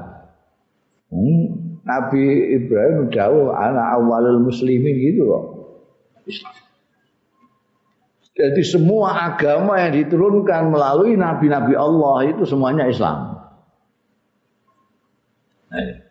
Hmm, 1.11 1.51
Nabi 1.83 2.55
Ibrahim 2.63 3.11
jauh 3.11 3.51
anak 3.51 3.99
awalul 3.99 4.45
muslimin 4.45 4.95
gitu 5.03 5.27
loh. 5.27 5.45
Jadi 8.33 8.63
semua 8.65 9.33
agama 9.33 9.77
yang 9.77 9.93
diturunkan 9.93 10.73
melalui 10.73 11.21
nabi-nabi 11.21 11.77
Allah 11.77 12.33
itu 12.33 12.49
semuanya 12.49 12.89
Islam. 12.89 13.37
Nah, 15.69 16.03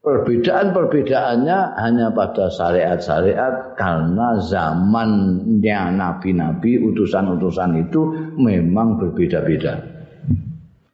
Perbedaan-perbedaannya 0.00 1.58
hanya 1.76 2.08
pada 2.16 2.48
syariat-syariat 2.48 3.76
karena 3.76 4.40
zamannya 4.40 5.80
nabi-nabi, 5.92 6.80
utusan-utusan 6.80 7.84
itu 7.84 8.32
memang 8.40 8.96
berbeda-beda. 8.96 9.76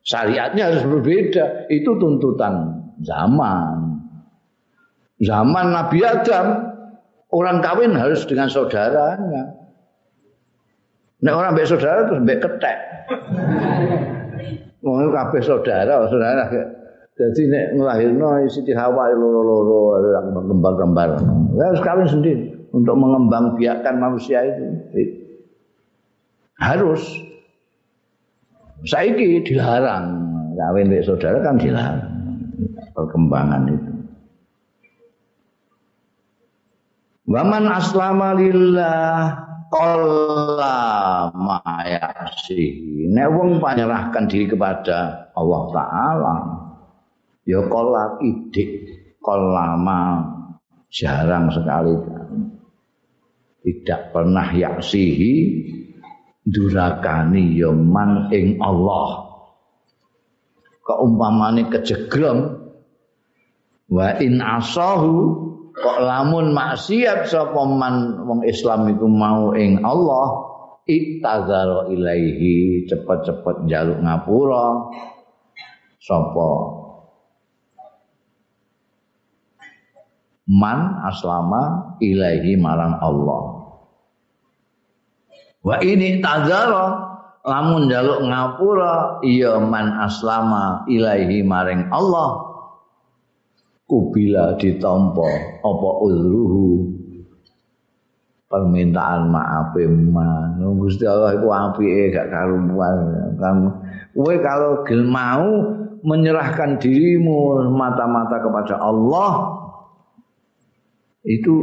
Syariatnya 0.05 0.69
harus 0.69 0.85
berbeda, 0.85 1.71
itu 1.71 1.91
tuntutan 2.03 2.83
zaman. 3.01 4.05
Zaman 5.23 5.67
Nabi 5.71 5.99
Adam, 6.05 6.47
orang 7.31 7.65
kawin 7.65 7.95
harus 7.95 8.27
dengan 8.29 8.51
saudaranya. 8.51 9.56
Nek 11.17 11.33
orang 11.33 11.57
mbek 11.57 11.69
saudara 11.69 12.05
terus 12.05 12.21
mbek 12.21 12.45
ketek. 12.45 12.79
Mau 14.85 15.01
kabeh 15.09 15.41
saudara, 15.41 16.05
saudara 16.13 16.45
Jadi 17.17 17.49
nek 17.49 17.67
ngelahirno 17.81 18.45
Siti 18.53 18.77
Hawa 18.77 19.09
loro-loro 19.17 19.97
kembang-kembar. 20.53 21.17
Ya 21.57 21.73
harus 21.73 21.81
kawin 21.81 22.09
sendiri 22.13 22.69
untuk 22.77 22.93
mengembang 22.93 23.57
biakan 23.57 23.97
manusia 23.97 24.45
itu. 24.45 24.65
Harus. 26.61 27.01
Saiki 28.85 29.41
dilarang 29.41 30.21
kawin 30.53 30.93
dengan 30.93 31.09
saudara 31.09 31.41
kan 31.41 31.57
dilarang 31.57 32.13
perkembangan 32.93 33.63
itu. 33.73 33.93
Waman 37.27 37.65
aslama 37.73 38.37
lillah 38.37 39.46
qalla 39.77 40.79
ma 41.37 41.61
Nek 43.07 43.29
wong 43.33 43.63
panyerahkan 43.63 44.25
diri 44.29 44.49
kepada 44.51 45.31
Allah 45.37 45.63
taala, 45.73 46.37
ya 47.45 47.61
kola 47.69 48.19
idik 48.21 48.71
kolama 49.21 50.25
jarang 50.91 51.53
sekali. 51.53 51.95
Tidak 53.67 54.15
pernah 54.15 54.47
yaksihi 54.55 55.35
durakani 56.47 57.59
ya 57.59 57.75
ing 58.31 58.63
Allah. 58.63 59.27
Keumpamane 60.87 61.67
kejeglem 61.67 62.63
wa 63.91 64.09
in 64.23 64.39
asahu 64.39 65.46
kok 65.77 65.99
lamun 66.01 66.57
maksiat 66.57 67.29
sapa 67.29 67.63
man 67.69 68.25
wong 68.25 68.41
Islam 68.49 68.89
iku 68.97 69.07
mau 69.07 69.53
ing 69.53 69.85
Allah 69.85 70.27
iktazara 70.89 71.93
ilaihi 71.93 72.89
cepet-cepet 72.89 73.69
njaluk 73.69 74.01
ngapura 74.01 74.89
sapa 76.01 76.51
man 80.47 81.03
aslama 81.11 81.99
ilaihi 81.99 82.55
marang 82.57 82.97
Allah. 83.03 83.43
Wa 85.67 85.83
ini 85.83 86.23
tazara 86.23 87.07
lamun 87.43 87.91
njaluk 87.91 88.23
ngapura 88.23 89.19
iya 89.27 89.59
man 89.59 89.99
aslama 89.99 90.87
ilaihi 90.87 91.43
maring 91.43 91.91
Allah 91.91 92.46
kubila 93.87 94.59
ditampa 94.59 95.31
apa 95.63 95.89
uzruhu 96.03 96.91
permintaan 98.47 99.31
maaf 99.31 99.75
man 100.11 100.59
Gusti 100.79 101.07
Allah 101.07 101.35
iku 101.35 101.49
apike 101.51 102.15
gak 102.15 102.31
karuan 102.31 102.99
kamu 103.39 103.69
kowe 104.15 104.35
kalau 104.43 104.83
gel 104.87 105.03
mau 105.07 105.47
menyerahkan 106.07 106.79
dirimu 106.79 107.67
mata-mata 107.75 108.39
kepada 108.39 108.79
Allah 108.79 109.59
itu 111.27 111.55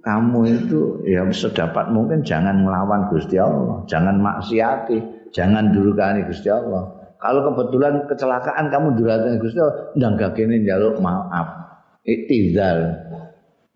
kamu 0.00 0.40
itu 0.48 0.80
ya 1.04 1.28
sedapat 1.28 1.92
mungkin 1.92 2.24
jangan 2.24 2.64
melawan 2.64 3.12
Gusti 3.12 3.36
Allah, 3.36 3.84
jangan 3.84 4.16
maksiati, 4.16 5.28
jangan 5.36 5.76
durukani 5.76 6.24
Gusti 6.24 6.48
Allah. 6.48 6.88
Kalau 7.20 7.52
kebetulan 7.52 8.08
kecelakaan 8.08 8.72
kamu 8.72 8.96
durukani 8.96 9.36
Gusti 9.36 9.60
Allah, 9.60 9.92
ndang 9.92 10.16
gakene 10.16 10.64
njaluk 10.64 11.04
maaf. 11.04 11.69
Iktizal. 12.04 12.96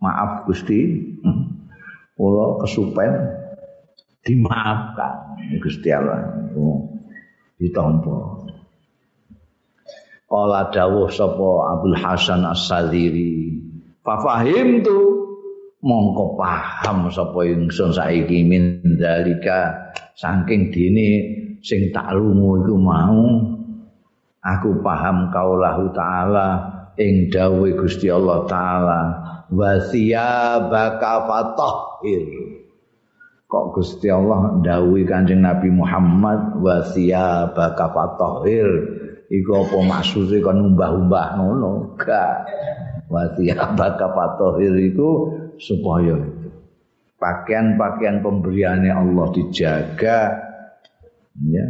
Maaf 0.00 0.44
Gusti. 0.48 1.12
Kula 2.14 2.62
kesupen 2.62 3.12
dimaafkan 4.22 5.36
Gusti 5.60 5.90
Allah. 5.90 6.30
Oh, 6.54 6.88
ditampa. 7.58 8.44
Kala 10.24 10.72
dawuh 10.72 11.10
sapa 11.12 11.78
Abdul 11.78 11.98
Hasan 12.00 12.42
As-Sadiri. 12.48 13.54
Fa 14.02 14.18
fahim 14.18 14.82
tu 14.82 14.98
mongko 15.84 16.40
paham 16.40 17.12
sapa 17.12 17.44
ingsun 17.44 17.92
saiki 17.92 18.40
min 18.42 18.80
dalika 18.96 19.92
saking 20.16 20.72
dene 20.72 21.08
sing 21.60 21.92
tak 21.92 22.16
lungu 22.16 22.64
iku 22.64 22.74
mau 22.80 23.20
aku 24.40 24.80
paham 24.80 25.28
kaulahu 25.28 25.92
taala 25.92 26.73
ing 26.98 27.30
dawuh 27.30 27.74
Gusti 27.74 28.10
Allah 28.10 28.46
taala 28.46 29.00
wasiyabaka 29.50 31.12
fatahhir. 31.26 32.24
Kok 33.44 33.66
Gusti 33.76 34.10
Allah 34.10 34.58
dawuh 34.62 35.02
Kanjeng 35.06 35.42
Nabi 35.42 35.70
Muhammad 35.70 36.58
wasiyabaka 36.58 37.90
fatahhir? 37.94 38.68
Iku 39.30 39.50
apa 39.66 39.78
maksude 39.82 40.38
kon 40.44 40.74
umbah-umbah 40.74 41.40
ngono? 41.40 41.96
Gak. 41.98 42.50
Wasiyabaka 43.10 44.06
fatahhir 44.14 44.74
iku 44.90 45.10
supaya 45.58 46.18
pakaian-pakaian 47.18 48.20
pemberiannya 48.20 48.92
Allah 48.92 49.26
dijaga 49.32 50.20
ya 51.46 51.66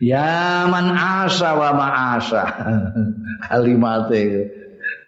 ya 0.00 0.64
man 0.66 0.96
asa 0.96 1.54
wa 1.54 1.70
ma'asa 1.76 2.42
kalimate 3.52 4.48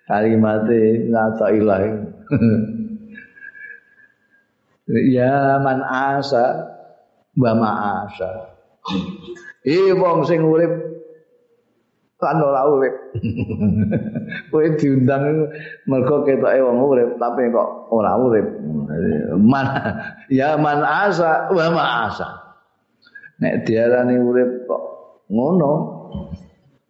kalimate 0.04 1.08
ngata 1.08 1.46
ilahi 1.56 1.90
ya 5.16 5.58
man 5.64 5.80
asa 5.80 6.44
wa 7.40 7.52
ma'asa 7.56 8.30
eh 9.64 9.96
wong 9.96 10.28
sing 10.28 10.44
urip 10.44 10.92
kan 12.22 12.38
ora 12.38 12.62
urip. 12.70 12.94
Kowe 14.54 14.66
diundang 14.78 15.50
mergo 15.90 16.22
ketoke 16.22 16.58
wong 16.62 16.78
urip 16.78 17.10
tapi 17.18 17.50
kok 17.50 17.90
ora 17.90 18.14
urip. 18.14 18.46
Man 19.42 19.66
ya 20.30 20.54
man 20.54 20.86
asa 20.86 21.50
wa 21.50 21.82
asa. 22.06 22.41
Nek 23.42 23.66
diarani 23.66 24.22
urip 24.22 24.70
kok 24.70 24.82
ngono. 25.26 25.72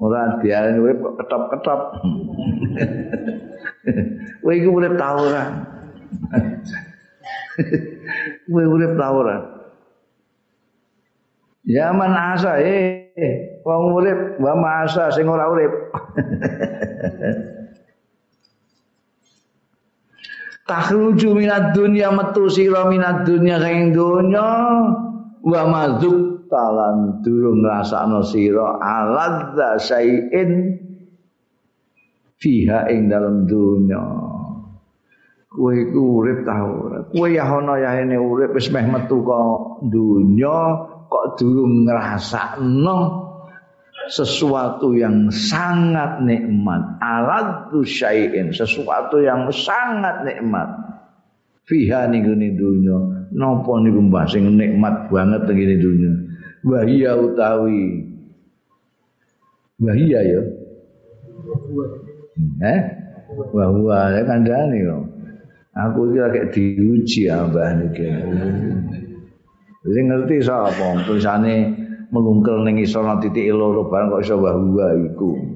Ora 0.03 0.43
diarani 0.45 0.79
urip 0.85 1.01
kok 1.01 1.17
ketop-ketop. 1.25 1.81
Kowe 4.43 4.53
iki 4.53 4.69
urip 4.69 5.01
ta 5.01 5.17
ora? 5.17 5.43
Kowe 8.53 8.65
urip 8.69 8.93
ta 9.01 9.09
ora? 9.09 9.37
Ya 11.63 11.95
asa 11.95 12.59
eh 12.59 13.63
wong 13.63 14.03
urip 14.03 14.43
wa 14.43 14.59
masa 14.59 15.15
sing 15.15 15.31
ora 15.31 15.47
urip 15.47 15.71
takhruju 20.69 21.39
minad 21.39 21.71
dunya 21.71 22.11
metu 22.11 22.51
sira 22.51 22.91
minad 22.91 23.23
dunya 23.23 23.63
saking 23.63 23.95
donya 23.95 24.43
wa 25.43 25.63
mazuk 25.71 26.32
talan 26.53 27.25
durung 27.25 27.65
ngrasakno 27.65 28.21
sira 28.21 28.77
aladza 28.77 29.81
syai'in 29.81 30.77
fiha 32.37 32.93
ing 32.93 33.09
dalam 33.09 33.49
dunya 33.49 34.05
kowe 35.49 35.73
iku 35.73 36.01
urip 36.21 36.45
ta 36.45 36.65
ora? 36.65 37.01
Kowe 37.09 37.29
ya 37.29 37.45
ana 37.49 37.81
ya 37.81 38.21
urip 38.21 38.53
wis 38.57 38.69
meh 38.69 38.85
metu 38.85 39.25
kok 39.25 39.85
dunya 39.89 40.59
kok 41.09 41.41
durung 41.41 41.89
ngrasakno 41.89 42.99
sesuatu 44.13 44.93
yang 44.93 45.33
sangat 45.33 46.21
nikmat. 46.25 47.01
Aladu 47.01 47.85
syai'in 47.85 48.53
sesuatu 48.53 49.21
yang 49.25 49.49
sangat 49.53 50.25
nikmat. 50.29 50.69
Fiha 51.63 52.11
niku 52.11 52.35
ni 52.35 52.53
dunya 52.59 53.23
napa 53.33 53.73
niku 53.81 54.01
mbah 54.11 54.27
sing 54.29 54.45
nikmat 54.59 55.09
banget 55.09 55.47
ngene 55.47 55.77
dunya 55.79 56.13
wahia 56.67 57.13
utawi. 57.19 58.07
Wahia 59.83 60.21
ya? 60.23 60.41
Eh? 62.63 62.81
Wahwa 63.53 64.13
ya 64.13 64.23
kandhane 64.29 64.79
kok 64.85 65.05
aku 65.73 66.13
iki 66.13 66.19
lagi 66.21 66.41
diuji 66.53 67.23
ambah 67.33 67.73
niki 67.81 68.09
Sing 69.83 70.05
ngerti 70.07 70.47
sapa? 70.47 71.03
Tulisane 71.03 71.75
melungkel 72.15 72.63
ning 72.63 72.79
isor 72.79 73.03
titik 73.19 73.51
loro 73.51 73.91
barang 73.91 74.15
kok 74.15 74.23
iso 74.23 74.39
bahwa 74.39 74.95
iku. 74.95 75.52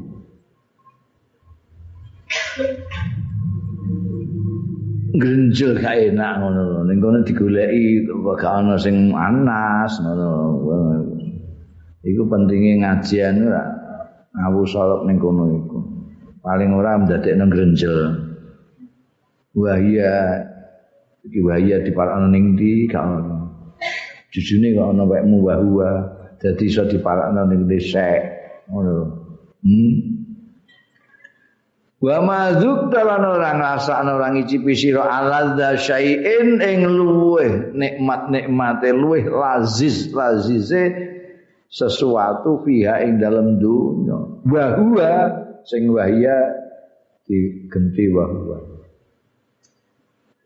Grenjel 5.16 5.72
gak 5.80 5.96
enak 5.96 6.32
ngono 6.40 6.60
lho. 6.70 6.80
Ning 6.88 6.98
kono 7.00 7.18
digoleki 7.24 8.04
gak 8.06 8.44
ana 8.44 8.74
sing 8.76 9.12
anas 9.16 9.92
ngono. 10.00 10.30
Iku 12.06 12.22
pentinge 12.30 12.84
ngajian 12.84 13.42
ora 13.42 13.64
ngawu 14.36 14.62
sorok 14.68 15.02
ning 15.08 15.16
kono 15.16 15.44
iku. 15.56 15.78
Paling 16.44 16.70
ora 16.76 17.00
ndadekno 17.00 17.44
grenjel. 17.48 17.98
Wahia 19.56 20.44
iki 21.24 21.40
wahia 21.42 21.80
diparakno 21.80 22.28
ning 22.28 22.54
ndi 22.54 22.86
gak 22.86 23.02
ono. 23.02 23.36
Jujune 24.30 24.76
kok 24.76 24.92
ana 24.92 25.02
wekmu 25.08 25.40
wahua. 25.40 26.16
dadi 26.40 26.68
iso 26.68 26.84
diparakno 26.84 27.48
ning 27.48 27.64
dhisik 27.64 28.22
ngono 28.68 28.94
hmm 29.64 30.05
wa 31.96 32.16
mazuk 32.20 32.92
dalan 32.92 33.24
ora 33.24 33.56
ngrasakno 33.56 34.10
ora 34.20 34.28
ngicipi 34.36 34.72
sira 34.76 35.04
aladza 35.08 35.80
syai'in 35.80 36.60
ing 36.60 36.80
luweh 36.84 37.72
nikmat-nikmate 37.72 38.92
luweh 38.92 39.24
lazis 39.24 40.12
lazize 40.12 40.92
sesuatu 41.72 42.62
fiha 42.62 43.02
ing 43.04 43.18
dalam 43.18 43.58
dunya. 43.58 44.18
Wa 44.46 44.64
huwa 44.78 45.12
sing 45.66 45.90
wahya 45.90 46.36
digenti 47.26 48.06
wa 48.14 48.24
huwa. 48.30 48.58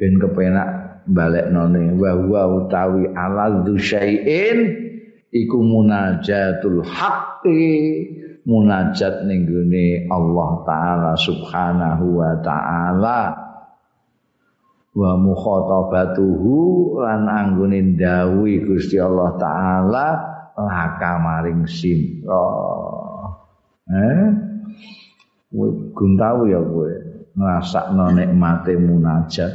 Ben 0.00 0.16
kepenak 0.16 1.04
balik 1.04 1.52
none 1.52 1.92
wa 2.00 2.10
huwa 2.16 2.42
utawi 2.64 3.04
aladzu 3.12 3.76
syai'in 3.76 4.58
iku 5.28 5.58
munajatul 5.60 6.80
haqqi 6.86 7.68
munajat 8.50 9.30
ning 9.30 9.46
Allah 10.10 10.50
taala 10.66 11.12
subhanahu 11.14 12.18
wa 12.18 12.34
taala. 12.42 13.20
Wa 14.90 15.14
mukhatabatuhu 15.14 16.98
lan 16.98 17.30
anggone 17.30 17.94
dawi 17.94 18.58
Gusti 18.66 18.98
Allah 18.98 19.38
taala 19.38 20.06
laka 20.58 21.12
maring 21.22 21.62
sira 21.70 22.50
eh? 23.86 24.22
Tau 25.94 26.40
ya 26.46 26.58
kowe 26.58 26.92
ngrasakno 27.38 28.18
nikmate 28.18 28.74
munajat. 28.82 29.52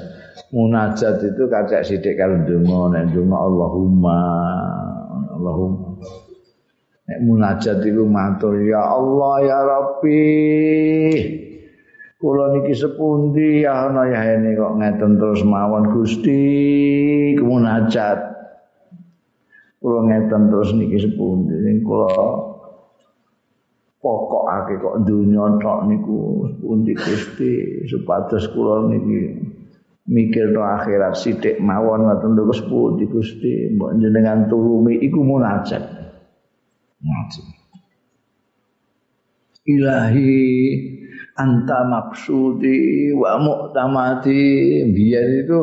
Munajat 0.56 1.20
itu 1.20 1.44
kacak 1.52 1.84
sithik 1.84 2.16
karo 2.16 2.40
donga 2.48 2.96
nek 2.96 3.12
donga 3.12 3.38
Allahumma 3.40 4.20
Allahumma 5.36 5.85
Nek 7.06 7.20
munajat 7.22 7.86
iku 7.86 8.04
matur. 8.10 8.58
Ya 8.66 8.82
Allah 8.82 9.36
ya 9.46 9.60
Rabbi. 9.62 10.26
Kula 12.18 12.58
niki 12.58 12.74
sepundi? 12.74 13.62
Ya 13.62 13.86
ana 13.86 14.10
ya 14.10 14.42
ini 14.42 14.58
kok 14.58 14.82
ngeten 14.82 15.22
terus 15.22 15.46
mawon 15.46 15.94
Gusti. 15.94 16.42
Munajat. 17.38 18.18
Kula 19.78 20.00
ngeten 20.10 20.50
terus 20.50 20.74
niki 20.74 20.98
sepundi? 20.98 21.54
Sing 21.62 21.86
kula 21.86 22.10
pokokake 24.02 24.82
kok 24.82 25.06
donya 25.06 25.62
tok 25.62 25.80
niku 25.86 26.50
pundi 26.58 26.98
Gusti? 26.98 27.86
Supados 27.86 28.50
kula 28.50 28.90
niki 28.90 29.46
mikir 30.10 30.50
no 30.50 30.66
akhirat 30.66 31.14
sithik 31.14 31.62
mawon 31.62 32.10
ngoten 32.10 32.34
terus 32.34 32.66
pundi 32.66 33.06
Gusti. 33.06 33.78
Mbok 33.78 34.02
jenengan 34.02 34.50
tulungi 34.50 35.06
iku 35.06 35.22
munajat 35.22 36.05
munajat 37.06 37.46
ilahi 39.66 40.34
anta 41.36 41.84
maksudi 41.90 43.12
wa 43.18 43.42
mu'tamati 43.42 44.42
biar 44.94 45.28
itu 45.46 45.62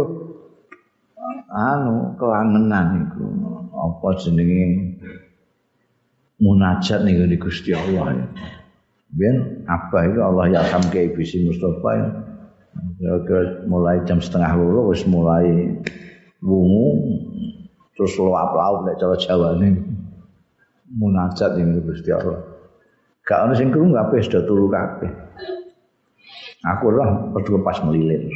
anu 1.53 2.19
kelangenan 2.19 3.09
iku. 3.09 3.27
Apa 3.73 4.09
jenenge? 4.21 4.99
Munajat 6.43 7.07
nih 7.07 7.23
di 7.31 7.39
Gusti 7.39 7.71
Allah 7.71 8.19
ya. 8.19 8.27
Ben 9.13 9.63
apa 9.69 10.09
itu 10.11 10.19
Allah 10.19 10.51
ya 10.51 10.61
kam 10.73 10.83
ke 10.91 11.15
bisi 11.15 11.47
Mustafa 11.47 11.91
ya. 11.95 12.09
Mulai 13.71 14.03
jam 14.09 14.19
setengah 14.19 14.59
loro 14.59 14.91
wis 14.91 15.07
mulai 15.07 15.79
wungu 16.43 16.87
terus 17.95 18.19
luap 18.19 18.51
laut 18.57 18.89
nek 18.89 18.99
cara 18.99 19.15
Jawa 19.15 19.61
nih 19.63 20.02
munajat 20.93 21.57
ning 21.57 21.81
Gusti 21.85 22.13
Allah. 22.13 22.41
Gak 23.23 23.49
ono 23.49 23.53
sing 23.55 23.71
krungu 23.71 23.95
kabeh 23.95 24.21
sudah 24.21 24.43
turu 24.45 24.67
kabeh. 24.69 25.11
Aku 26.63 26.95
lah 26.95 27.33
berdua 27.35 27.63
pas 27.63 27.79
melilir. 27.87 28.29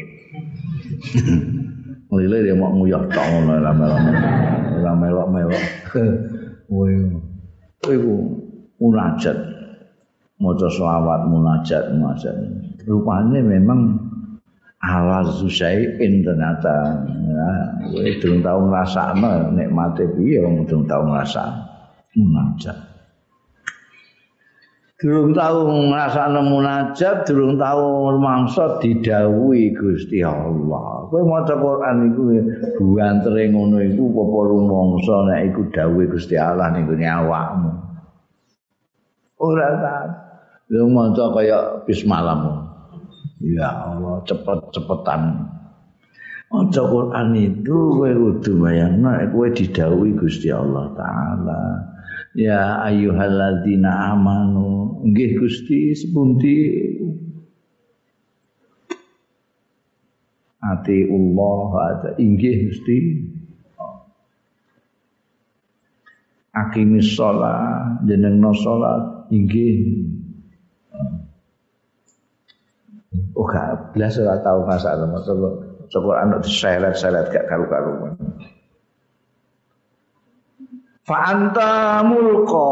melilir 2.11 2.43
ya 2.51 2.55
mau 2.55 2.74
nguyah 2.74 3.03
tok 3.11 3.27
ngono 3.27 3.55
lama-lama. 3.62 4.12
Lama-lama. 4.83 5.39
Woi. 6.73 6.95
iku 7.87 8.15
munajat 8.83 9.39
maca 10.37 10.69
selawat 10.69 11.31
munajat 11.31 11.95
munajat 11.97 12.35
rupanya 12.85 13.41
memang 13.41 13.95
ala 14.83 15.24
zusaiin 15.24 16.27
ternyata 16.27 17.07
ya 17.09 17.51
kowe 17.89 18.11
durung 18.20 18.41
tau 18.45 18.61
ngrasakno 18.69 19.55
nikmate 19.57 20.05
piye 20.19 20.43
wong 20.45 20.69
durung 20.69 20.85
tau 20.85 21.03
ngrasakno 21.09 21.66
munajat. 22.17 22.97
Durung 24.97 25.37
tau 25.37 25.69
ngrasakno 25.69 26.41
munajat 26.41 27.29
durung 27.29 27.61
tau 27.61 28.09
mangsa 28.17 28.81
didhawuhi 28.81 29.77
Gusti 29.77 30.25
Allah. 30.25 31.05
Kowe 31.13 31.21
maca 31.21 31.53
Quran 31.53 31.97
iku 32.09 32.23
buantere 32.81 33.53
ngono 33.53 33.77
iku 33.85 34.09
apa 34.09 34.39
rumangsa 34.49 35.17
nek 35.29 35.41
iku 35.53 35.61
dawuhe 35.69 36.09
Gusti 36.09 36.41
Allah 36.41 36.73
ning 36.73 36.89
awakmu. 36.89 37.77
Ora 39.37 39.69
taat 39.77 40.11
lu 40.73 40.89
maca 40.89 41.29
kaya 41.29 41.85
bis 41.85 42.01
malam. 42.09 42.65
Ya 43.45 43.69
Allah 43.69 44.25
cepet-cepetan. 44.25 45.45
Maca 46.49 46.83
Quran 46.89 47.37
itu 47.37 47.77
kowe 48.01 48.11
kudu 48.17 48.65
bayangno 48.65 49.13
kowe 49.29 49.45
didhawuhi 49.53 50.17
Gusti 50.17 50.49
Allah 50.49 50.89
taala 50.97 51.95
ya 52.37 52.85
ayyuhalladzina 52.85 54.13
amanu 54.13 55.01
nggih 55.09 55.41
Gusti 55.41 55.97
sepundi 55.97 56.57
ati 60.61 61.09
Allah 61.09 61.69
ada 61.89 62.11
inggih 62.21 62.69
Gusti 62.69 62.97
akimis 66.53 67.09
sholat 67.17 68.05
jenengno 68.05 68.53
sholat 68.53 69.33
inggih 69.33 69.97
oh 73.33 73.49
gak 73.49 73.97
belas 73.97 74.21
ora 74.21 74.45
tau 74.45 74.61
masak 74.69 74.93
maca 75.09 75.33
coba 75.89 76.13
anak 76.21 76.45
diseret-seret 76.45 77.33
gak 77.33 77.49
karu-karuan 77.49 78.13
fa 81.07 81.16
anta 81.33 82.03
mulqa 82.03 82.66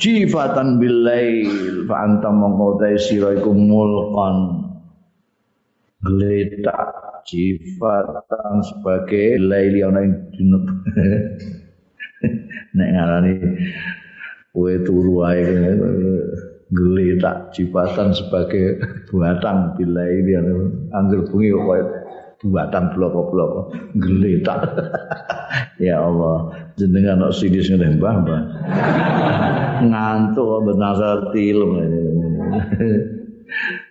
jifatan 0.00 0.80
billail. 0.80 1.84
Fa 1.84 2.08
anta 2.08 2.32
mongko 2.32 2.80
sira 2.96 3.36
iku 3.36 3.52
mulqan. 3.52 4.36
Jifatan 7.28 8.64
sebagai 8.64 9.36
laili 9.36 9.84
ana 9.84 10.00
ing 10.00 10.32
junub 10.32 10.64
nek 12.76 12.88
ngarani 12.88 13.34
kowe 14.56 14.72
turu 14.80 15.28
ae 15.28 15.44
geletak 16.72 17.52
jipatan 17.52 18.16
sebagai 18.16 18.80
buatan 19.08 19.76
bila 19.76 20.04
ini 20.08 20.32
anggur 20.92 21.28
bungi 21.28 21.52
kok 21.52 21.80
buatan 22.42 22.94
blok-blok. 22.94 23.74
Geletak 23.98 24.60
ya 25.86 26.02
Allah 26.02 26.70
jenengan 26.78 27.26
nok 27.26 27.34
sini 27.34 27.58
sini 27.62 27.98
mbah 27.98 28.14
mbah. 28.22 28.42
Ngantuk 29.82 30.66
benasa 30.66 31.30
tilem. 31.34 31.72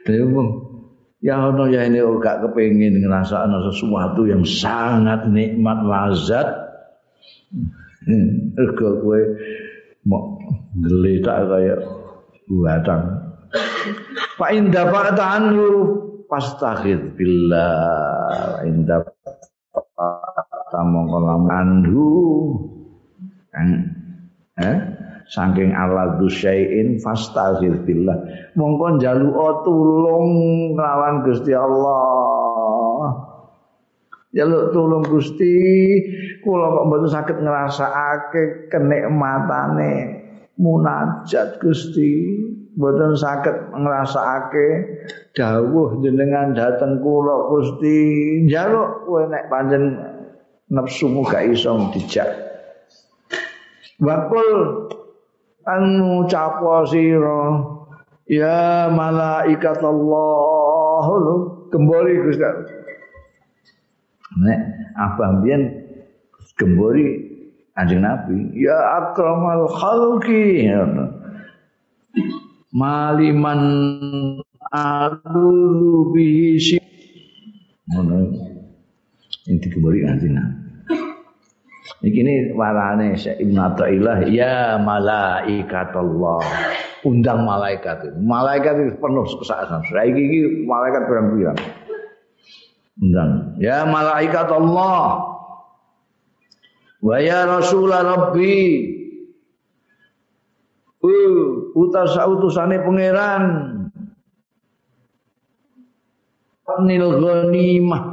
Ya 1.18 1.49
ono 1.49 1.65
ya 1.65 1.82
ini 1.82 1.98
gak 2.22 2.45
kepengin 2.45 3.02
ngerasa 3.02 3.49
sesuatu 3.74 4.30
yang 4.30 4.45
sangat 4.45 5.26
nikmat 5.26 5.82
lazat. 5.82 6.45
Ergo 8.61 9.02
kowe 9.02 9.22
mau 10.06 10.38
geletak 10.78 11.49
kayak 11.49 11.80
buatan. 12.45 13.02
Pak 14.38 14.49
indah 14.53 14.86
pak 14.94 15.18
tahu 15.18 15.68
pastaghid 16.28 17.16
billah. 17.16 18.64
Indah 18.68 19.04
tamong 20.72 21.08
anhu 21.48 22.08
kan? 23.52 23.70
Eh? 24.58 24.78
Saking 25.28 25.76
ala 25.76 26.16
dusyai'in 26.16 27.04
fastaghid 27.04 27.84
billah 27.84 28.16
mongko 28.56 28.95
njaluk 28.95 29.68
tulung 29.68 30.32
lawan 30.80 31.28
Gusti 31.28 31.52
Allah. 31.52 33.28
Jaluk 34.32 34.72
tulung 34.72 35.04
Gusti 35.04 35.56
kula 36.48 36.72
kok 36.72 36.86
mboten 36.88 37.10
saged 37.12 37.38
ngrasakake 37.44 38.72
kenikmatane 38.72 39.94
munajat 40.56 41.60
Gusti 41.60 42.47
mboten 42.78 43.18
saged 43.18 43.74
ngrasakake 43.74 44.68
dawuh 45.34 45.98
jenengan 46.06 46.54
dateng 46.54 47.02
kula 47.02 47.49
Gusti. 47.49 47.99
Njaluk 48.45 49.10
kowe 49.10 49.26
nek 49.26 49.49
pancen 49.49 49.98
nafsumu 50.70 51.26
gak 51.26 51.49
iso 51.49 51.90
dijak. 51.90 52.30
Wakul 53.98 54.88
anu 55.66 56.30
capo 56.30 56.86
sira? 56.86 57.74
Ya 58.30 58.91
malaikat 58.94 59.82
Allah 59.82 61.06
kembali 61.74 62.14
Gusti. 62.30 62.45
Nek 64.38 64.60
abah 64.94 65.41
mbiyen 65.41 65.62
gembori 66.58 67.26
Kanjeng 67.78 68.02
Nabi, 68.02 68.58
ya 68.58 68.74
akramal 68.98 69.70
khalqi. 69.70 70.66
Maliman 72.76 73.61
alulu 74.72 76.11
bihi 76.11 76.77
ngono. 77.88 78.18
Ini 79.48 79.64
digembori 79.64 80.03
Kanjeng 80.03 80.35
Nabi. 80.35 80.68
Iki 82.03 82.19
ini 82.19 82.35
warane 82.53 83.18
Syekh 83.18 83.41
Ibnu 83.41 83.57
Athaillah, 83.57 84.27
ya 84.30 84.77
malaikat 84.77 85.95
Allah. 85.95 86.44
Undang 87.07 87.48
malaikat. 87.48 88.19
Malaikat 88.19 88.76
itu 88.84 88.94
penuh 88.99 89.23
kesaksan. 89.23 89.81
Saiki 89.88 90.22
iki 90.22 90.39
malaikat 90.68 91.07
pirang-pirang. 91.07 91.57
Undang, 93.02 93.56
ya 93.64 93.88
malaikat 93.88 94.52
Allah. 94.52 95.31
Wa 96.99 97.18
ya 97.23 97.48
Rasulullah 97.48 98.03
Rabbi. 98.03 98.57
Uh, 100.98 101.66
utas 101.78 102.18
utusane 102.18 102.82
pangeran. 102.82 103.44
nil 106.84 107.24
ghanimah 107.24 108.04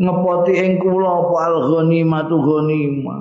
ngepoti 0.00 0.56
ing 0.56 0.80
kula 0.80 1.28
apa 1.28 1.36
al 1.44 1.56
ghanimah 1.68 2.24
tu 2.24 2.36
ghanimah? 2.40 3.20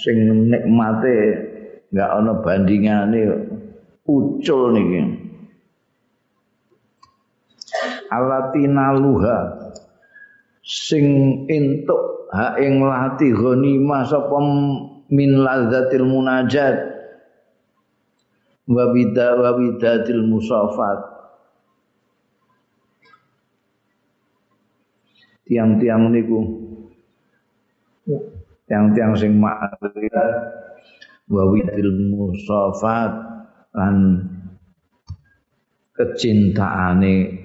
Sing 0.00 0.16
nikmate 0.50 1.16
enggak 1.90 2.10
ana 2.10 2.32
bandingane 2.42 3.20
ucul 4.06 4.74
niki 4.74 5.19
alatina 8.10 8.92
luha. 8.98 9.38
Sing 10.60 11.06
entuk 11.48 12.28
ha 12.34 12.58
ing 12.60 12.82
lati 12.84 13.32
ghanimah 13.32 14.04
sapa 14.04 14.38
min 15.08 15.30
lazzatil 15.40 16.04
munajat. 16.04 16.76
Wa 18.70 18.92
bida 18.92 19.34
wa 19.38 19.50
bidatil 19.56 20.22
musafat. 20.26 20.98
Tiang-tiang 25.50 26.14
niku. 26.14 26.38
Tiang-tiang 28.70 29.18
sing 29.18 29.34
ma'rifat 29.42 30.34
wa 31.26 31.42
widil 31.50 31.90
musafat. 32.14 33.10
Lan 33.74 33.96
kecintaane 35.94 37.39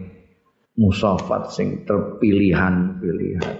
musafat 0.75 1.51
sing 1.55 1.87
terpilihan-pilihan. 1.87 3.55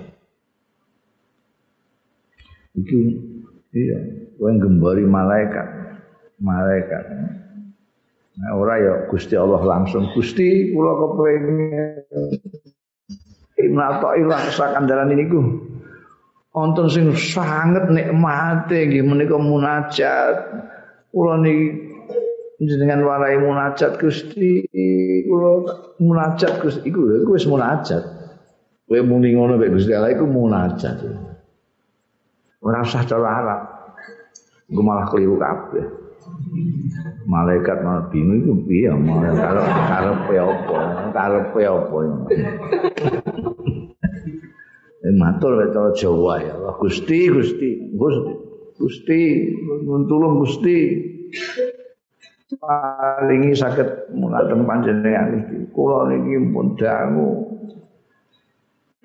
Iki 2.76 3.00
iya 3.72 4.00
kowe 4.36 4.52
gembari 4.60 5.08
malaikat 5.08 5.68
malaikat. 6.44 7.04
Nah, 8.36 8.52
ora 8.60 8.76
ya 8.84 8.94
Gusti 9.08 9.40
Allah 9.40 9.64
langsung. 9.64 10.12
Gusti 10.12 10.76
kula 10.76 10.92
kepengin 11.00 12.04
Ibnu 13.56 13.80
Athaillah 13.80 14.52
sakandaran 14.52 15.16
niku 15.16 15.40
wonten 16.52 16.92
sing 16.92 17.16
sanget 17.16 17.88
nikmate 17.88 18.92
nggih 18.92 19.08
menika 19.08 19.40
munajat. 19.40 20.36
Kula 21.16 21.40
niki 21.40 21.85
jenengan 22.62 23.04
warai 23.04 23.40
munajat 23.40 24.00
Gusti 24.00 24.68
kula 25.28 25.52
munajat 26.00 26.64
Gusti. 26.64 26.88
Iku 26.88 27.24
iku 27.24 27.32
wis 27.36 27.48
munajat. 27.50 28.04
Kowe 28.86 29.02
muni 29.02 29.34
ngono 29.34 29.58
mek 29.58 29.74
Gusti 29.74 29.92
Allah 29.92 30.14
iku 30.14 30.26
munajat. 30.30 31.04
Ora 32.64 32.82
usah 32.82 33.04
cara 33.06 33.30
Arab. 33.30 33.62
Gue 34.66 34.82
malah 34.82 35.06
keliru 35.14 35.38
kabeh. 35.38 35.86
Malaikat 37.30 37.86
malah 37.86 38.10
bingung 38.10 38.42
itu 38.42 38.54
piye 38.66 38.90
malah 38.90 39.34
karo 39.38 39.62
karepe 39.62 40.36
apa? 40.42 40.78
Karepe 41.14 41.62
apa 41.70 41.98
matur 45.14 45.62
wae 45.62 45.70
cara 45.70 45.90
Jawa 45.94 46.34
ya. 46.42 46.54
Allah 46.58 46.76
Gusti 46.82 47.30
Gusti 47.30 47.70
Gusti 47.94 48.34
Gusti 48.76 49.22
nuntulung 49.86 50.42
Gusti 50.42 50.78
palingi 52.66 53.54
saged 53.54 54.10
mulateng 54.12 54.66
panjenengan 54.66 55.46
iki 55.46 55.70
kula 55.70 56.10
niki 56.10 56.36
pun 56.50 56.74
dangu. 56.74 57.54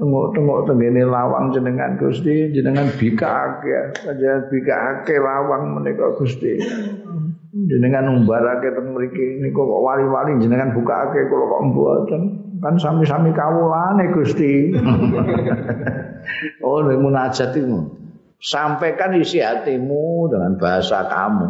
Tengok-tengok 0.01 0.65
tengene 0.65 1.05
lawang 1.05 1.53
jenengan 1.53 2.01
Gusti 2.01 2.49
jenengan 2.57 2.89
bikake 2.89 4.01
panjenengan 4.01 4.49
bikake 4.49 5.15
lawang 5.21 5.77
menika 5.77 6.17
Gusti. 6.17 6.57
Jenengan 7.53 8.09
umbarake 8.09 8.73
teng 8.73 8.97
mriki 8.97 9.45
niku 9.45 9.61
kok 9.61 9.83
wali-wali 9.85 10.41
jenengan 10.41 10.73
bukake 10.73 11.29
kula 11.29 11.45
kok 11.53 11.65
mboten. 11.69 12.23
Kan 12.65 12.81
sami-sami 12.81 13.33
kawulane 13.37 14.09
Gusti. 14.17 14.73
oh, 16.65 16.81
nek 16.85 17.01
munajat 17.01 17.57
itu 17.57 18.01
sampaikan 18.41 19.17
isi 19.21 19.45
hatimu 19.45 20.33
dengan 20.33 20.57
bahasa 20.57 21.09
kamu. 21.13 21.49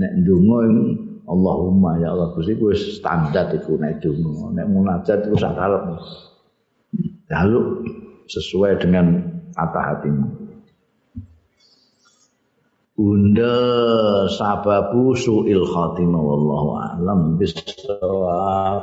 Nek 0.00 0.12
ndonga 0.24 0.58
Allahumma 1.22 2.00
ya 2.02 2.16
Allah 2.16 2.34
Gusti 2.34 2.56
kuwi 2.56 2.74
standar 2.74 3.52
iku 3.52 3.76
nek 3.76 4.00
ndonga. 4.00 4.56
Nek 4.56 4.66
munajat 4.72 5.28
iku 5.28 5.36
sak 5.36 5.52
karep. 5.54 5.82
Lalu 7.28 7.60
sesuai 8.28 8.80
dengan 8.80 9.06
kata 9.52 9.80
hatimu. 9.80 10.26
Bunda 12.92 13.56
sababu 14.28 15.16
su'il 15.16 15.64
khatimah 15.64 16.22
wallahu 16.22 16.70
a'lam 16.76 17.20
bisawab. 17.40 18.80